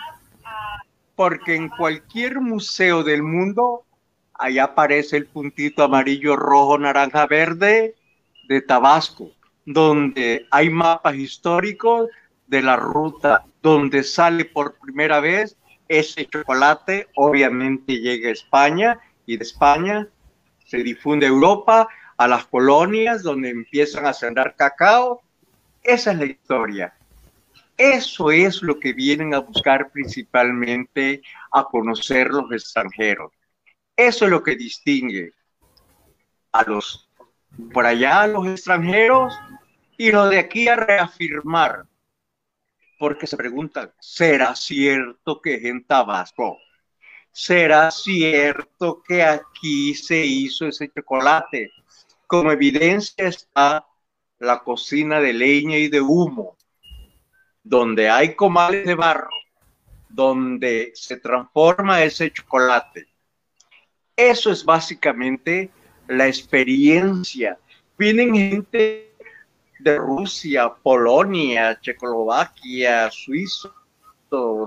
porque 1.15 1.55
en 1.55 1.69
cualquier 1.69 2.41
museo 2.41 3.03
del 3.03 3.21
mundo, 3.21 3.85
ahí 4.39 4.59
aparece 4.59 5.17
el 5.17 5.25
puntito 5.25 5.83
amarillo, 5.83 6.35
rojo, 6.35 6.77
naranja, 6.77 7.25
verde 7.27 7.95
de 8.47 8.61
Tabasco, 8.61 9.31
donde 9.65 10.45
hay 10.51 10.69
mapas 10.69 11.15
históricos 11.15 12.09
de 12.47 12.61
la 12.61 12.75
ruta, 12.75 13.45
donde 13.61 14.03
sale 14.03 14.45
por 14.45 14.75
primera 14.75 15.19
vez 15.19 15.57
ese 15.87 16.25
chocolate, 16.25 17.07
obviamente 17.15 17.99
llega 17.99 18.29
a 18.29 18.33
España 18.33 18.99
y 19.25 19.37
de 19.37 19.43
España, 19.43 20.07
se 20.65 20.77
difunde 20.77 21.25
a 21.25 21.29
Europa, 21.29 21.87
a 22.17 22.27
las 22.27 22.45
colonias 22.47 23.23
donde 23.23 23.49
empiezan 23.49 24.05
a 24.05 24.13
sembrar 24.13 24.55
cacao. 24.55 25.21
Esa 25.83 26.11
es 26.11 26.17
la 26.17 26.25
historia. 26.25 26.93
Eso 27.77 28.31
es 28.31 28.63
lo 28.63 28.79
que 28.79 28.91
vienen 28.91 29.33
a 29.33 29.39
buscar 29.39 29.91
principalmente 29.91 31.21
a 31.51 31.63
conocer 31.63 32.29
los 32.29 32.51
extranjeros. 32.51 33.31
Eso 33.97 34.25
es 34.25 34.31
lo 34.31 34.41
que 34.41 34.55
distingue 34.55 35.33
a 36.53 36.63
los 36.63 37.09
por 37.73 37.85
allá 37.85 38.21
a 38.21 38.27
los 38.27 38.47
extranjeros 38.47 39.37
y 39.97 40.11
lo 40.11 40.29
de 40.29 40.39
aquí 40.39 40.67
a 40.67 40.75
reafirmar. 40.75 41.85
Porque 42.99 43.27
se 43.27 43.35
preguntan, 43.35 43.91
¿será 43.99 44.55
cierto 44.55 45.41
que 45.41 45.55
es 45.55 45.65
en 45.65 45.83
Tabasco? 45.83 46.57
¿será 47.37 47.91
cierto 47.91 49.03
que 49.07 49.21
aquí 49.21 49.93
se 49.93 50.25
hizo 50.25 50.65
ese 50.65 50.91
chocolate? 50.91 51.71
Como 52.25 52.51
evidencia 52.51 53.27
está 53.27 53.85
la 54.39 54.63
cocina 54.63 55.19
de 55.19 55.33
leña 55.33 55.77
y 55.77 55.87
de 55.87 56.01
humo, 56.01 56.57
donde 57.61 58.09
hay 58.09 58.35
comales 58.35 58.87
de 58.87 58.95
barro, 58.95 59.29
donde 60.09 60.91
se 60.95 61.17
transforma 61.17 62.01
ese 62.01 62.33
chocolate. 62.33 63.07
Eso 64.17 64.51
es 64.51 64.65
básicamente 64.65 65.69
la 66.07 66.27
experiencia. 66.27 67.59
Vienen 67.99 68.35
gente 68.35 69.13
de 69.77 69.97
Rusia, 69.99 70.73
Polonia, 70.73 71.79
Checoslovaquia, 71.79 73.11
suizos, 73.11 73.71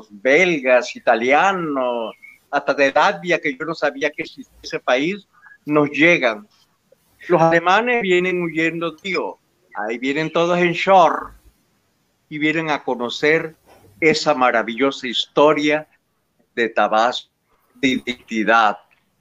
belgas, 0.08 0.94
italianos, 0.94 2.14
hasta 2.48 2.74
de 2.74 2.92
Latvia, 2.92 3.40
que 3.40 3.56
yo 3.56 3.64
no 3.64 3.74
sabía 3.74 4.10
que 4.10 4.22
existía 4.22 4.56
ese 4.62 4.78
país, 4.78 5.26
nos 5.66 5.90
llegan. 5.90 6.46
Los 7.26 7.42
alemanes 7.42 8.02
vienen 8.02 8.42
huyendo, 8.42 8.94
tío. 8.94 9.38
Ahí 9.74 9.98
vienen 9.98 10.32
todos 10.32 10.58
en 10.58 10.72
short 10.74 11.34
y 12.28 12.38
vienen 12.38 12.70
a 12.70 12.84
conocer 12.84 13.56
esa 14.00 14.32
maravillosa 14.32 15.08
historia 15.08 15.88
de 16.54 16.68
Tabasco, 16.68 17.30
de 17.74 17.88
identidad, 17.88 18.78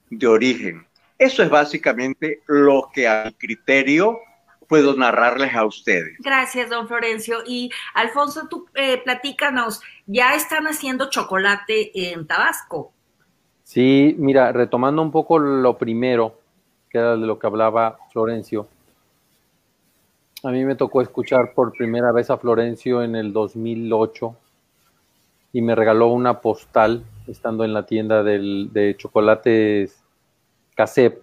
de 0.10 0.28
origen. 0.28 0.86
Eso 1.18 1.44
es 1.44 1.50
básicamente 1.50 2.42
lo 2.48 2.90
que 2.94 3.08
a 3.08 3.26
mi 3.26 3.34
criterio 3.34 4.20
puedo 4.68 4.96
narrarles 4.96 5.54
a 5.56 5.66
ustedes. 5.66 6.16
Gracias, 6.20 6.70
don 6.70 6.88
Florencio. 6.88 7.40
Y 7.46 7.72
Alfonso, 7.96 8.48
tú 8.48 8.68
eh, 8.76 9.02
platícanos, 9.04 9.82
¿ya 10.06 10.36
están 10.36 10.68
haciendo 10.68 11.10
chocolate 11.10 11.92
en 12.12 12.26
Tabasco? 12.28 12.94
Sí, 13.64 14.16
mira, 14.18 14.52
retomando 14.52 15.02
un 15.02 15.12
poco 15.12 15.40
lo 15.40 15.78
primero, 15.78 16.40
que 16.90 17.00
era 17.00 17.18
de 17.18 17.26
lo 17.26 17.38
que 17.38 17.48
hablaba 17.48 17.98
Florencio. 18.12 18.68
A 20.44 20.52
mí 20.52 20.64
me 20.64 20.76
tocó 20.76 21.02
escuchar 21.02 21.54
por 21.54 21.74
primera 21.74 22.12
vez 22.12 22.30
a 22.30 22.38
Florencio 22.38 23.04
en 23.04 23.16
el 23.16 23.34
2008 23.34 24.36
y 25.52 25.62
me 25.62 25.76
regaló 25.76 26.08
una 26.08 26.40
postal 26.40 27.04
estando 27.28 27.66
en 27.66 27.74
la 27.74 27.86
tienda 27.86 28.24
del, 28.24 28.70
de 28.72 28.96
chocolates 28.96 29.99
Casep. 30.80 31.22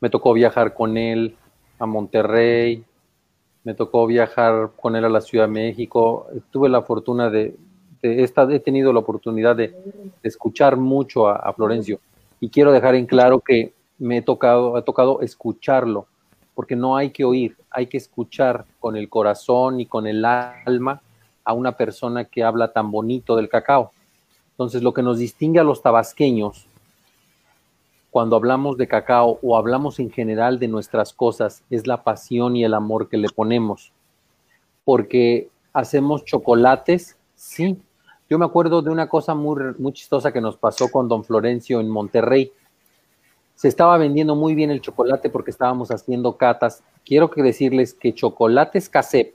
Me 0.00 0.08
tocó 0.08 0.32
viajar 0.32 0.72
con 0.72 0.96
él 0.96 1.34
a 1.80 1.86
Monterrey, 1.86 2.84
me 3.64 3.74
tocó 3.74 4.06
viajar 4.06 4.70
con 4.80 4.94
él 4.94 5.04
a 5.04 5.08
la 5.08 5.20
Ciudad 5.20 5.46
de 5.46 5.52
México. 5.52 6.28
Tuve 6.52 6.68
la 6.68 6.82
fortuna 6.82 7.28
de, 7.28 7.56
esta, 8.02 8.44
he 8.52 8.60
tenido 8.60 8.92
la 8.92 9.00
oportunidad 9.00 9.56
de, 9.56 9.74
escuchar 10.22 10.76
mucho 10.76 11.26
a, 11.26 11.38
a, 11.38 11.52
Florencio 11.52 11.98
y 12.38 12.50
quiero 12.50 12.70
dejar 12.70 12.94
en 12.94 13.06
claro 13.06 13.40
que 13.40 13.72
me 13.98 14.18
he 14.18 14.22
tocado, 14.22 14.76
ha 14.76 14.82
tocado 14.82 15.22
escucharlo, 15.22 16.06
porque 16.54 16.76
no 16.76 16.96
hay 16.96 17.10
que 17.10 17.24
oír, 17.24 17.56
hay 17.68 17.88
que 17.88 17.96
escuchar 17.96 18.64
con 18.78 18.96
el 18.96 19.08
corazón 19.08 19.80
y 19.80 19.86
con 19.86 20.06
el 20.06 20.24
alma 20.24 21.02
a 21.42 21.52
una 21.52 21.72
persona 21.72 22.26
que 22.26 22.44
habla 22.44 22.72
tan 22.72 22.92
bonito 22.92 23.34
del 23.34 23.48
cacao. 23.48 23.90
Entonces, 24.52 24.84
lo 24.84 24.94
que 24.94 25.02
nos 25.02 25.18
distingue 25.18 25.58
a 25.58 25.64
los 25.64 25.82
tabasqueños 25.82 26.68
cuando 28.12 28.36
hablamos 28.36 28.76
de 28.76 28.86
cacao 28.86 29.38
o 29.40 29.56
hablamos 29.56 29.98
en 29.98 30.10
general 30.10 30.58
de 30.58 30.68
nuestras 30.68 31.14
cosas 31.14 31.64
es 31.70 31.86
la 31.86 32.04
pasión 32.04 32.54
y 32.56 32.62
el 32.62 32.74
amor 32.74 33.08
que 33.08 33.16
le 33.16 33.30
ponemos. 33.30 33.90
Porque 34.84 35.48
hacemos 35.72 36.22
chocolates, 36.26 37.16
sí. 37.34 37.80
Yo 38.28 38.38
me 38.38 38.44
acuerdo 38.44 38.82
de 38.82 38.90
una 38.90 39.08
cosa 39.08 39.34
muy, 39.34 39.56
muy 39.78 39.94
chistosa 39.94 40.30
que 40.30 40.42
nos 40.42 40.58
pasó 40.58 40.90
con 40.90 41.08
don 41.08 41.24
Florencio 41.24 41.80
en 41.80 41.88
Monterrey. 41.88 42.52
Se 43.54 43.68
estaba 43.68 43.96
vendiendo 43.96 44.36
muy 44.36 44.54
bien 44.54 44.70
el 44.70 44.82
chocolate 44.82 45.30
porque 45.30 45.50
estábamos 45.50 45.90
haciendo 45.90 46.36
catas. 46.36 46.84
Quiero 47.06 47.30
que 47.30 47.42
decirles 47.42 47.94
que 47.94 48.12
Chocolates 48.12 48.90
Casep 48.90 49.32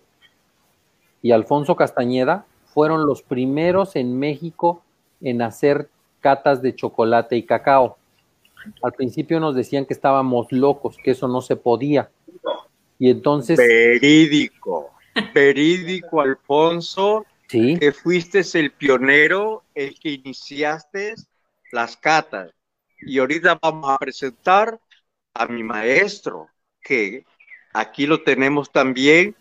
y 1.23 1.31
Alfonso 1.31 1.75
Castañeda 1.75 2.45
fueron 2.75 3.07
los 3.07 3.23
primeros 3.23 3.95
en 3.95 4.19
México 4.19 4.83
en 5.19 5.41
hacer 5.41 5.89
catas 6.19 6.61
de 6.61 6.75
chocolate 6.75 7.37
y 7.37 7.41
cacao 7.41 7.97
al 8.83 8.93
principio 8.93 9.39
nos 9.39 9.55
decían 9.55 9.85
que 9.85 9.93
estábamos 9.93 10.51
locos, 10.51 10.97
que 11.03 11.11
eso 11.11 11.27
no 11.27 11.41
se 11.41 11.55
podía. 11.55 12.09
Y 12.99 13.09
entonces... 13.09 13.57
Verídico, 13.57 14.91
verídico, 15.33 16.21
Alfonso, 16.21 17.25
¿Sí? 17.47 17.77
que 17.79 17.91
fuiste 17.91 18.41
el 18.53 18.71
pionero, 18.71 19.63
el 19.75 19.99
que 19.99 20.09
iniciaste 20.09 21.15
las 21.71 21.97
catas. 21.97 22.51
Y 23.01 23.19
ahorita 23.19 23.59
vamos 23.61 23.89
a 23.89 23.97
presentar 23.97 24.79
a 25.33 25.45
mi 25.47 25.63
maestro, 25.63 26.49
que 26.81 27.25
aquí 27.73 28.07
lo 28.07 28.23
tenemos 28.23 28.71
también, 28.71 29.35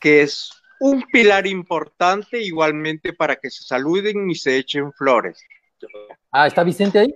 que 0.00 0.22
es 0.22 0.50
un 0.80 1.02
pilar 1.12 1.46
importante 1.46 2.42
igualmente 2.42 3.12
para 3.12 3.36
que 3.36 3.50
se 3.50 3.62
saluden 3.62 4.30
y 4.30 4.34
se 4.34 4.56
echen 4.56 4.92
flores. 4.92 5.42
Ah, 6.30 6.46
¿está 6.46 6.64
Vicente 6.64 6.98
ahí? 6.98 7.14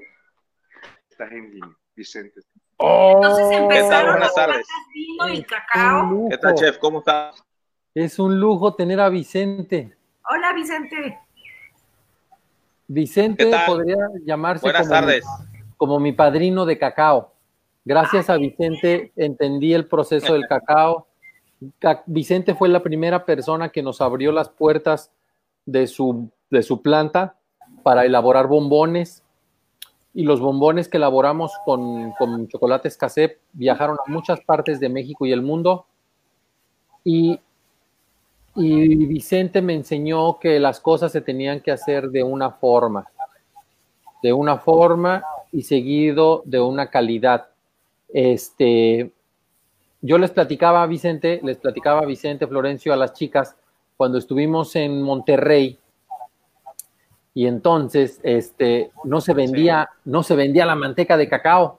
Estás 1.21 1.33
en 1.33 1.51
línea, 1.51 1.77
Vicente. 1.97 2.41
Oh, 2.77 3.13
Entonces 3.17 3.59
empezaron 3.59 4.21
tardes. 4.37 4.67
vino 4.95 5.29
y 5.35 5.39
un 5.39 5.43
cacao. 5.43 6.07
lujo. 6.11 6.29
¿Qué 6.29 6.39
tal, 6.39 6.55
chef? 6.55 6.79
¿Cómo 6.79 7.01
está? 7.01 7.33
Es 7.93 8.21
un 8.21 8.39
lujo 8.39 8.75
tener 8.77 9.01
a 9.01 9.09
Vicente. 9.09 9.97
Hola, 10.31 10.53
Vicente. 10.53 11.19
Vicente 12.87 13.51
podría 13.67 13.97
llamarse 14.25 14.63
Buenas 14.63 14.83
como, 14.87 15.01
tardes. 15.01 15.25
como 15.77 15.99
mi 15.99 16.13
padrino 16.13 16.65
de 16.65 16.79
cacao. 16.79 17.33
Gracias 17.85 18.31
a 18.31 18.37
Vicente 18.37 19.13
entendí 19.17 19.75
el 19.75 19.89
proceso 19.89 20.35
del 20.35 20.47
cacao. 20.47 21.09
Ca- 21.81 22.05
Vicente 22.07 22.55
fue 22.55 22.69
la 22.69 22.81
primera 22.85 23.25
persona 23.25 23.71
que 23.71 23.83
nos 23.83 24.01
abrió 24.01 24.31
las 24.31 24.51
puertas 24.51 25.11
de 25.67 25.89
su, 25.89 26.31
de 26.49 26.63
su 26.63 26.81
planta 26.81 27.35
para 27.83 28.05
elaborar 28.05 28.47
bombones. 28.47 29.25
Y 30.19 30.25
los 30.25 30.41
bombones 30.41 30.89
que 30.89 30.97
elaboramos 30.97 31.53
con, 31.65 32.11
con 32.19 32.49
chocolates 32.49 32.97
Casep 32.97 33.39
viajaron 33.53 33.99
a 34.05 34.11
muchas 34.11 34.41
partes 34.41 34.81
de 34.81 34.89
México 34.89 35.27
y 35.27 35.31
el 35.31 35.43
mundo. 35.43 35.87
Y, 37.05 37.39
y 38.57 39.07
Vicente 39.07 39.63
me 39.63 39.75
enseñó 39.75 40.41
que 40.41 40.59
las 40.59 40.81
cosas 40.81 41.13
se 41.13 41.21
tenían 41.21 41.61
que 41.61 41.71
hacer 41.71 42.11
de 42.11 42.25
una 42.25 42.51
forma, 42.51 43.07
de 44.21 44.33
una 44.33 44.59
forma 44.59 45.23
y 45.53 45.63
seguido 45.63 46.43
de 46.45 46.59
una 46.63 46.91
calidad. 46.91 47.51
Este, 48.09 49.13
yo 50.01 50.19
les 50.19 50.33
platicaba 50.33 50.83
a 50.83 50.89
Vicente, 50.89 51.39
les 51.45 51.59
platicaba 51.59 52.01
a 52.01 52.07
Vicente 52.07 52.49
Florencio 52.49 52.93
a 52.93 52.97
las 52.97 53.13
chicas 53.13 53.55
cuando 53.97 54.19
estuvimos 54.19 54.75
en 54.75 55.01
Monterrey 55.01 55.79
y 57.39 57.47
entonces 57.47 58.19
este 58.25 58.91
no 59.05 59.21
se 59.21 59.33
vendía, 59.33 59.91
no 60.05 60.25
se 60.25 60.35
vendía 60.35 60.67
la 60.67 60.75
manteca 60.75 61.17
de 61.17 61.29
cacao. 61.29 61.79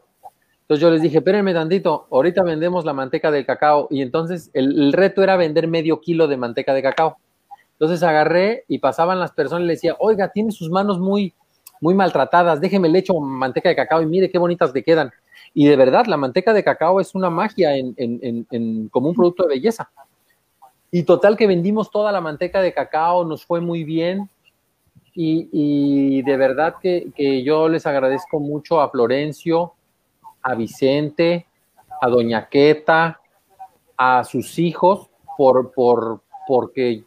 Entonces 0.62 0.82
yo 0.82 0.89
les 0.89 1.01
dije, 1.01 1.18
espérenme 1.18 1.53
tantito, 1.53 2.07
ahorita 2.10 2.43
vendemos 2.43 2.86
la 2.86 2.93
manteca 2.93 3.30
del 3.30 3.45
cacao. 3.45 3.89
Y 3.91 4.01
entonces 4.01 4.51
el, 4.53 4.72
el 4.84 4.93
reto 4.93 5.22
era 5.22 5.36
vender 5.36 5.68
medio 5.68 5.99
kilo 5.99 6.30
de 6.30 6.38
manteca 6.38 6.74
de 6.74 6.82
cacao. 6.82 7.18
Entonces 7.74 8.01
agarré 8.03 8.64
y 8.70 8.78
pasaban 8.78 9.20
las 9.20 9.34
personas 9.34 9.64
y 9.64 9.68
le 9.68 9.74
decía, 9.74 9.97
oiga, 9.99 10.30
tiene 10.30 10.53
sus 10.53 10.70
manos 10.70 10.97
muy, 10.97 11.34
muy 11.82 11.93
maltratadas, 11.93 12.62
déjeme 12.62 12.88
le 12.88 12.99
echo 12.99 13.20
manteca 13.20 13.68
de 13.68 13.76
cacao 13.76 14.01
y 14.01 14.05
mire 14.05 14.32
qué 14.32 14.38
bonitas 14.38 14.74
le 14.74 14.82
quedan. 14.82 15.12
Y 15.53 15.68
de 15.68 15.76
verdad, 15.76 16.05
la 16.05 16.16
manteca 16.16 16.53
de 16.53 16.64
cacao 16.64 17.01
es 17.01 17.14
una 17.16 17.30
magia 17.30 17.76
en, 17.76 17.93
en, 17.97 18.18
en, 18.22 18.47
en, 18.51 18.88
como 18.88 19.10
un 19.10 19.16
producto 19.16 19.43
de 19.43 19.55
belleza. 19.55 19.91
Y 20.89 21.03
total 21.03 21.36
que 21.36 21.47
vendimos 21.47 21.91
toda 21.91 22.14
la 22.14 22.22
manteca 22.22 22.62
de 22.62 22.74
cacao, 22.74 23.26
nos 23.26 23.45
fue 23.45 23.60
muy 23.60 23.84
bien. 23.84 24.30
Y, 25.22 26.22
de 26.22 26.38
verdad 26.38 26.76
que, 26.82 27.11
que, 27.13 27.43
yo 27.43 27.67
les 27.67 27.86
agradezco 27.86 28.39
mucho 28.39 28.80
a 28.80 28.89
Florencio, 28.89 29.74
a 30.41 30.55
Vicente, 30.55 31.45
a 32.01 32.07
Doña 32.07 32.47
Queta, 32.47 33.20
a 33.97 34.24
sus 34.24 34.57
hijos, 34.59 35.09
por, 35.38 35.74
por, 35.74 36.22
porque 36.47 37.03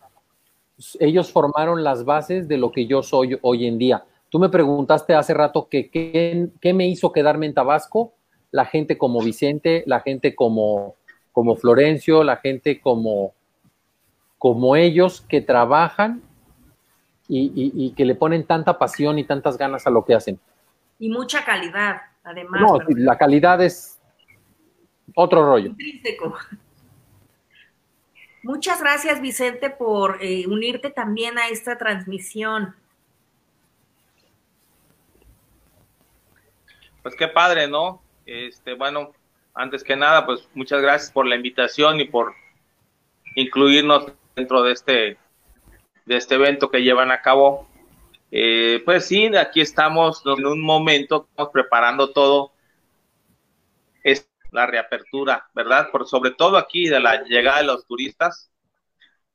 ellos 1.01 1.33
formaron 1.33 1.83
las 1.83 2.05
bases 2.05 2.49
de 2.49 2.59
lo 2.59 2.71
que 2.71 2.87
yo 2.87 3.03
soy 3.03 3.39
hoy 3.41 3.67
en 3.67 3.79
día. 3.79 4.05
Tú 4.29 4.39
me 4.39 4.51
preguntaste 4.51 5.15
hace 5.15 5.33
rato 5.33 5.69
que 5.71 5.89
qué 5.89 6.75
me 6.75 6.87
hizo 6.89 7.13
quedarme 7.13 7.47
en 7.47 7.55
Tabasco, 7.55 8.13
la 8.51 8.67
gente 8.67 8.99
como 8.99 9.23
Vicente, 9.23 9.85
la 9.87 10.01
gente 10.01 10.35
como, 10.35 10.97
como 11.33 11.57
Florencio, 11.57 12.25
la 12.25 12.37
gente 12.37 12.79
como, 12.79 13.33
como 14.37 14.77
ellos 14.77 15.23
que 15.23 15.41
trabajan 15.41 16.21
y, 17.29 17.53
y, 17.55 17.87
y, 17.87 17.93
que 17.93 18.05
le 18.05 18.15
ponen 18.15 18.45
tanta 18.47 18.79
pasión 18.79 19.19
y 19.19 19.25
tantas 19.25 19.57
ganas 19.57 19.87
a 19.87 19.91
lo 19.91 20.05
que 20.05 20.15
hacen. 20.15 20.39
Y 20.99 21.09
mucha 21.09 21.45
calidad, 21.45 22.03
además. 22.25 22.61
No, 22.61 22.79
la 22.89 23.17
calidad 23.17 23.63
es 23.63 24.01
otro 25.15 25.45
rollo. 25.45 25.71
Intrínseco. 25.71 26.37
Muchas 28.43 28.81
gracias, 28.81 29.21
Vicente, 29.21 29.71
por 29.71 30.19
eh, 30.21 30.47
unirte 30.49 30.91
también 30.91 31.39
a 31.39 31.49
esta 31.49 31.79
transmisión. 31.79 32.75
Pues 37.03 37.15
qué 37.15 37.29
padre, 37.29 37.69
¿no? 37.69 38.03
Este, 38.27 38.75
bueno, 38.75 39.13
antes 39.55 39.85
que 39.85 39.97
nada, 39.97 40.27
pues 40.27 40.49
muchas 40.55 40.83
gracias 40.83 41.13
por 41.13 41.27
la 41.27 41.37
invitación 41.37 42.01
y 42.01 42.05
por 42.05 42.35
incluirnos 43.37 44.13
dentro 44.35 44.63
de 44.63 44.73
este, 44.73 45.19
de 46.13 46.19
este 46.19 46.35
evento 46.35 46.71
que 46.71 46.83
llevan 46.83 47.11
a 47.11 47.23
cabo. 47.23 47.67
Eh, 48.31 48.83
pues 48.85 49.07
sí, 49.07 49.35
aquí 49.37 49.61
estamos 49.61 50.23
en 50.25 50.47
un 50.47 50.63
momento, 50.63 51.27
estamos 51.29 51.53
preparando 51.53 52.13
todo, 52.13 52.53
es 54.03 54.29
la 54.51 54.67
reapertura, 54.67 55.49
¿verdad? 55.55 55.91
Por 55.91 56.07
sobre 56.07 56.31
todo 56.33 56.57
aquí 56.57 56.89
de 56.89 57.01
la 57.01 57.23
llegada 57.25 57.59
de 57.59 57.65
los 57.65 57.87
turistas, 57.87 58.51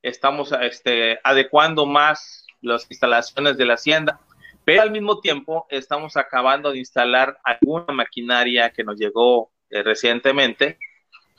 estamos 0.02 0.52
este, 0.60 1.18
adecuando 1.22 1.86
más 1.86 2.46
las 2.60 2.86
instalaciones 2.90 3.56
de 3.56 3.66
la 3.66 3.74
hacienda, 3.74 4.20
pero 4.64 4.82
al 4.82 4.90
mismo 4.90 5.20
tiempo 5.20 5.66
estamos 5.70 6.16
acabando 6.16 6.72
de 6.72 6.78
instalar 6.78 7.38
alguna 7.44 7.92
maquinaria 7.92 8.70
que 8.70 8.84
nos 8.84 8.98
llegó 8.98 9.50
eh, 9.70 9.82
recientemente 9.82 10.78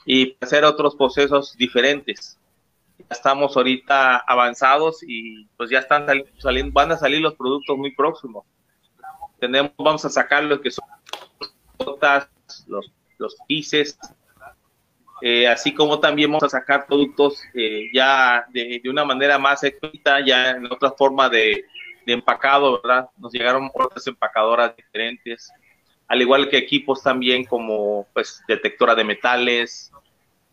y 0.04 0.36
hacer 0.40 0.64
otros 0.64 0.96
procesos 0.96 1.56
diferentes 1.56 2.39
estamos 3.10 3.56
ahorita 3.56 4.18
avanzados 4.18 5.02
y 5.02 5.46
pues 5.56 5.68
ya 5.68 5.80
están 5.80 6.06
saliendo, 6.38 6.72
van 6.72 6.92
a 6.92 6.96
salir 6.96 7.20
los 7.20 7.34
productos 7.34 7.76
muy 7.76 7.94
próximos. 7.94 8.44
Tenemos, 9.38 9.72
vamos 9.76 10.04
a 10.04 10.10
sacar 10.10 10.44
lo 10.44 10.60
que 10.60 10.70
son 10.70 10.84
los, 12.66 12.92
los 13.18 13.36
pises, 13.46 13.98
eh, 15.22 15.48
así 15.48 15.74
como 15.74 15.98
también 15.98 16.30
vamos 16.30 16.44
a 16.44 16.48
sacar 16.48 16.86
productos 16.86 17.42
eh, 17.54 17.90
ya 17.92 18.46
de, 18.50 18.80
una 18.88 19.04
manera 19.04 19.38
más 19.38 19.62
escrita, 19.64 20.24
ya 20.24 20.50
en 20.50 20.66
otra 20.66 20.92
forma 20.92 21.28
de, 21.28 21.64
de, 22.06 22.12
empacado, 22.12 22.80
¿verdad? 22.80 23.10
Nos 23.18 23.32
llegaron 23.32 23.70
otras 23.74 24.06
empacadoras 24.06 24.74
diferentes, 24.76 25.52
al 26.06 26.22
igual 26.22 26.48
que 26.48 26.58
equipos 26.58 27.02
también 27.02 27.44
como 27.44 28.06
pues 28.12 28.42
detectora 28.48 28.94
de 28.94 29.04
metales, 29.04 29.92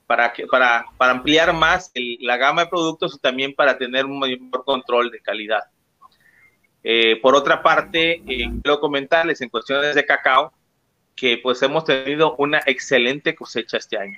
para, 0.07 0.31
que, 0.31 0.47
para, 0.47 0.85
para 0.97 1.11
ampliar 1.11 1.53
más 1.53 1.91
la 1.93 2.37
gama 2.37 2.63
de 2.63 2.69
productos 2.69 3.15
y 3.15 3.19
también 3.19 3.53
para 3.53 3.77
tener 3.77 4.05
un 4.05 4.17
mayor 4.17 4.39
control 4.65 5.11
de 5.11 5.19
calidad. 5.21 5.63
Eh, 6.83 7.17
por 7.21 7.35
otra 7.35 7.61
parte, 7.61 8.23
eh, 8.25 8.49
quiero 8.63 8.79
comentarles 8.79 9.41
en 9.41 9.49
cuestiones 9.49 9.93
de 9.93 10.05
cacao 10.05 10.53
que 11.15 11.39
pues 11.43 11.61
hemos 11.61 11.83
tenido 11.83 12.35
una 12.37 12.61
excelente 12.65 13.35
cosecha 13.35 13.77
este 13.77 13.97
año. 13.97 14.17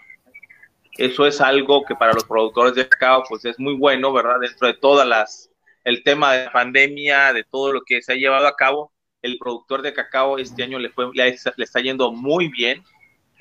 Eso 0.95 1.25
es 1.25 1.41
algo 1.41 1.83
que 1.85 1.95
para 1.95 2.13
los 2.13 2.25
productores 2.25 2.75
de 2.75 2.87
cacao 2.87 3.23
pues 3.27 3.43
es 3.45 3.57
muy 3.57 3.73
bueno, 3.73 4.13
¿verdad? 4.13 4.39
Dentro 4.41 4.67
de 4.67 4.75
todas 4.75 5.07
las, 5.07 5.49
el 5.83 6.03
tema 6.03 6.33
de 6.33 6.45
la 6.45 6.51
pandemia, 6.51 7.33
de 7.33 7.43
todo 7.43 7.73
lo 7.73 7.81
que 7.81 8.01
se 8.03 8.13
ha 8.13 8.15
llevado 8.15 8.45
a 8.45 8.55
cabo, 8.55 8.91
el 9.23 9.39
productor 9.39 9.81
de 9.81 9.93
cacao 9.93 10.37
este 10.37 10.61
año 10.61 10.77
le, 10.77 10.89
fue, 10.89 11.07
le 11.13 11.33
está 11.57 11.79
yendo 11.79 12.11
muy 12.11 12.49
bien 12.49 12.83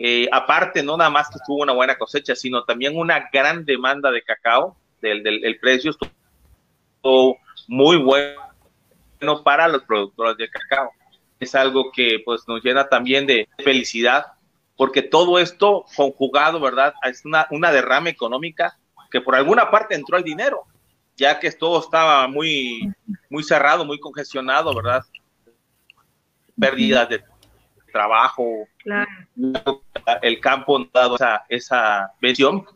eh, 0.00 0.28
aparte, 0.30 0.84
no 0.84 0.96
nada 0.96 1.10
más 1.10 1.28
que 1.28 1.40
tuvo 1.44 1.62
una 1.62 1.72
buena 1.72 1.98
cosecha, 1.98 2.36
sino 2.36 2.62
también 2.62 2.96
una 2.96 3.28
gran 3.32 3.64
demanda 3.64 4.12
de 4.12 4.22
cacao, 4.22 4.76
del, 5.02 5.24
del 5.24 5.44
el 5.44 5.58
precio 5.58 5.90
estuvo 5.90 7.36
muy 7.66 7.96
bueno 7.96 9.42
para 9.42 9.66
los 9.66 9.82
productores 9.82 10.36
de 10.36 10.48
cacao. 10.48 10.92
Es 11.40 11.54
algo 11.56 11.90
que 11.92 12.20
pues 12.24 12.42
nos 12.46 12.62
llena 12.62 12.88
también 12.88 13.26
de 13.26 13.48
felicidad, 13.64 14.26
porque 14.76 15.02
todo 15.02 15.40
esto 15.40 15.84
conjugado, 15.96 16.60
¿verdad? 16.60 16.94
Es 17.02 17.24
una, 17.24 17.48
una 17.50 17.72
derrama 17.72 18.08
económica 18.08 18.78
que 19.10 19.20
por 19.20 19.34
alguna 19.34 19.70
parte 19.70 19.96
entró 19.96 20.16
el 20.16 20.24
dinero, 20.24 20.64
ya 21.16 21.40
que 21.40 21.50
todo 21.50 21.80
estaba 21.80 22.28
muy, 22.28 22.92
muy 23.28 23.42
cerrado, 23.42 23.84
muy 23.84 23.98
congestionado, 23.98 24.72
¿verdad? 24.74 25.02
Pérdidas 26.58 27.08
de 27.08 27.24
trabajo, 27.92 28.68
el 30.22 30.40
campo 30.40 30.78
ha 30.78 30.88
dado 30.92 31.16
esa, 31.16 31.44
esa 31.48 32.12
visión 32.20 32.66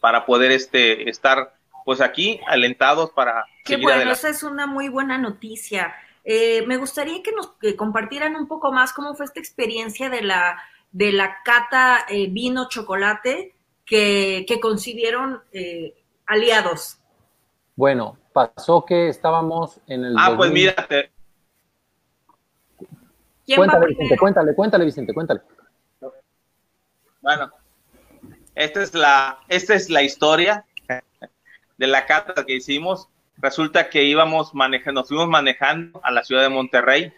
para 0.00 0.26
poder 0.26 0.52
este, 0.52 1.08
estar 1.08 1.54
pues 1.84 2.00
aquí 2.00 2.40
alentados 2.46 3.10
para... 3.10 3.44
Qué 3.64 3.76
bueno, 3.76 4.10
esa 4.10 4.28
es 4.28 4.42
una 4.42 4.66
muy 4.66 4.88
buena 4.88 5.18
noticia. 5.18 5.94
Eh, 6.24 6.64
me 6.66 6.76
gustaría 6.76 7.22
que 7.22 7.32
nos 7.32 7.52
compartieran 7.76 8.34
un 8.34 8.48
poco 8.48 8.72
más 8.72 8.92
cómo 8.92 9.14
fue 9.14 9.26
esta 9.26 9.38
experiencia 9.38 10.10
de 10.10 10.22
la, 10.22 10.60
de 10.90 11.12
la 11.12 11.42
cata 11.44 12.04
eh, 12.08 12.26
vino 12.28 12.68
chocolate 12.68 13.54
que, 13.84 14.44
que 14.48 14.58
concibieron 14.58 15.40
eh, 15.52 15.94
aliados. 16.26 16.98
Bueno, 17.76 18.18
pasó 18.32 18.84
que 18.84 19.08
estábamos 19.08 19.80
en 19.86 20.04
el... 20.04 20.14
Ah, 20.18 20.34
pues 20.36 20.50
mira, 20.50 20.74
cuéntale, 23.54 23.86
Vicente, 23.86 24.16
cuéntale, 24.16 24.54
cuéntale, 24.54 24.84
Vicente, 24.84 25.14
cuéntale. 25.14 25.40
Bueno, 27.20 27.52
esta 28.54 28.82
es 28.82 28.94
la, 28.94 29.38
esta 29.48 29.74
es 29.74 29.90
la 29.90 30.02
historia 30.02 30.64
de 31.76 31.86
la 31.86 32.06
cata 32.06 32.44
que 32.44 32.56
hicimos. 32.56 33.08
Resulta 33.38 33.90
que 33.90 34.04
íbamos 34.04 34.54
manejando, 34.54 35.00
nos 35.00 35.08
fuimos 35.08 35.28
manejando 35.28 36.00
a 36.02 36.10
la 36.10 36.24
ciudad 36.24 36.42
de 36.42 36.48
Monterrey 36.48 37.12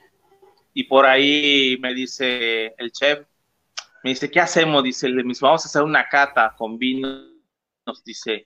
y 0.74 0.84
por 0.84 1.06
ahí 1.06 1.78
me 1.80 1.94
dice 1.94 2.74
el 2.76 2.90
chef, 2.92 3.26
me 4.02 4.10
dice, 4.10 4.30
¿qué 4.30 4.40
hacemos? 4.40 4.82
Dice, 4.82 5.08
vamos 5.40 5.64
a 5.64 5.68
hacer 5.68 5.82
una 5.82 6.08
cata 6.08 6.54
con 6.56 6.78
vino. 6.78 7.24
Nos 7.86 8.02
dice, 8.04 8.44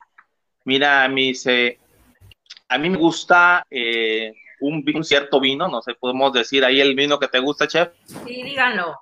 mira, 0.65 1.09
me 1.09 1.23
dice, 1.23 1.79
a 2.69 2.79
mí 2.79 2.91
me 2.91 2.97
gusta 2.97 3.67
eh, 3.71 4.33
un, 4.63 5.05
cierto 5.05 5.41
vino, 5.41 5.69
no 5.69 5.83
sé, 5.83 5.95
podemos 5.95 6.33
decir 6.33 6.65
ahí 6.65 6.81
el 6.81 6.95
vino 6.95 7.19
que 7.19 7.29
te 7.29 7.39
gusta, 7.39 7.67
chef. 7.67 7.91
Sí, 8.05 8.43
díganlo. 8.43 9.01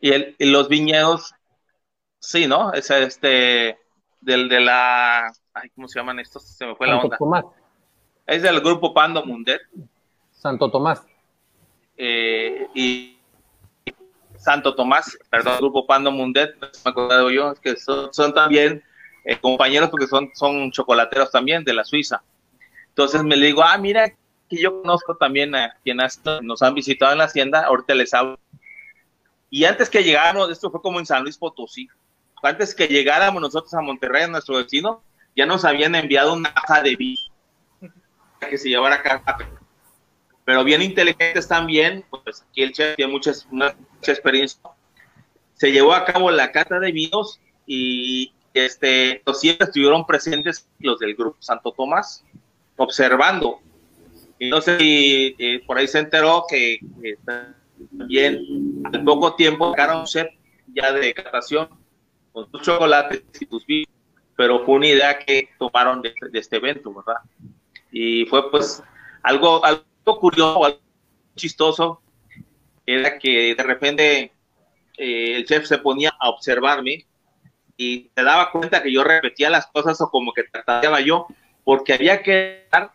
Y, 0.00 0.12
el, 0.12 0.36
los 0.38 0.68
viñedos, 0.68 1.34
sí, 2.18 2.46
¿no? 2.46 2.72
Es 2.72 2.90
este, 2.90 3.78
del 4.20 4.48
de 4.48 4.60
la, 4.60 5.26
ay, 5.54 5.70
¿cómo 5.74 5.88
se 5.88 5.98
llaman 5.98 6.20
estos? 6.20 6.44
Se 6.44 6.66
me 6.66 6.76
fue 6.76 6.86
la 6.86 6.98
onda. 6.98 7.16
Tomás. 7.16 7.44
Es 8.26 8.42
del 8.42 8.60
grupo 8.60 8.92
Pando 8.92 9.24
Mundet. 9.24 9.62
Santo 10.30 10.70
Tomás. 10.70 11.04
Eh, 11.96 12.68
y 12.74 13.18
Santo 14.36 14.74
Tomás, 14.74 15.18
perdón, 15.30 15.56
grupo 15.58 15.86
Pando 15.86 16.12
Mundet, 16.12 16.54
me 16.60 16.68
he 16.68 16.88
acordado 16.88 17.30
yo, 17.30 17.52
es 17.52 17.60
que 17.60 17.76
son, 17.76 18.12
son 18.12 18.32
también 18.32 18.84
eh, 19.24 19.38
compañeros 19.40 19.90
porque 19.90 20.06
son, 20.06 20.30
son 20.34 20.70
chocolateros 20.70 21.30
también 21.30 21.64
de 21.64 21.74
la 21.74 21.84
Suiza. 21.84 22.22
Entonces 22.88 23.22
me 23.22 23.36
le 23.36 23.46
digo, 23.46 23.62
ah, 23.62 23.78
mira, 23.78 24.12
que 24.48 24.60
yo 24.60 24.82
conozco 24.82 25.16
también 25.16 25.54
a 25.54 25.76
quienes 25.84 26.20
nos 26.42 26.62
han 26.62 26.74
visitado 26.74 27.12
en 27.12 27.18
la 27.18 27.24
hacienda, 27.24 27.64
ahorita 27.64 27.94
les 27.94 28.14
hablo. 28.14 28.38
Y 29.50 29.64
antes 29.64 29.88
que 29.88 30.02
llegáramos, 30.02 30.50
esto 30.50 30.70
fue 30.70 30.82
como 30.82 30.98
en 30.98 31.06
San 31.06 31.22
Luis 31.22 31.38
Potosí, 31.38 31.88
antes 32.42 32.74
que 32.74 32.86
llegáramos 32.86 33.42
nosotros 33.42 33.72
a 33.74 33.80
Monterrey, 33.80 34.24
a 34.24 34.28
nuestro 34.28 34.56
vecino, 34.56 35.02
ya 35.36 35.46
nos 35.46 35.64
habían 35.64 35.94
enviado 35.94 36.34
una 36.34 36.52
caja 36.52 36.82
de 36.82 36.96
vino 36.96 37.20
que 38.40 38.58
se 38.58 38.68
llevara 38.68 38.96
acá. 38.96 39.22
Pero 40.44 40.64
bien 40.64 40.80
inteligentes 40.80 41.46
también, 41.48 42.04
pues 42.08 42.44
aquí 42.48 42.62
el 42.62 42.72
chef 42.72 42.96
tiene 42.96 43.12
mucha, 43.12 43.32
mucha 43.50 44.12
experiencia. 44.12 44.60
Se 45.54 45.72
llevó 45.72 45.92
a 45.92 46.04
cabo 46.04 46.30
la 46.30 46.52
cata 46.52 46.78
de 46.78 46.92
vinos 46.92 47.40
y 47.66 48.32
este, 48.54 49.22
los 49.26 49.40
siempre 49.40 49.66
estuvieron 49.66 50.06
presentes 50.06 50.68
los 50.78 50.98
del 51.00 51.14
grupo 51.14 51.36
Santo 51.40 51.72
Tomás, 51.72 52.24
observando. 52.76 53.60
Y 54.38 54.50
no 54.50 54.60
sé 54.60 54.78
si 54.78 55.36
eh, 55.38 55.62
por 55.66 55.78
ahí 55.78 55.88
se 55.88 55.98
enteró 55.98 56.44
que 56.48 56.78
también 57.24 58.44
al 58.92 59.04
poco 59.04 59.34
tiempo 59.34 59.70
sacaron 59.70 60.00
un 60.00 60.06
set 60.06 60.28
ya 60.74 60.92
de 60.92 61.12
catación 61.14 61.68
con 62.32 62.50
sus 62.50 62.62
chocolates 62.62 63.22
y 63.40 63.46
tus 63.46 63.66
vinos, 63.66 63.92
pero 64.36 64.64
fue 64.64 64.76
una 64.76 64.86
idea 64.86 65.18
que 65.18 65.48
tomaron 65.58 66.02
de, 66.02 66.14
este 66.34 66.56
evento, 66.56 66.94
¿verdad? 66.94 67.20
Y 67.90 68.26
fue 68.26 68.50
pues 68.50 68.82
algo, 69.22 69.64
algo 69.64 69.84
curioso, 70.20 70.64
algo 70.64 70.80
chistoso, 71.34 72.02
era 72.86 73.18
que 73.18 73.54
de 73.54 73.62
repente 73.62 74.32
eh, 74.96 75.36
el 75.36 75.44
chef 75.44 75.66
se 75.66 75.78
ponía 75.78 76.14
a 76.18 76.28
observarme 76.28 77.06
y 77.76 78.10
se 78.14 78.22
daba 78.22 78.50
cuenta 78.50 78.82
que 78.82 78.92
yo 78.92 79.04
repetía 79.04 79.50
las 79.50 79.66
cosas 79.68 80.00
o 80.00 80.10
como 80.10 80.32
que 80.32 80.44
trataba 80.44 81.00
yo, 81.00 81.26
porque 81.64 81.94
había 81.94 82.22
que 82.22 82.66
dar 82.70 82.92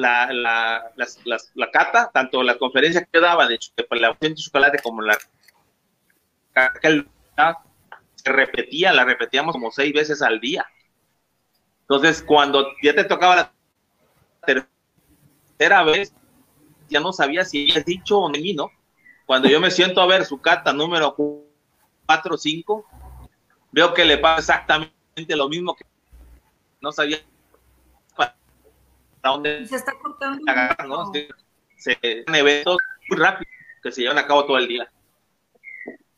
la, 0.00 0.32
la, 0.32 0.92
la 1.54 1.70
cata, 1.70 2.10
tanto 2.12 2.42
la 2.42 2.58
conferencia 2.58 3.04
que 3.04 3.20
daba 3.20 3.46
de, 3.46 3.58
la 3.90 4.16
de 4.20 4.34
chocolate 4.34 4.78
como 4.82 5.02
la 5.02 5.18
se 8.14 8.32
repetía, 8.32 8.92
la 8.92 9.04
repetíamos 9.04 9.52
como 9.52 9.70
seis 9.70 9.92
veces 9.92 10.22
al 10.22 10.40
día. 10.40 10.66
Entonces, 11.82 12.22
cuando 12.22 12.66
ya 12.82 12.94
te 12.94 13.04
tocaba 13.04 13.36
la 13.36 13.52
tercera 14.44 15.84
vez, 15.84 16.12
ya 16.88 17.00
no 17.00 17.12
sabía 17.12 17.44
si 17.44 17.70
habías 17.70 17.84
dicho 17.84 18.18
o 18.18 18.30
no. 18.30 18.70
Cuando 19.26 19.48
yo 19.48 19.60
me 19.60 19.70
siento 19.70 20.00
a 20.00 20.06
ver 20.06 20.24
su 20.24 20.40
cata 20.40 20.72
número 20.72 21.14
4 22.06 22.34
o 22.34 22.38
5, 22.38 22.86
veo 23.72 23.94
que 23.94 24.04
le 24.04 24.18
pasa 24.18 24.38
exactamente 24.38 25.36
lo 25.36 25.48
mismo 25.48 25.76
que 25.76 25.84
no 26.80 26.92
sabía 26.92 27.18
se 29.66 29.76
está 29.76 29.92
cortando. 30.00 31.12
Se, 31.76 31.96
eventos 32.02 32.76
muy 33.08 33.18
rápidos 33.18 33.52
que 33.82 33.92
se 33.92 34.02
llevan 34.02 34.18
a 34.18 34.26
cabo 34.26 34.44
todo 34.44 34.58
el 34.58 34.68
día. 34.68 34.90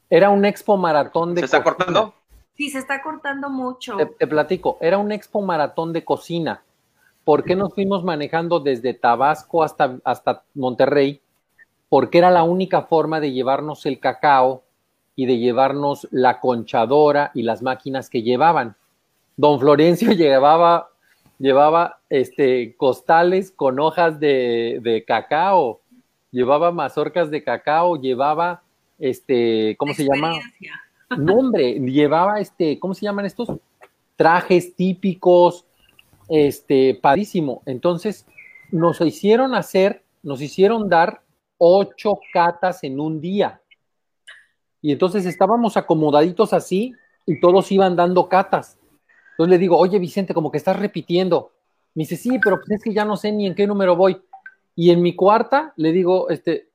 Era 0.09 0.31
un 0.31 0.45
expo 0.45 0.77
maratón 0.77 1.35
de. 1.35 1.43
¿Se 1.43 1.45
está 1.47 1.63
cortando? 1.63 2.15
Sí, 2.55 2.69
se 2.69 2.79
está 2.79 3.03
cortando 3.03 3.49
mucho. 3.49 3.97
Te, 3.97 4.27
platico, 4.27 4.77
era 4.81 4.99
un 4.99 5.13
expo 5.13 5.41
maratón 5.41 5.93
de 5.93 6.05
cocina. 6.05 6.63
por 7.25 7.45
qué 7.45 7.55
nos 7.55 7.75
fuimos 7.75 8.03
manejando 8.03 8.61
desde 8.61 8.93
Tabasco 8.93 9.63
hasta, 9.63 9.99
hasta 10.05 10.43
Monterrey, 10.55 11.21
porque 11.89 12.19
era 12.19 12.31
la 12.31 12.43
única 12.43 12.83
forma 12.83 13.21
de 13.21 13.33
llevarnos 13.33 13.87
el 13.87 14.01
cacao 14.01 14.65
y 15.17 15.27
de 15.27 15.39
llevarnos 15.39 16.09
la 16.11 16.41
conchadora 16.41 17.31
y 17.35 17.43
las 17.43 17.63
máquinas 17.63 18.11
que 18.11 18.23
llevaban. 18.23 18.77
Don 19.37 19.59
Florencio 19.59 20.13
llevaba, 20.13 20.90
llevaba 21.41 22.01
este, 22.11 22.77
costales 22.77 23.51
con 23.51 23.81
hojas 23.81 24.21
de, 24.21 24.79
de 24.83 25.05
cacao, 25.05 25.81
llevaba 26.31 26.71
mazorcas 26.71 27.31
de 27.31 27.43
cacao, 27.43 27.97
llevaba, 27.97 28.63
este, 28.99 29.75
¿cómo 29.79 29.95
se 29.95 30.05
llama? 30.05 30.35
No, 31.19 31.35
hombre, 31.35 31.75
llevaba, 31.81 32.39
este, 32.39 32.79
¿cómo 32.79 32.95
se 32.95 33.01
llaman 33.01 33.27
estos? 33.27 33.49
Trajes 34.15 34.77
típicos, 34.77 35.67
este, 36.29 36.95
padrísimo. 36.95 37.63
Entonces, 37.67 38.25
nos 38.71 39.01
hicieron 39.01 39.57
hacer, 39.57 40.05
nos 40.23 40.41
hicieron 40.41 40.89
dar 40.89 41.23
ocho 41.59 42.21
catas 42.33 42.85
en 42.85 43.01
un 43.01 43.21
día. 43.21 43.61
Y 44.81 44.93
entonces 44.93 45.27
estábamos 45.27 45.77
acomodaditos 45.77 46.53
así 46.53 46.95
y 47.27 47.41
todos 47.41 47.73
iban 47.73 47.97
dando 47.97 48.29
catas. 48.29 48.79
Entonces 49.33 49.51
le 49.51 49.59
digo, 49.59 49.79
oye 49.79 49.99
Vicente, 49.99 50.35
como 50.35 50.51
que 50.51 50.59
estás 50.59 50.79
repitiendo. 50.79 51.53
Me 51.95 52.03
dice, 52.03 52.17
sí, 52.17 52.39
pero 52.43 52.57
pues 52.57 52.71
es 52.71 52.83
que 52.83 52.93
ya 52.93 53.05
no 53.05 53.17
sé 53.17 53.33
ni 53.33 53.47
en 53.47 53.55
qué 53.55 53.67
número 53.67 53.97
voy. 53.97 54.21
Y 54.77 54.91
en 54.91 55.03
mi 55.03 55.15
cuarta 55.15 55.73
le 55.77 55.93
digo, 55.93 56.31
este, 56.31 56.71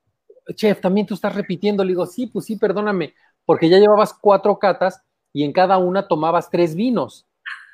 chef, 0.53 0.81
también 0.81 1.07
tú 1.07 1.13
estás 1.13 1.33
repitiendo. 1.33 1.83
Le 1.83 1.89
digo, 1.89 2.05
sí, 2.05 2.27
pues 2.27 2.45
sí, 2.45 2.57
perdóname, 2.57 3.13
porque 3.45 3.69
ya 3.69 3.77
llevabas 3.77 4.13
cuatro 4.13 4.59
catas 4.59 5.01
y 5.33 5.43
en 5.43 5.51
cada 5.51 5.77
una 5.77 6.07
tomabas 6.07 6.49
tres 6.49 6.75
vinos. 6.75 7.27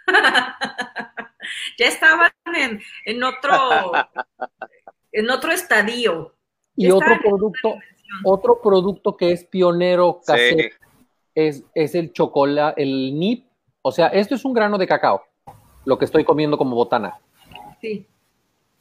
ya 1.77 1.87
estaban 1.87 2.31
en, 3.05 3.23
otro, 3.23 3.51
en 5.11 5.29
otro 5.29 5.51
estadio. 5.51 6.35
Y 6.75 6.89
otro 6.89 7.17
producto, 7.21 7.75
otro 8.23 8.61
producto 8.61 9.17
que 9.17 9.31
es 9.31 9.43
pionero 9.43 10.21
casero 10.25 10.69
es, 11.35 11.63
es, 11.73 11.95
el 11.95 12.13
chocolate, 12.13 12.81
el 12.81 13.17
nip. 13.17 13.45
O 13.81 13.91
sea, 13.91 14.07
esto 14.07 14.35
es 14.35 14.45
un 14.45 14.53
grano 14.53 14.77
de 14.77 14.87
cacao, 14.87 15.23
lo 15.85 15.97
que 15.97 16.05
estoy 16.05 16.23
comiendo 16.23 16.57
como 16.57 16.75
botana. 16.75 17.19
Sí. 17.81 18.05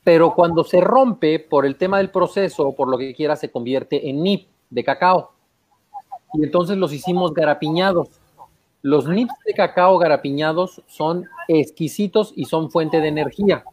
Pero 0.04 0.34
cuando 0.34 0.64
se 0.64 0.80
rompe 0.80 1.38
por 1.38 1.66
el 1.66 1.76
tema 1.76 1.98
del 1.98 2.10
proceso 2.10 2.68
o 2.68 2.74
por 2.74 2.88
lo 2.88 2.98
que 2.98 3.14
quiera, 3.14 3.36
se 3.36 3.50
convierte 3.50 4.08
en 4.08 4.22
nip 4.22 4.48
de 4.68 4.84
cacao. 4.84 5.32
Y 6.34 6.44
entonces 6.44 6.76
los 6.76 6.92
hicimos 6.92 7.34
garapiñados. 7.34 8.08
Los 8.82 9.06
nips 9.06 9.34
de 9.44 9.52
cacao 9.52 9.98
garapiñados 9.98 10.82
son 10.86 11.26
exquisitos 11.48 12.32
y 12.34 12.46
son 12.46 12.70
fuente 12.70 13.00
de 13.00 13.08
energía. 13.08 13.64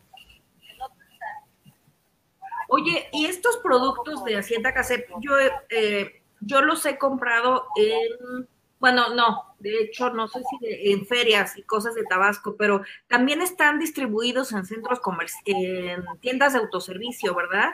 Oye, 2.69 3.07
y 3.13 3.25
estos 3.25 3.57
productos 3.57 4.25
de 4.25 4.37
Hacienda 4.37 4.73
Casep, 4.73 5.07
yo, 5.21 5.31
eh, 5.69 6.21
yo 6.41 6.61
los 6.61 6.85
he 6.85 6.97
comprado 6.97 7.63
en, 7.77 8.47
bueno, 8.79 9.13
no, 9.13 9.55
de 9.59 9.81
hecho, 9.81 10.11
no 10.11 10.27
sé 10.27 10.41
si 10.49 10.91
en 10.91 11.05
ferias 11.05 11.57
y 11.57 11.63
cosas 11.63 11.95
de 11.95 12.03
Tabasco, 12.03 12.55
pero 12.57 12.81
también 13.07 13.41
están 13.41 13.79
distribuidos 13.79 14.51
en 14.51 14.65
centros 14.65 14.99
comerciales, 14.99 15.43
en 15.45 16.05
tiendas 16.19 16.53
de 16.53 16.59
autoservicio, 16.59 17.33
¿verdad? 17.35 17.71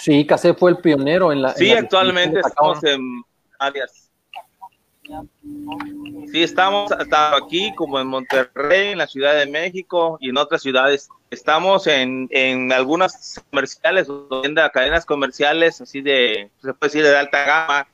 Sí, 0.00 0.26
Casep 0.26 0.58
fue 0.58 0.70
el 0.70 0.78
pionero 0.78 1.32
en 1.32 1.42
la. 1.42 1.52
Sí, 1.54 1.72
actualmente 1.72 2.40
estamos 2.40 2.82
en 2.84 3.22
áreas 3.58 4.12
Sí, 6.30 6.42
estamos 6.42 6.92
hasta 6.92 7.36
aquí 7.36 7.74
como 7.74 7.98
en 7.98 8.06
Monterrey, 8.06 8.92
en 8.92 8.98
la 8.98 9.06
Ciudad 9.06 9.34
de 9.34 9.46
México 9.46 10.16
y 10.20 10.30
en 10.30 10.36
otras 10.36 10.62
ciudades. 10.62 11.08
Estamos 11.30 11.86
en, 11.86 12.28
en 12.30 12.72
algunas 12.72 13.42
comerciales, 13.50 14.08
cadenas 14.72 15.04
comerciales, 15.04 15.80
así 15.80 16.00
de, 16.00 16.50
se 16.62 16.74
puede 16.74 16.88
decir 16.88 17.02
de 17.02 17.16
alta 17.16 17.44
gama, 17.44 17.88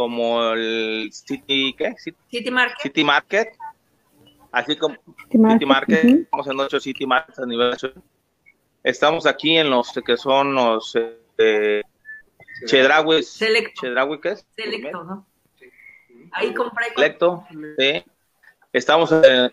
como 0.00 0.54
el 0.54 1.10
City, 1.12 1.74
¿qué? 1.76 1.94
City, 2.30 2.50
Market. 2.50 2.80
City 2.80 3.04
Market. 3.04 3.48
Así 4.50 4.74
como 4.74 4.96
City 5.30 5.66
Market, 5.66 6.04
estamos 6.04 6.46
en 6.46 6.60
ocho 6.60 6.80
City 6.80 7.04
Markets 7.04 7.38
a 7.38 7.44
nivel 7.44 7.76
Estamos 8.82 9.26
aquí 9.26 9.58
en 9.58 9.68
los 9.68 9.92
que 9.92 10.16
son 10.16 10.54
los 10.54 10.96
eh, 11.36 11.82
Chedraui, 12.64 13.22
Selecto. 13.22 14.20
¿qué 14.22 14.30
es? 14.30 14.46
Selecto, 14.56 15.04
¿no? 15.04 15.26
Ahí 16.32 16.54
compré. 16.54 16.86
sí. 17.78 18.02
Estamos 18.72 19.12
eh, 19.12 19.50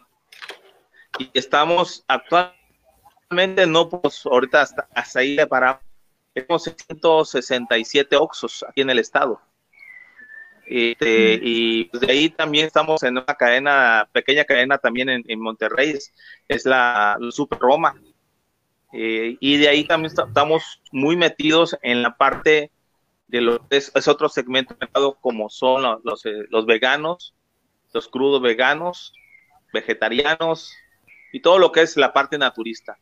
y 1.20 1.30
estamos 1.34 2.06
actualmente, 2.08 3.68
no, 3.68 3.90
pues 3.90 4.26
ahorita 4.26 4.62
hasta, 4.62 4.88
hasta 4.96 5.20
ahí 5.20 5.36
le 5.36 5.46
paramos. 5.46 5.82
Tenemos 6.34 6.64
167 6.64 8.16
Oxos 8.16 8.64
aquí 8.66 8.80
en 8.80 8.92
el 8.92 9.00
estado. 9.00 9.42
Este, 10.70 11.40
y 11.42 11.86
pues, 11.86 12.02
de 12.02 12.12
ahí 12.12 12.30
también 12.30 12.68
estamos 12.68 13.02
en 13.04 13.14
una 13.14 13.26
cadena, 13.26 14.10
pequeña 14.12 14.44
cadena 14.44 14.78
también 14.78 15.10
en, 15.10 15.40
Monterrey, 15.40 15.98
es, 16.48 16.66
la, 16.66 17.18
Super 17.32 17.60
Roma. 17.60 17.96
Eh, 18.92 19.38
y 19.40 19.58
de 19.58 19.70
ahí 19.70 19.86
también 19.86 20.14
estamos 20.14 20.82
muy 20.92 21.16
metidos 21.16 21.78
en 21.82 22.02
la 22.02 22.18
parte 22.18 22.72
de 23.28 23.42
lo 23.42 23.66
es, 23.70 23.92
otro 24.08 24.30
segmento 24.30 24.74
de 24.74 24.86
mercado 24.86 25.18
como 25.20 25.50
son 25.50 26.00
los, 26.04 26.26
eh, 26.26 26.46
los, 26.50 26.66
veganos, 26.66 27.34
los 27.94 28.08
crudos 28.08 28.42
veganos, 28.42 29.14
vegetarianos 29.74 30.74
y 31.32 31.42
todo 31.42 31.60
lo 31.60 31.72
que 31.72 31.82
es 31.82 31.96
la 31.98 32.14
parte 32.14 32.38
naturista. 32.38 32.98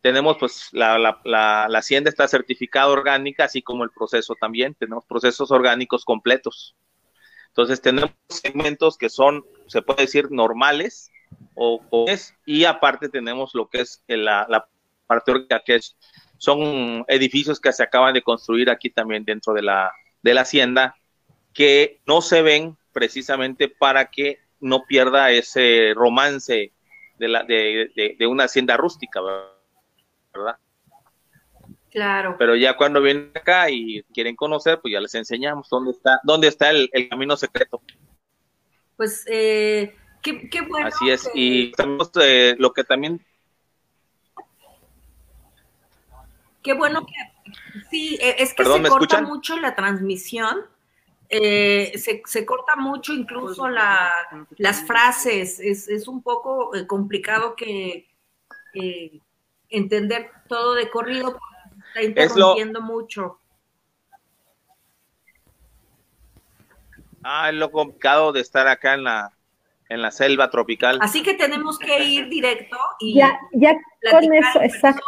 Tenemos 0.00 0.36
pues 0.38 0.68
la, 0.72 0.98
la, 0.98 1.20
la, 1.24 1.78
hacienda 1.78 2.10
está 2.10 2.26
certificada 2.26 2.88
orgánica, 2.88 3.44
así 3.44 3.62
como 3.62 3.84
el 3.84 3.90
proceso 3.90 4.34
también, 4.34 4.74
tenemos 4.74 5.04
procesos 5.06 5.50
orgánicos 5.50 6.04
completos. 6.04 6.74
Entonces 7.52 7.82
tenemos 7.82 8.12
segmentos 8.28 8.96
que 8.96 9.10
son, 9.10 9.44
se 9.66 9.82
puede 9.82 10.02
decir, 10.02 10.30
normales 10.30 11.10
o, 11.54 11.82
es, 12.08 12.34
y 12.46 12.64
aparte 12.64 13.08
tenemos 13.08 13.54
lo 13.54 13.68
que 13.68 13.82
es 13.82 14.02
la, 14.08 14.46
la 14.48 14.66
parte 15.06 15.32
orgánica, 15.32 15.62
que 15.64 15.74
es 15.76 15.96
son 16.42 17.04
edificios 17.06 17.60
que 17.60 17.72
se 17.72 17.84
acaban 17.84 18.14
de 18.14 18.22
construir 18.22 18.68
aquí 18.68 18.90
también 18.90 19.24
dentro 19.24 19.52
de 19.52 19.62
la, 19.62 19.92
de 20.22 20.34
la 20.34 20.40
hacienda, 20.40 20.96
que 21.54 22.00
no 22.04 22.20
se 22.20 22.42
ven 22.42 22.76
precisamente 22.92 23.68
para 23.68 24.10
que 24.10 24.40
no 24.58 24.84
pierda 24.84 25.30
ese 25.30 25.92
romance 25.94 26.72
de, 27.18 27.28
la, 27.28 27.44
de, 27.44 28.16
de, 28.18 28.26
una 28.26 28.44
hacienda 28.44 28.76
rústica, 28.76 29.20
¿verdad? 30.34 30.56
Claro. 31.92 32.36
Pero 32.38 32.56
ya 32.56 32.74
cuando 32.74 33.02
vienen 33.02 33.30
acá 33.34 33.68
y 33.70 34.02
quieren 34.14 34.34
conocer, 34.34 34.80
pues 34.80 34.92
ya 34.92 35.00
les 35.00 35.14
enseñamos 35.14 35.68
dónde 35.68 35.90
está, 35.90 36.20
dónde 36.24 36.48
está 36.48 36.70
el, 36.70 36.90
camino 37.10 37.36
secreto. 37.36 37.82
Pues 38.96 39.24
eh, 39.28 39.94
qué, 40.22 40.48
qué, 40.48 40.62
bueno. 40.62 40.88
Así 40.88 41.10
es. 41.10 41.30
Y 41.34 41.70
tenemos 41.72 42.10
eh, 42.20 42.54
lo 42.58 42.72
que 42.72 42.84
también 42.84 43.20
Qué 46.62 46.74
bueno 46.74 47.04
que 47.04 47.52
sí, 47.90 48.16
e, 48.20 48.36
es 48.38 48.54
que 48.54 48.64
se 48.64 48.82
corta 48.84 49.20
mucho 49.20 49.58
la 49.58 49.74
transmisión. 49.74 50.64
Eh, 51.28 51.92
se, 51.98 52.46
corta 52.46 52.76
mucho 52.76 53.12
incluso 53.12 53.68
la, 53.68 54.10
las 54.58 54.84
frases, 54.86 55.60
es, 55.60 56.06
un 56.06 56.22
poco 56.22 56.74
eh, 56.74 56.86
complicado 56.86 57.56
que 57.56 58.06
entender 59.70 60.30
todo 60.46 60.74
de 60.74 60.90
corrido 60.90 61.38
está 61.94 62.02
interrumpiendo 62.02 62.80
mucho. 62.80 63.38
Ah, 67.22 67.50
es 67.50 67.54
lo 67.54 67.70
complicado 67.70 68.32
de 68.32 68.40
estar 68.40 68.66
acá 68.66 68.94
en 68.94 69.04
la, 69.04 69.32
en 69.88 70.02
la 70.02 70.10
selva 70.10 70.50
tropical. 70.50 70.98
Así 71.00 71.22
que 71.22 71.34
tenemos 71.34 71.78
que 71.78 72.02
ir 72.02 72.28
directo 72.28 72.76
y 72.98 73.14
ya, 73.14 73.38
ya 73.52 73.74
con 74.10 74.34
eso, 74.34 74.60
exacto. 74.60 75.02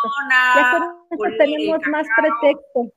ya 0.54 0.78
con 1.08 1.28
eso 1.28 1.36
tenemos 1.38 1.78
más 1.90 2.06
pretexto. 2.16 2.92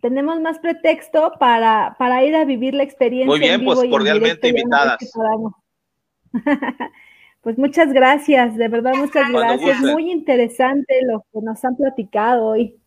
Tenemos 0.00 0.40
más 0.40 0.58
pretexto 0.58 1.32
para, 1.38 1.94
para 1.96 2.24
ir 2.24 2.34
a 2.34 2.44
vivir 2.44 2.74
la 2.74 2.82
experiencia. 2.82 3.28
Muy 3.28 3.38
bien, 3.38 3.64
pues 3.64 3.78
cordialmente 3.88 4.48
invitadas. 4.48 4.98
pues 7.42 7.58
muchas 7.58 7.92
gracias, 7.92 8.56
de 8.56 8.68
verdad 8.68 8.94
muchas 8.94 9.30
gracias. 9.30 9.80
Muy 9.80 10.10
interesante 10.10 11.00
lo 11.04 11.24
que 11.32 11.40
nos 11.42 11.64
han 11.64 11.76
platicado 11.76 12.44
hoy. 12.44 12.78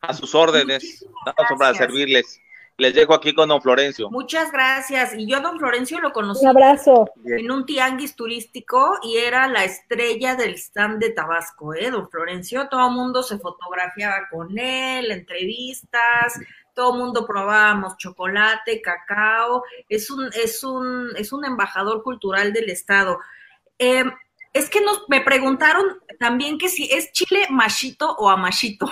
A 0.00 0.12
sus 0.12 0.34
órdenes, 0.34 1.04
estamos 1.26 1.58
para 1.58 1.74
servirles. 1.74 2.40
Les 2.78 2.94
dejo 2.94 3.14
aquí 3.14 3.34
con 3.34 3.48
don 3.48 3.62
Florencio. 3.62 4.10
Muchas 4.10 4.52
gracias. 4.52 5.14
Y 5.16 5.26
yo 5.26 5.40
don 5.40 5.58
Florencio 5.58 5.98
lo 5.98 6.12
conocí. 6.12 6.44
Un 6.44 6.50
abrazo. 6.50 7.08
En 7.24 7.50
un 7.50 7.64
tianguis 7.64 8.14
turístico 8.14 8.98
y 9.02 9.16
era 9.16 9.48
la 9.48 9.64
estrella 9.64 10.34
del 10.34 10.54
stand 10.54 11.00
de 11.00 11.10
Tabasco, 11.10 11.72
¿eh? 11.72 11.90
Don 11.90 12.10
Florencio, 12.10 12.68
todo 12.68 12.88
el 12.88 12.94
mundo 12.94 13.22
se 13.22 13.38
fotografiaba 13.38 14.28
con 14.30 14.58
él, 14.58 15.10
entrevistas, 15.10 16.38
todo 16.76 16.92
el 16.92 17.00
mundo 17.00 17.26
probábamos 17.26 17.96
chocolate, 17.96 18.82
cacao, 18.82 19.64
es 19.88 20.10
un, 20.10 20.30
es 20.34 20.62
un, 20.62 21.08
es 21.16 21.32
un 21.32 21.44
embajador 21.46 22.02
cultural 22.02 22.52
del 22.52 22.68
estado. 22.68 23.18
Eh, 23.78 24.04
es 24.52 24.68
que 24.68 24.82
nos, 24.82 25.08
me 25.08 25.22
preguntaron 25.22 26.00
también 26.20 26.58
que 26.58 26.68
si 26.68 26.84
es 26.92 27.10
chile 27.12 27.46
machito 27.48 28.14
o 28.16 28.28
amachito. 28.28 28.86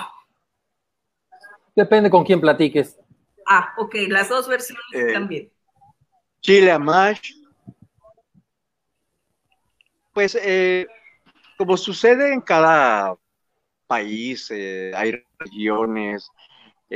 Depende 1.76 2.08
con 2.08 2.24
quién 2.24 2.40
platiques. 2.40 2.98
Ah, 3.46 3.74
ok, 3.76 3.94
las 4.08 4.30
dos 4.30 4.48
versiones 4.48 4.84
Eh, 4.92 5.12
también. 5.12 5.50
Chile 6.40 6.72
Amash. 6.72 7.32
Pues 10.14 10.38
eh, 10.40 10.86
como 11.58 11.76
sucede 11.76 12.32
en 12.32 12.40
cada 12.40 13.14
país, 13.86 14.50
eh, 14.50 14.92
hay 14.94 15.22
regiones, 15.38 16.30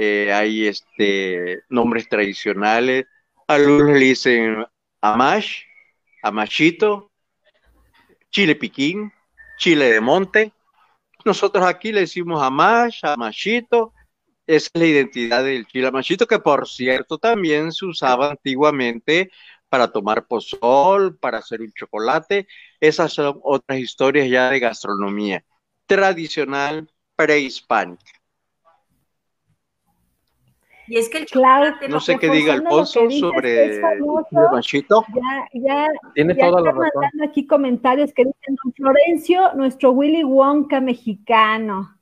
eh, 0.00 0.32
hay 0.32 0.68
este, 0.68 1.64
nombres 1.68 2.08
tradicionales. 2.08 3.06
Algunos 3.48 3.88
le 3.88 4.04
dicen 4.04 4.64
Amash, 5.00 5.62
Amachito, 6.22 7.10
Chile 8.30 8.54
Piquín, 8.54 9.12
Chile 9.58 9.90
de 9.90 10.00
Monte. 10.00 10.52
Nosotros 11.24 11.66
aquí 11.66 11.90
le 11.90 12.02
decimos 12.02 12.40
Amash, 12.40 13.00
Amachito. 13.02 13.92
Esa 14.46 14.70
es 14.72 14.80
la 14.80 14.86
identidad 14.86 15.42
del 15.42 15.66
chile 15.66 15.88
amachito, 15.88 16.28
que 16.28 16.38
por 16.38 16.68
cierto 16.68 17.18
también 17.18 17.72
se 17.72 17.84
usaba 17.84 18.30
antiguamente 18.30 19.32
para 19.68 19.90
tomar 19.90 20.28
pozol, 20.28 21.18
para 21.18 21.38
hacer 21.38 21.60
un 21.60 21.72
chocolate. 21.72 22.46
Esas 22.78 23.12
son 23.12 23.40
otras 23.42 23.80
historias 23.80 24.30
ya 24.30 24.48
de 24.48 24.60
gastronomía 24.60 25.44
tradicional 25.86 26.88
prehispánica. 27.16 28.17
Y 30.88 30.96
es 30.98 31.08
que 31.08 31.18
el 31.18 31.26
Claro. 31.26 31.66
chocolate 31.66 31.88
No 31.88 32.00
sé 32.00 32.18
qué 32.18 32.30
diga 32.30 32.54
Alfonso 32.54 33.08
que 33.08 33.18
sobre 33.20 33.66
es 33.66 33.80
famoso. 33.80 34.26
Ya, 35.14 35.48
ya, 35.52 35.86
Tiene 36.14 36.34
ya 36.34 36.46
toda 36.48 36.60
la 36.62 36.70
están 36.70 36.82
razón. 36.82 37.00
mandando 37.02 37.24
aquí 37.30 37.46
comentarios 37.46 38.12
que 38.12 38.24
dicen 38.24 38.56
Don 38.64 38.72
Florencio, 38.72 39.52
nuestro 39.54 39.90
Willy 39.92 40.24
Wonka 40.24 40.80
mexicano. 40.80 41.94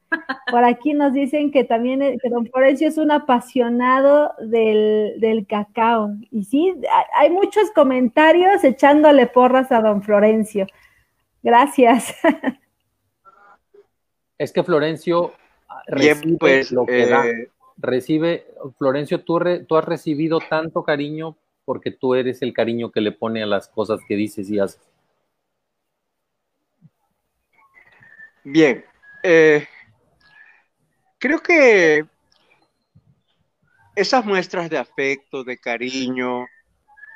Por 0.53 0.63
aquí 0.63 0.95
nos 0.95 1.13
dicen 1.13 1.51
que 1.51 1.65
también 1.65 2.01
eh, 2.01 2.17
que 2.23 2.29
Don 2.31 2.47
Florencio 2.47 2.87
es 2.89 2.97
un 2.97 3.11
apasionado 3.11 4.33
del, 4.39 5.15
del 5.19 5.47
cacao. 5.49 6.11
Y 6.31 6.45
sí, 6.45 6.75
ha- 6.89 7.21
hay 7.21 7.31
muchos 7.31 7.71
comentarios 7.73 8.63
echándole 8.63 9.27
porras 9.27 9.73
a 9.73 9.81
Don 9.81 10.03
Florencio. 10.03 10.67
Gracias. 11.43 12.15
Es 14.39 14.53
que 14.53 14.63
Florencio 14.63 15.33
Bien, 15.97 16.15
recibe 16.17 16.37
pues, 16.39 16.71
lo 16.73 16.85
que 16.85 17.07
da. 17.07 17.25
Recibe, 17.79 18.47
Florencio, 18.79 19.23
tú, 19.23 19.39
re- 19.39 19.61
tú 19.61 19.77
has 19.77 19.85
recibido 19.85 20.39
tanto 20.41 20.83
cariño 20.83 21.37
porque 21.65 21.91
tú 21.91 22.15
eres 22.15 22.43
el 22.43 22.53
cariño 22.53 22.91
que 22.91 23.01
le 23.01 23.13
pone 23.13 23.43
a 23.43 23.47
las 23.47 23.69
cosas 23.69 24.01
que 24.09 24.17
dices 24.17 24.49
y 24.51 24.59
haces. 24.59 24.81
Bien, 28.45 28.85
eh, 29.23 29.67
creo 31.19 31.41
que 31.41 32.07
esas 33.95 34.25
muestras 34.25 34.71
de 34.71 34.79
afecto, 34.79 35.43
de 35.45 35.59
cariño, 35.59 36.47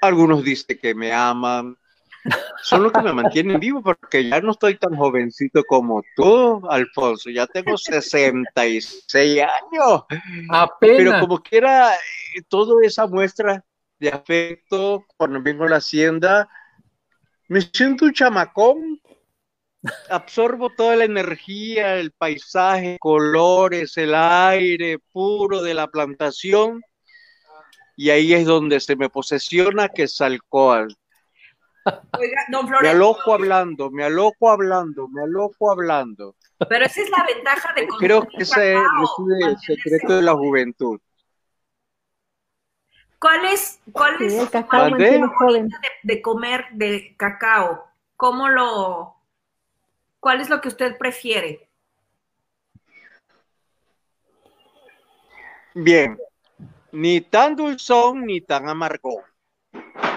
algunos 0.03 0.45
dicen 0.45 0.79
que 0.81 0.95
me 0.95 1.13
aman, 1.13 1.77
son 2.62 2.83
lo 2.83 2.93
que 2.93 3.03
me 3.03 3.12
mantienen 3.12 3.59
vivo 3.59 3.83
porque 3.83 4.29
ya 4.29 4.41
no 4.41 4.53
estoy 4.53 4.77
tan 4.77 4.95
jovencito 4.95 5.64
como 5.64 6.03
tú, 6.14 6.62
Alfonso, 6.68 7.31
ya 7.31 7.47
tengo 7.47 7.77
66 7.77 9.41
años, 9.41 10.05
pero 10.09 10.21
Apenas. 10.51 11.21
como 11.21 11.43
quiera, 11.43 11.95
eh, 11.95 12.43
toda 12.49 12.85
esa 12.85 13.07
muestra 13.07 13.64
de 13.99 14.09
afecto, 14.11 15.05
cuando 15.16 15.43
vengo 15.43 15.64
a 15.64 15.71
la 15.71 15.77
hacienda, 15.77 16.49
me 17.49 17.61
siento 17.61 18.05
un 18.05 18.12
chamacón, 18.12 19.01
absorbo 20.09 20.71
toda 20.71 20.97
la 20.97 21.05
energía, 21.05 21.97
el 21.97 22.12
paisaje, 22.12 22.97
colores, 23.01 23.97
el 23.97 24.14
aire 24.14 24.99
puro 25.12 25.62
de 25.62 25.75
la 25.75 25.89
plantación, 25.89 26.83
y 27.97 28.11
ahí 28.11 28.33
es 28.33 28.47
donde 28.47 28.81
se 28.81 28.97
me 28.97 29.11
posesiona 29.11 29.89
que 29.89 30.09
Salcoal. 30.09 30.97
Oiga, 32.18 32.45
don 32.51 32.68
Me 32.83 32.89
aloco 32.89 33.33
hablando, 33.33 33.91
me 33.91 34.05
aloco 34.05 34.51
hablando, 34.51 35.09
me 35.09 35.22
aloco 35.22 35.70
hablando. 35.70 36.37
pero 36.68 36.85
esa 36.85 37.01
es 37.03 37.11
la 37.11 37.24
ventaja 37.24 37.72
de 37.74 37.87
Creo 37.99 38.20
consumir 38.20 38.37
que 38.37 38.43
ese 38.43 38.74
es 38.74 39.68
el 39.68 39.76
secreto 39.76 40.16
de 40.16 40.22
la 40.22 40.35
juventud. 40.35 41.01
¿Cuál 43.18 43.45
es, 43.47 43.81
cuál 43.93 44.16
Sí, 44.18 44.24
es 44.26 44.51
de, 44.53 45.68
de 46.03 46.22
comer 46.22 46.66
de 46.72 47.14
cacao? 47.16 47.85
¿Cómo 48.16 48.49
lo, 48.49 49.16
cuál 50.20 50.41
es 50.41 50.49
lo 50.49 50.61
que 50.61 50.68
usted 50.68 50.97
prefiere? 50.99 51.68
Bien, 55.74 56.18
ni 56.93 57.20
tan 57.20 57.57
dulzón 57.57 58.26
ni 58.26 58.41
tan 58.41 58.68
amargón. 58.68 59.22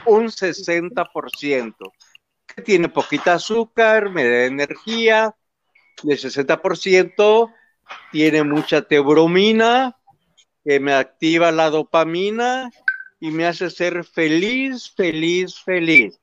Un 0.06 0.30
60%. 0.30 1.76
Que 2.46 2.62
tiene 2.62 2.90
poquita 2.90 3.34
azúcar, 3.34 4.10
me 4.10 4.28
da 4.28 4.46
energía. 4.46 5.36
Y 6.04 6.12
el 6.12 6.20
60% 6.20 7.54
tiene 8.12 8.44
mucha 8.44 8.82
teobromina, 8.82 9.98
que 10.64 10.80
me 10.80 10.94
activa 10.94 11.52
la 11.52 11.70
dopamina 11.70 12.70
y 13.20 13.32
me 13.32 13.46
hace 13.46 13.70
ser 13.70 14.04
feliz, 14.04 14.92
feliz, 14.96 15.60
feliz. 15.62 16.20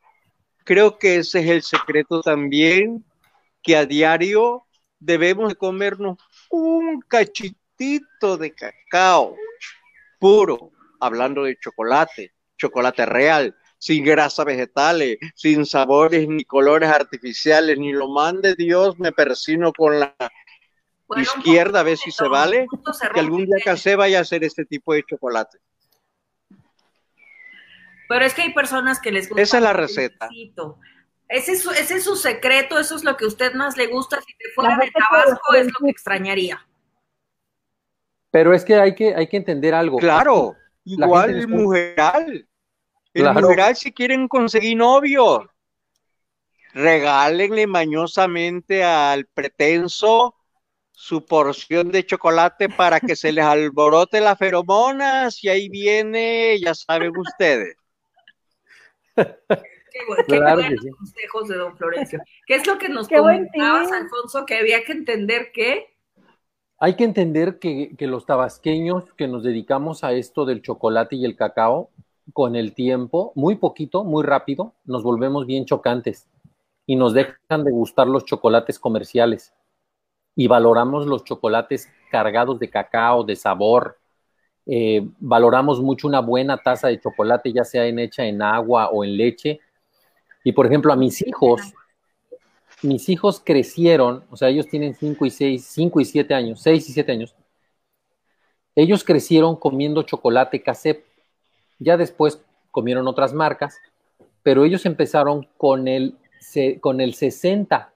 Creo 0.65 0.99
que 0.99 1.17
ese 1.17 1.41
es 1.41 1.47
el 1.49 1.63
secreto 1.63 2.21
también, 2.21 3.05
que 3.63 3.77
a 3.77 3.87
diario 3.87 4.67
debemos 4.99 5.49
de 5.49 5.57
comernos 5.57 6.19
un 6.51 7.01
cachitito 7.01 8.37
de 8.37 8.53
cacao 8.55 9.37
puro, 10.19 10.71
hablando 11.01 11.45
de 11.45 11.57
chocolate, 11.59 12.33
chocolate 12.59 13.07
real, 13.07 13.57
sin 13.81 14.05
grasa 14.05 14.45
vegetales, 14.45 15.19
sin 15.35 15.65
sabores 15.65 16.29
ni 16.29 16.45
colores 16.45 16.91
artificiales, 16.91 17.79
ni 17.79 17.93
lo 17.93 18.09
mande 18.09 18.55
Dios, 18.55 18.99
me 18.99 19.11
persino 19.11 19.73
con 19.73 19.99
la 19.99 20.15
Bueno, 21.09 21.23
izquierda 21.23 21.81
a 21.81 21.83
ver 21.83 21.97
si 21.97 22.11
se 22.11 22.29
vale, 22.29 22.67
se 22.93 23.09
que 23.09 23.21
algún 23.21 23.47
día 23.47 23.57
casé 23.65 23.97
vaya 23.97 24.19
a 24.19 24.21
hacer 24.21 24.45
este 24.45 24.67
tipo 24.67 24.93
de 24.93 25.03
chocolate. 25.03 25.59
Pero 28.07 28.25
es 28.25 28.35
que 28.35 28.43
hay 28.43 28.53
personas 28.53 29.01
que 29.01 29.13
les 29.13 29.29
gusta. 29.29 29.41
Esa 29.41 29.57
es 29.57 29.63
la 29.63 29.73
receta. 29.73 30.29
Ese 31.29 31.53
es, 31.53 31.63
su, 31.63 31.71
ese 31.71 31.95
es 31.95 32.05
su 32.05 32.17
secreto, 32.17 32.79
eso 32.79 32.97
es 32.97 33.05
lo 33.05 33.17
que 33.17 33.25
a 33.25 33.29
usted 33.29 33.55
más 33.55 33.79
le 33.79 33.87
gusta. 33.87 34.21
Si 34.21 34.37
te 34.37 34.51
fuera 34.55 34.77
de 34.77 34.91
Tabasco 34.91 35.55
es 35.55 35.67
lo 35.67 35.87
que 35.87 35.91
extrañaría. 35.91 36.67
Pero 38.31 38.53
es 38.53 38.63
que 38.63 38.75
hay 38.75 38.95
que, 38.95 39.15
hay 39.15 39.27
que 39.27 39.39
entender 39.39 39.75
algo. 39.75 39.97
Claro, 39.97 40.55
La 40.85 41.07
igual 41.07 41.49
mujeral. 41.49 42.47
El 43.13 43.23
Claro. 43.23 43.75
si 43.75 43.93
quieren 43.93 44.29
conseguir 44.29 44.77
novio, 44.77 45.51
regálenle 46.73 47.67
mañosamente 47.67 48.85
al 48.85 49.27
pretenso 49.27 50.37
su 50.93 51.25
porción 51.25 51.91
de 51.91 52.05
chocolate 52.05 52.69
para 52.69 53.01
que 53.01 53.17
se 53.17 53.33
les 53.33 53.45
alborote 53.45 54.21
las 54.21 54.39
feromonas 54.39 55.43
y 55.43 55.49
ahí 55.49 55.69
viene, 55.69 56.61
ya 56.61 56.75
saben 56.75 57.17
ustedes. 57.17 57.75
Qué, 59.17 59.99
Claro 60.27 60.63
buenos 60.63 60.83
sí. 60.83 60.91
consejos 60.91 61.49
de 61.49 61.57
don 61.57 61.77
Florencio. 61.77 62.21
¿Qué 62.47 62.55
es 62.55 62.67
lo 62.67 62.79
que 62.79 62.89
nos 62.89 63.09
Qué 63.09 63.17
comentabas. 63.17 63.91
Alfonso? 63.91 64.47
Que 64.47 64.59
había 64.59 64.85
que 64.85 64.93
entender 64.93 65.51
que 65.53 65.97
Hay 66.79 66.97
que 66.97 67.05
entender 67.05 67.59
que, 67.59 67.97
que 67.99 68.07
los 68.07 68.25
tabasqueños 68.25 69.13
que 69.15 69.27
nos 69.27 69.43
dedicamos 69.43 70.05
a 70.05 70.13
esto 70.13 70.45
del 70.45 70.63
chocolate 70.63 71.17
y 71.17 71.25
el 71.25 71.35
cacao, 71.37 71.91
con 72.33 72.57
el 72.57 72.75
tiempo, 72.75 73.33
muy 73.35 73.57
poquito, 73.57 74.05
muy 74.05 74.25
rápido, 74.25 74.75
nos 74.85 75.03
volvemos 75.03 75.47
bien 75.47 75.65
chocantes 75.65 76.29
y 76.87 76.97
nos 76.97 77.15
dejan 77.15 77.65
de 77.65 77.71
gustar 77.71 78.07
los 78.09 78.25
chocolates 78.25 78.79
comerciales 78.79 79.53
y 80.35 80.47
valoramos 80.47 81.07
los 81.07 81.25
chocolates 81.25 81.89
cargados 82.11 82.59
de 82.59 82.71
cacao, 82.71 83.25
de 83.25 83.37
sabor. 83.37 83.99
Eh, 84.67 85.07
valoramos 85.19 85.81
mucho 85.81 86.09
una 86.09 86.21
buena 86.21 86.57
taza 86.57 86.89
de 86.89 87.01
chocolate, 87.01 87.53
ya 87.53 87.65
sea 87.65 87.85
hecha 87.87 88.25
en 88.25 88.43
agua 88.43 88.89
o 88.91 89.05
en 89.05 89.17
leche. 89.17 89.61
Y 90.45 90.53
por 90.53 90.67
ejemplo, 90.67 90.93
a 90.93 90.97
mis 90.97 91.27
hijos, 91.27 91.61
mis 92.83 93.09
hijos 93.09 93.43
crecieron, 93.45 94.25
o 94.31 94.37
sea, 94.37 94.49
ellos 94.49 94.67
tienen 94.67 94.95
5 94.95 95.27
y 95.27 95.31
6, 95.31 95.65
5 95.65 96.01
y 96.01 96.05
7 96.05 96.35
años, 96.35 96.61
6 96.63 96.89
y 96.89 96.93
7 96.93 97.13
años. 97.13 97.35
Ellos 98.75 99.05
crecieron 99.05 99.57
comiendo 99.57 100.03
chocolate 100.03 100.63
casep. 100.63 101.05
Ya 101.81 101.97
después 101.97 102.41
comieron 102.71 103.09
otras 103.09 103.35
marcas, 103.35 103.79
pero 104.45 104.65
ellos 104.65 104.87
empezaron 104.87 105.49
con 105.57 105.89
el, 105.89 106.17
con 106.81 107.01
el 107.01 107.15
60, 107.15 107.93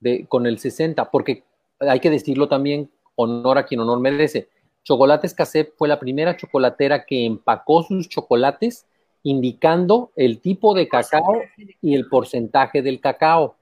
de, 0.00 0.26
con 0.26 0.46
el 0.46 0.58
60, 0.58 1.10
porque 1.12 1.44
hay 1.78 2.00
que 2.00 2.10
decirlo 2.10 2.48
también, 2.48 2.90
honor 3.14 3.58
a 3.58 3.66
quien 3.66 3.80
honor 3.80 4.00
merece. 4.00 4.48
Chocolates 4.82 5.34
Casep 5.34 5.74
fue 5.76 5.88
la 5.88 6.00
primera 6.00 6.36
chocolatera 6.36 7.04
que 7.04 7.24
empacó 7.24 7.82
sus 7.82 8.08
chocolates 8.08 8.86
indicando 9.22 10.10
el 10.16 10.40
tipo 10.40 10.74
de 10.74 10.88
cacao 10.88 11.42
y 11.82 11.94
el 11.94 12.08
porcentaje 12.08 12.82
del 12.82 13.00
cacao. 13.00 13.56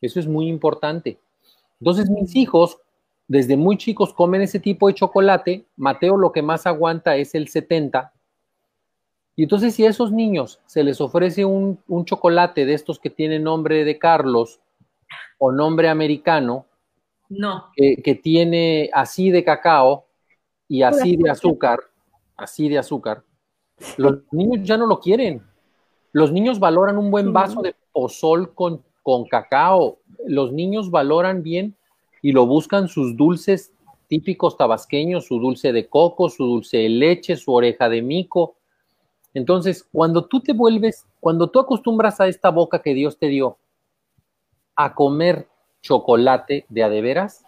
Eso 0.00 0.20
es 0.20 0.26
muy 0.26 0.48
importante. 0.48 1.18
Entonces 1.80 2.10
mis 2.10 2.36
hijos, 2.36 2.78
desde 3.26 3.56
muy 3.56 3.78
chicos, 3.78 4.12
comen 4.12 4.42
ese 4.42 4.60
tipo 4.60 4.88
de 4.88 4.94
chocolate. 4.94 5.64
Mateo 5.76 6.16
lo 6.16 6.32
que 6.32 6.42
más 6.42 6.66
aguanta 6.66 7.16
es 7.16 7.34
el 7.34 7.48
70. 7.48 8.12
Y 9.40 9.44
entonces 9.44 9.74
si 9.74 9.86
a 9.86 9.88
esos 9.88 10.12
niños 10.12 10.60
se 10.66 10.84
les 10.84 11.00
ofrece 11.00 11.46
un, 11.46 11.78
un 11.88 12.04
chocolate 12.04 12.66
de 12.66 12.74
estos 12.74 12.98
que 12.98 13.08
tienen 13.08 13.44
nombre 13.44 13.86
de 13.86 13.98
Carlos 13.98 14.60
o 15.38 15.50
nombre 15.50 15.88
americano, 15.88 16.66
No. 17.30 17.68
que, 17.74 18.02
que 18.04 18.14
tiene 18.14 18.90
así 18.92 19.30
de 19.30 19.42
cacao 19.42 20.04
y 20.68 20.82
así 20.82 21.16
de 21.16 21.30
azúcar, 21.30 21.80
así 22.36 22.68
de 22.68 22.76
azúcar, 22.76 23.22
los 23.96 24.18
niños 24.30 24.60
ya 24.62 24.76
no 24.76 24.84
lo 24.84 25.00
quieren. 25.00 25.42
Los 26.12 26.32
niños 26.32 26.58
valoran 26.60 26.98
un 26.98 27.10
buen 27.10 27.32
vaso 27.32 27.62
de 27.62 27.74
pozol 27.92 28.52
con, 28.54 28.82
con 29.02 29.24
cacao. 29.24 30.00
Los 30.26 30.52
niños 30.52 30.90
valoran 30.90 31.42
bien 31.42 31.74
y 32.20 32.32
lo 32.32 32.44
buscan 32.44 32.88
sus 32.88 33.16
dulces 33.16 33.72
típicos 34.06 34.58
tabasqueños, 34.58 35.24
su 35.24 35.38
dulce 35.38 35.72
de 35.72 35.88
coco, 35.88 36.28
su 36.28 36.44
dulce 36.44 36.76
de 36.76 36.88
leche, 36.90 37.36
su 37.36 37.54
oreja 37.54 37.88
de 37.88 38.02
mico. 38.02 38.56
Entonces, 39.34 39.84
cuando 39.92 40.26
tú 40.26 40.40
te 40.40 40.52
vuelves, 40.52 41.06
cuando 41.20 41.48
tú 41.50 41.60
acostumbras 41.60 42.20
a 42.20 42.26
esta 42.28 42.50
boca 42.50 42.82
que 42.82 42.94
Dios 42.94 43.18
te 43.18 43.26
dio 43.28 43.58
a 44.74 44.94
comer 44.94 45.48
chocolate 45.82 46.66
de 46.68 46.82
a 46.82 46.88
de 46.88 47.00
veras, 47.00 47.44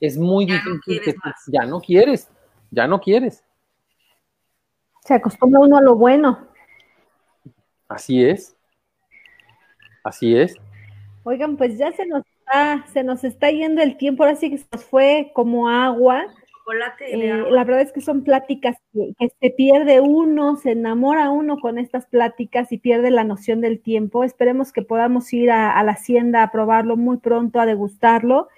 es 0.00 0.18
muy 0.18 0.46
Ya 0.46 0.54
no 0.54 0.58
difícil 0.64 0.80
quieres 0.84 1.04
que 1.04 1.12
tú- 1.12 1.20
más. 1.24 1.34
ya 1.46 1.64
no 1.66 1.80
quieres, 1.80 2.28
ya 2.70 2.86
no 2.86 3.00
quieres. 3.00 3.44
Se 5.04 5.14
acostumbra 5.14 5.60
uno 5.60 5.76
a 5.78 5.82
lo 5.82 5.94
bueno. 5.96 6.46
Así 7.88 8.24
es. 8.24 8.56
Así 10.04 10.36
es. 10.36 10.56
Oigan, 11.24 11.56
pues 11.56 11.76
ya 11.78 11.92
se 11.92 12.06
nos 12.06 12.22
está, 12.26 12.86
se 12.92 13.04
nos 13.04 13.24
está 13.24 13.50
yendo 13.50 13.82
el 13.82 13.96
tiempo, 13.96 14.22
ahora 14.22 14.36
sí 14.36 14.50
que 14.50 14.58
se 14.58 14.66
nos 14.72 14.84
fue 14.84 15.30
como 15.34 15.68
agua. 15.68 16.26
Chocolate 16.70 17.12
Eh, 17.12 17.50
la 17.50 17.64
verdad 17.64 17.82
es 17.82 17.92
que 17.92 18.00
son 18.00 18.22
pláticas 18.22 18.76
que, 18.92 19.14
que 19.18 19.32
se 19.40 19.50
pierde 19.50 20.00
uno, 20.00 20.56
se 20.56 20.72
enamora 20.72 21.30
uno 21.30 21.58
con 21.58 21.78
estas 21.78 22.06
pláticas 22.06 22.70
y 22.72 22.78
pierde 22.78 23.10
la 23.10 23.24
noción 23.24 23.60
del 23.60 23.80
tiempo. 23.80 24.24
Esperemos 24.24 24.72
que 24.72 24.82
podamos 24.82 25.32
ir 25.32 25.50
a, 25.50 25.72
a 25.72 25.82
la 25.82 25.92
hacienda 25.92 26.42
a 26.42 26.52
probarlo 26.52 26.96
muy 26.96 27.18
pronto, 27.18 27.60
a 27.60 27.66
degustarlo. 27.66 28.48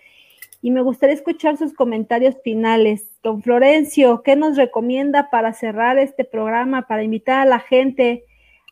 Y 0.61 0.71
me 0.71 0.83
gustaría 0.83 1.15
escuchar 1.15 1.57
sus 1.57 1.73
comentarios 1.73 2.37
finales. 2.45 3.09
Don 3.23 3.43
Florencio, 3.43 4.23
¿qué 4.23 4.37
nos 4.37 4.57
recomienda 4.57 5.31
para 5.31 5.53
cerrar 5.55 5.99
este 5.99 6.25
programa, 6.25 6.87
para 6.87 7.03
invitar 7.03 7.41
a 7.41 7.51
la 7.51 7.59
gente 7.59 8.25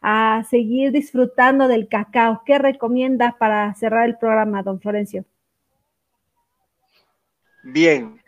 a 0.03 0.45
seguir 0.49 0.93
disfrutando 0.93 1.67
del 1.67 1.89
cacao? 1.89 2.43
¿Qué 2.45 2.59
recomienda 2.59 3.37
para 3.39 3.75
cerrar 3.75 4.07
el 4.07 4.17
programa, 4.19 4.63
don 4.63 4.81
Florencio? 4.81 5.25
Bien, 7.63 8.20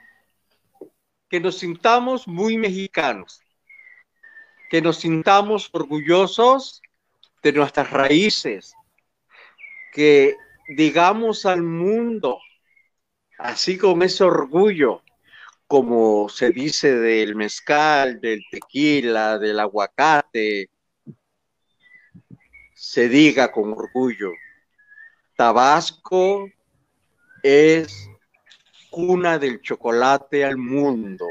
que 1.32 1.40
nos 1.40 1.60
sintamos 1.60 2.28
muy 2.28 2.58
mexicanos, 2.58 3.40
que 4.68 4.82
nos 4.82 4.98
sintamos 4.98 5.70
orgullosos 5.72 6.82
de 7.42 7.54
nuestras 7.54 7.90
raíces, 7.90 8.74
que 9.94 10.36
digamos 10.76 11.46
al 11.46 11.62
mundo, 11.62 12.38
así 13.38 13.78
con 13.78 14.02
ese 14.02 14.24
orgullo, 14.24 15.02
como 15.66 16.28
se 16.28 16.50
dice 16.50 16.96
del 16.96 17.34
mezcal, 17.34 18.20
del 18.20 18.44
tequila, 18.50 19.38
del 19.38 19.58
aguacate, 19.58 20.68
se 22.74 23.08
diga 23.08 23.50
con 23.50 23.72
orgullo, 23.72 24.32
Tabasco 25.34 26.50
es 27.42 28.11
cuna 28.92 29.38
del 29.38 29.62
chocolate 29.62 30.44
al 30.44 30.58
mundo. 30.58 31.26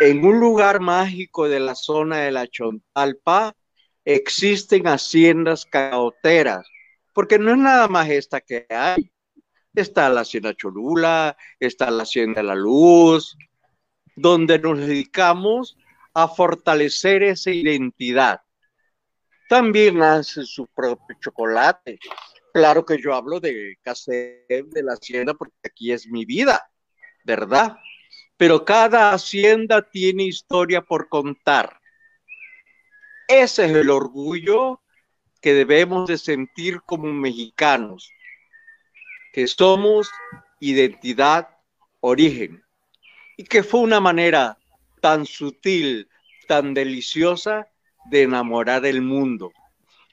En 0.00 0.24
un 0.24 0.40
lugar 0.40 0.80
mágico 0.80 1.48
de 1.48 1.60
la 1.60 1.74
zona 1.74 2.20
de 2.20 2.32
la 2.32 2.48
Chontalpa 2.48 3.54
existen 4.04 4.88
haciendas 4.88 5.66
cacaoteras, 5.66 6.66
porque 7.12 7.38
no 7.38 7.52
es 7.52 7.58
nada 7.58 7.88
más 7.88 8.08
esta 8.08 8.40
que 8.40 8.66
hay. 8.70 9.12
Está 9.74 10.08
la 10.08 10.22
hacienda 10.22 10.54
Cholula, 10.54 11.36
está 11.60 11.90
la 11.90 12.04
hacienda 12.04 12.42
La 12.42 12.54
Luz, 12.54 13.36
donde 14.16 14.58
nos 14.58 14.78
dedicamos 14.78 15.76
a 16.14 16.26
fortalecer 16.26 17.22
esa 17.22 17.50
identidad. 17.50 18.40
También 19.48 20.00
hacen 20.02 20.46
su 20.46 20.66
propio 20.68 21.16
chocolate. 21.20 21.98
Claro 22.54 22.86
que 22.86 23.02
yo 23.02 23.12
hablo 23.12 23.40
de 23.40 23.78
Casep, 23.82 24.46
de 24.48 24.82
la 24.84 24.92
hacienda, 24.92 25.34
porque 25.34 25.56
aquí 25.64 25.90
es 25.90 26.06
mi 26.06 26.24
vida, 26.24 26.70
¿verdad? 27.24 27.78
Pero 28.36 28.64
cada 28.64 29.10
hacienda 29.10 29.82
tiene 29.82 30.22
historia 30.22 30.80
por 30.80 31.08
contar. 31.08 31.80
Ese 33.26 33.64
es 33.64 33.72
el 33.72 33.90
orgullo 33.90 34.80
que 35.40 35.52
debemos 35.52 36.06
de 36.06 36.16
sentir 36.16 36.80
como 36.82 37.12
mexicanos, 37.12 38.08
que 39.32 39.48
somos 39.48 40.08
identidad, 40.60 41.48
origen, 41.98 42.62
y 43.36 43.42
que 43.42 43.64
fue 43.64 43.80
una 43.80 43.98
manera 43.98 44.58
tan 45.00 45.26
sutil, 45.26 46.08
tan 46.46 46.72
deliciosa 46.72 47.66
de 48.12 48.22
enamorar 48.22 48.86
el 48.86 49.02
mundo. 49.02 49.50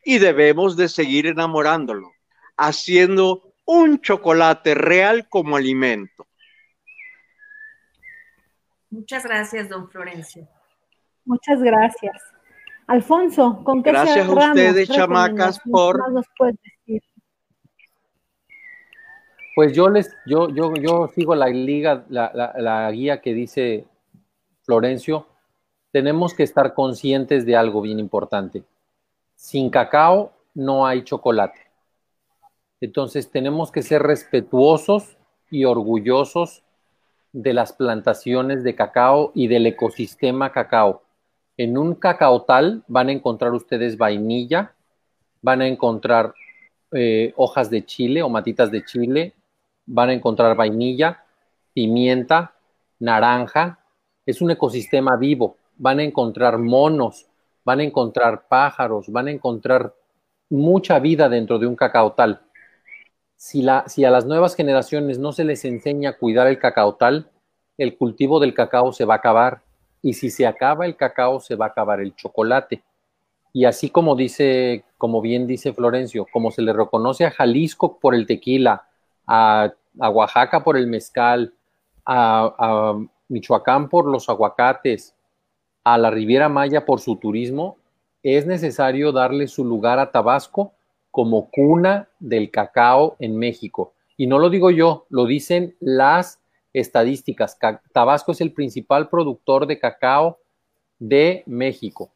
Y 0.04 0.18
debemos 0.18 0.76
de 0.76 0.90
seguir 0.90 1.28
enamorándolo 1.28 2.12
haciendo 2.68 3.54
un 3.66 4.02
chocolate 4.02 4.76
real 4.76 5.28
como 5.30 5.56
alimento. 5.58 6.28
Muchas 8.90 9.24
gracias, 9.24 9.70
don 9.70 9.90
Florencio. 9.90 10.48
Muchas 11.26 11.62
gracias. 11.62 12.22
Alfonso, 12.88 13.62
¿con 13.64 13.82
qué 13.84 13.92
Gracias 13.92 14.28
a 14.28 14.32
ustedes, 14.34 14.90
chamacas, 14.90 15.60
por-. 15.60 16.02
Pues 19.56 19.74
yo 19.74 19.90
les, 19.90 20.14
yo, 20.26 20.50
yo, 20.50 20.74
yo 20.76 21.08
sigo 21.16 21.36
la 21.36 21.48
liga, 21.48 22.06
la, 22.10 22.32
la- 22.34 22.54
la 22.58 22.92
guía 22.92 23.22
que 23.22 23.34
dice 23.34 23.86
Florencio. 24.64 25.28
Tenemos 25.92 26.34
que 26.34 26.44
estar 26.44 26.74
conscientes 26.74 27.46
de 27.46 27.56
algo 27.56 27.82
bien 27.82 28.00
importante. 28.00 28.64
Sin 29.36 29.70
cacao 29.70 30.34
no 30.54 30.86
hay 30.88 31.04
chocolate. 31.04 31.60
Entonces 32.82 33.30
tenemos 33.30 33.72
que 33.72 33.84
ser 33.84 34.02
respetuosos 34.02 35.18
y 35.52 35.66
orgullosos 35.66 36.64
de 37.32 37.54
las 37.54 37.74
plantaciones 37.74 38.64
de 38.64 38.76
cacao 38.76 39.32
y 39.36 39.48
del 39.48 39.68
ecosistema 39.68 40.52
cacao. 40.52 41.04
En 41.58 41.78
un 41.78 41.96
cacaotal 41.96 42.84
van 42.88 43.10
a 43.10 43.12
encontrar 43.12 43.54
ustedes 43.54 43.98
vainilla, 43.98 44.74
van 45.42 45.62
a 45.62 45.68
encontrar 45.68 46.34
eh, 46.92 47.34
hojas 47.38 47.70
de 47.70 47.86
chile 47.86 48.24
o 48.24 48.30
matitas 48.30 48.72
de 48.72 48.84
chile, 48.84 49.34
van 49.86 50.10
a 50.10 50.14
encontrar 50.14 50.56
vainilla, 50.56 51.24
pimienta, 51.74 52.54
naranja. 53.00 53.80
Es 54.26 54.42
un 54.42 54.52
ecosistema 54.52 55.18
vivo. 55.18 55.58
Van 55.78 56.00
a 56.00 56.04
encontrar 56.04 56.58
monos, 56.58 57.28
van 57.64 57.80
a 57.80 57.84
encontrar 57.84 58.48
pájaros, 58.48 59.10
van 59.10 59.28
a 59.28 59.32
encontrar 59.32 59.94
mucha 60.50 61.00
vida 61.00 61.30
dentro 61.30 61.58
de 61.60 61.68
un 61.68 61.76
cacaotal. 61.76 62.42
Si, 63.44 63.68
a 63.68 64.12
las 64.12 64.28
nuevas 64.28 64.56
generaciones 64.56 65.18
no 65.18 65.32
se 65.32 65.44
les 65.44 65.66
enseña 65.66 66.12
a 66.12 66.18
cuidar 66.18 66.46
el 66.46 66.60
cacaotal, 66.60 67.28
el 67.76 67.98
cultivo 67.98 68.40
del 68.40 68.54
cacao 68.54 68.94
se 68.94 69.04
va 69.04 69.16
a 69.16 69.18
acabar. 69.18 69.64
Y 70.04 70.14
si 70.14 70.30
se 70.30 70.46
acaba 70.46 70.86
el 70.86 70.96
cacao, 70.96 71.40
se 71.40 71.56
va 71.56 71.66
a 71.66 71.70
acabar 71.70 72.02
el 72.02 72.16
chocolate. 72.16 72.84
Y 73.52 73.66
así 73.66 73.90
como 73.90 74.16
dice, 74.16 74.86
como 75.00 75.22
bien 75.22 75.48
dice 75.48 75.74
Florencio, 75.74 76.28
como 76.32 76.52
se 76.52 76.62
le 76.62 76.72
reconoce 76.72 77.26
a 77.26 77.32
Jalisco 77.32 77.98
por 77.98 78.14
el 78.14 78.28
tequila, 78.28 78.88
a, 79.26 79.74
a 80.00 80.10
Oaxaca 80.12 80.64
por 80.64 80.78
el 80.78 80.86
mezcal, 80.86 81.52
a, 82.06 82.54
a 82.60 83.06
Michoacán 83.28 83.90
por 83.90 84.06
los 84.06 84.30
aguacates, 84.30 85.16
a 85.84 85.98
la 85.98 86.12
Riviera 86.12 86.48
Maya 86.48 86.86
por 86.86 87.00
su 87.00 87.16
turismo, 87.16 87.78
es 88.22 88.46
necesario 88.46 89.12
darle 89.12 89.48
su 89.48 89.66
lugar 89.66 89.98
a 89.98 90.12
Tabasco 90.12 90.74
como 91.12 91.50
cuna 91.52 92.10
del 92.20 92.52
cacao 92.52 93.16
en 93.20 93.38
México. 93.38 93.94
Y 94.18 94.28
no 94.28 94.40
lo 94.40 94.50
digo 94.50 94.72
yo, 94.72 95.06
lo 95.10 95.26
dicen 95.26 95.76
las 95.80 96.40
estadísticas. 96.74 97.56
Ca- 97.56 97.82
Tabasco 97.94 98.32
es 98.32 98.42
el 98.42 98.54
principal 98.54 99.10
productor 99.10 99.68
de 99.68 99.80
cacao 99.80 100.40
de 101.00 101.44
México. 101.48 102.12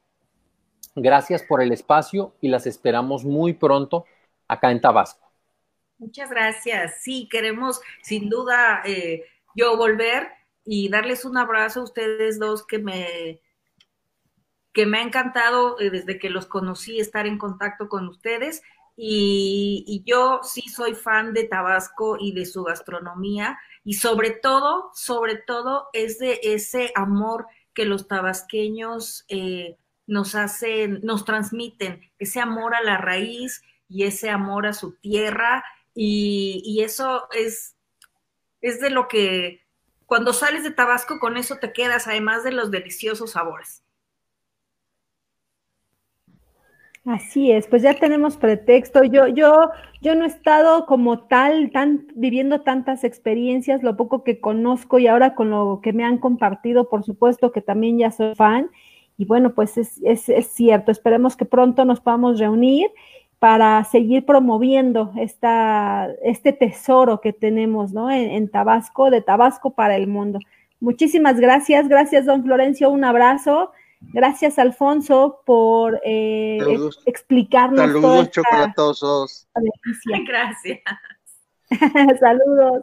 Gracias 0.95 1.43
por 1.43 1.61
el 1.61 1.71
espacio 1.71 2.33
y 2.41 2.47
las 2.49 2.65
esperamos 2.67 3.25
muy 3.25 3.53
pronto 3.53 4.05
acá 4.47 4.71
en 4.71 4.81
Tabasco. 4.81 5.29
Muchas 5.97 6.29
gracias. 6.29 7.01
Sí, 7.01 7.27
queremos 7.29 7.81
sin 8.01 8.29
duda 8.29 8.81
eh, 8.85 9.25
yo 9.55 9.77
volver 9.77 10.27
y 10.65 10.89
darles 10.89 11.25
un 11.25 11.37
abrazo 11.37 11.81
a 11.81 11.83
ustedes 11.83 12.39
dos 12.39 12.65
que 12.65 12.79
me, 12.79 13.41
que 14.73 14.85
me 14.85 14.99
ha 14.99 15.01
encantado 15.03 15.79
eh, 15.79 15.89
desde 15.89 16.19
que 16.19 16.29
los 16.29 16.45
conocí 16.47 16.99
estar 16.99 17.27
en 17.27 17.37
contacto 17.37 17.87
con 17.89 18.07
ustedes. 18.07 18.61
Y, 18.97 20.03
yo 20.05 20.39
sí 20.43 20.61
soy 20.69 20.95
fan 20.95 21.33
de 21.33 21.43
Tabasco 21.43 22.17
y 22.19 22.33
de 22.33 22.45
su 22.45 22.63
gastronomía 22.63 23.59
y 23.83 23.95
sobre 23.95 24.31
todo, 24.31 24.91
sobre 24.93 25.35
todo 25.35 25.89
es 25.93 26.17
de 26.19 26.39
ese 26.43 26.91
amor 26.95 27.47
que 27.73 27.85
los 27.85 28.07
tabasqueños 28.07 29.25
eh, 29.27 29.77
nos 30.07 30.35
hacen, 30.35 31.01
nos 31.03 31.25
transmiten, 31.25 32.01
ese 32.19 32.39
amor 32.39 32.73
a 32.73 32.83
la 32.83 32.97
raíz 32.97 33.61
y 33.89 34.03
ese 34.03 34.29
amor 34.29 34.65
a 34.65 34.73
su 34.73 34.95
tierra 34.95 35.65
y, 35.93 36.61
y 36.65 36.83
eso 36.83 37.27
es, 37.31 37.75
es 38.61 38.79
de 38.79 38.89
lo 38.91 39.07
que 39.07 39.65
cuando 40.05 40.33
sales 40.33 40.63
de 40.63 40.71
Tabasco 40.71 41.19
con 41.19 41.37
eso 41.37 41.57
te 41.57 41.73
quedas, 41.73 42.07
además 42.07 42.43
de 42.43 42.51
los 42.51 42.71
deliciosos 42.71 43.31
sabores. 43.31 43.84
Así 47.05 47.51
es, 47.51 47.67
pues 47.67 47.83
ya 47.83 47.93
tenemos 47.93 48.35
pretexto. 48.35 49.03
Yo, 49.03 49.27
yo, 49.27 49.69
yo 50.01 50.15
no 50.15 50.23
he 50.23 50.27
estado 50.27 50.87
como 50.87 51.19
tal, 51.19 51.69
tan 51.69 52.07
viviendo 52.15 52.61
tantas 52.61 53.03
experiencias, 53.03 53.83
lo 53.83 53.95
poco 53.95 54.23
que 54.23 54.39
conozco 54.39 54.97
y 54.97 55.05
ahora 55.05 55.35
con 55.35 55.51
lo 55.51 55.81
que 55.83 55.93
me 55.93 56.03
han 56.03 56.17
compartido, 56.17 56.89
por 56.89 57.03
supuesto 57.03 57.51
que 57.51 57.61
también 57.61 57.99
ya 57.99 58.09
soy 58.09 58.33
fan. 58.33 58.71
Y 59.17 59.25
bueno, 59.25 59.53
pues 59.53 59.77
es, 59.77 60.01
es, 60.03 60.29
es 60.29 60.47
cierto, 60.47 60.91
esperemos 60.91 61.37
que 61.37 61.45
pronto 61.45 61.85
nos 61.85 62.01
podamos 62.01 62.39
reunir 62.39 62.89
para 63.37 63.83
seguir 63.83 64.25
promoviendo 64.25 65.13
esta, 65.15 66.09
este 66.23 66.53
tesoro 66.53 67.21
que 67.21 67.33
tenemos 67.33 67.93
¿no? 67.93 68.09
en, 68.09 68.31
en 68.31 68.49
Tabasco, 68.49 69.11
de 69.11 69.21
Tabasco 69.21 69.75
para 69.75 69.95
el 69.95 70.07
mundo. 70.07 70.39
Muchísimas 70.79 71.39
gracias, 71.39 71.87
gracias 71.87 72.25
don 72.25 72.43
Florencio, 72.43 72.89
un 72.89 73.03
abrazo. 73.03 73.71
Gracias, 74.13 74.57
Alfonso, 74.59 75.41
por 75.45 75.99
eh, 76.03 76.57
Saludos. 76.59 77.03
explicarnos. 77.05 77.79
Saludos 77.79 78.01
toda 78.01 78.21
esta 78.21 78.31
chocolatosos. 78.31 79.47
delicia. 79.55 80.19
Gracias. 80.27 80.81
Saludos. 82.19 82.81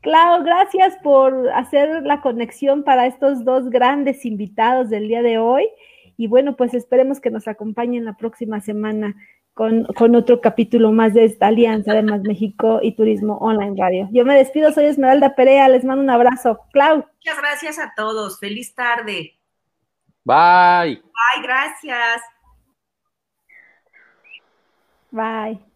Clau, 0.00 0.42
gracias 0.44 0.96
por 1.02 1.48
hacer 1.50 2.02
la 2.04 2.20
conexión 2.20 2.82
para 2.84 3.06
estos 3.06 3.44
dos 3.44 3.70
grandes 3.70 4.24
invitados 4.24 4.90
del 4.90 5.08
día 5.08 5.22
de 5.22 5.38
hoy. 5.38 5.68
Y 6.16 6.26
bueno, 6.26 6.56
pues 6.56 6.74
esperemos 6.74 7.20
que 7.20 7.30
nos 7.30 7.48
acompañen 7.48 8.04
la 8.04 8.16
próxima 8.16 8.60
semana 8.60 9.14
con, 9.54 9.84
con 9.84 10.14
otro 10.14 10.40
capítulo 10.40 10.92
más 10.92 11.14
de 11.14 11.24
esta 11.24 11.46
alianza 11.46 11.94
de 11.94 12.02
Más 12.02 12.22
México 12.22 12.80
y 12.82 12.96
Turismo 12.96 13.38
Online 13.38 13.74
Radio. 13.78 14.08
Yo 14.12 14.24
me 14.24 14.36
despido, 14.36 14.72
soy 14.72 14.86
Esmeralda 14.86 15.34
Perea, 15.34 15.68
les 15.68 15.84
mando 15.84 16.02
un 16.02 16.10
abrazo. 16.10 16.60
Clau. 16.72 16.96
Muchas 16.96 17.38
gracias 17.38 17.78
a 17.78 17.92
todos. 17.96 18.38
Feliz 18.38 18.74
tarde. 18.74 19.38
Bye. 20.24 21.00
Bye, 21.02 21.42
gracias. 21.42 22.22
Bye. 25.12 25.73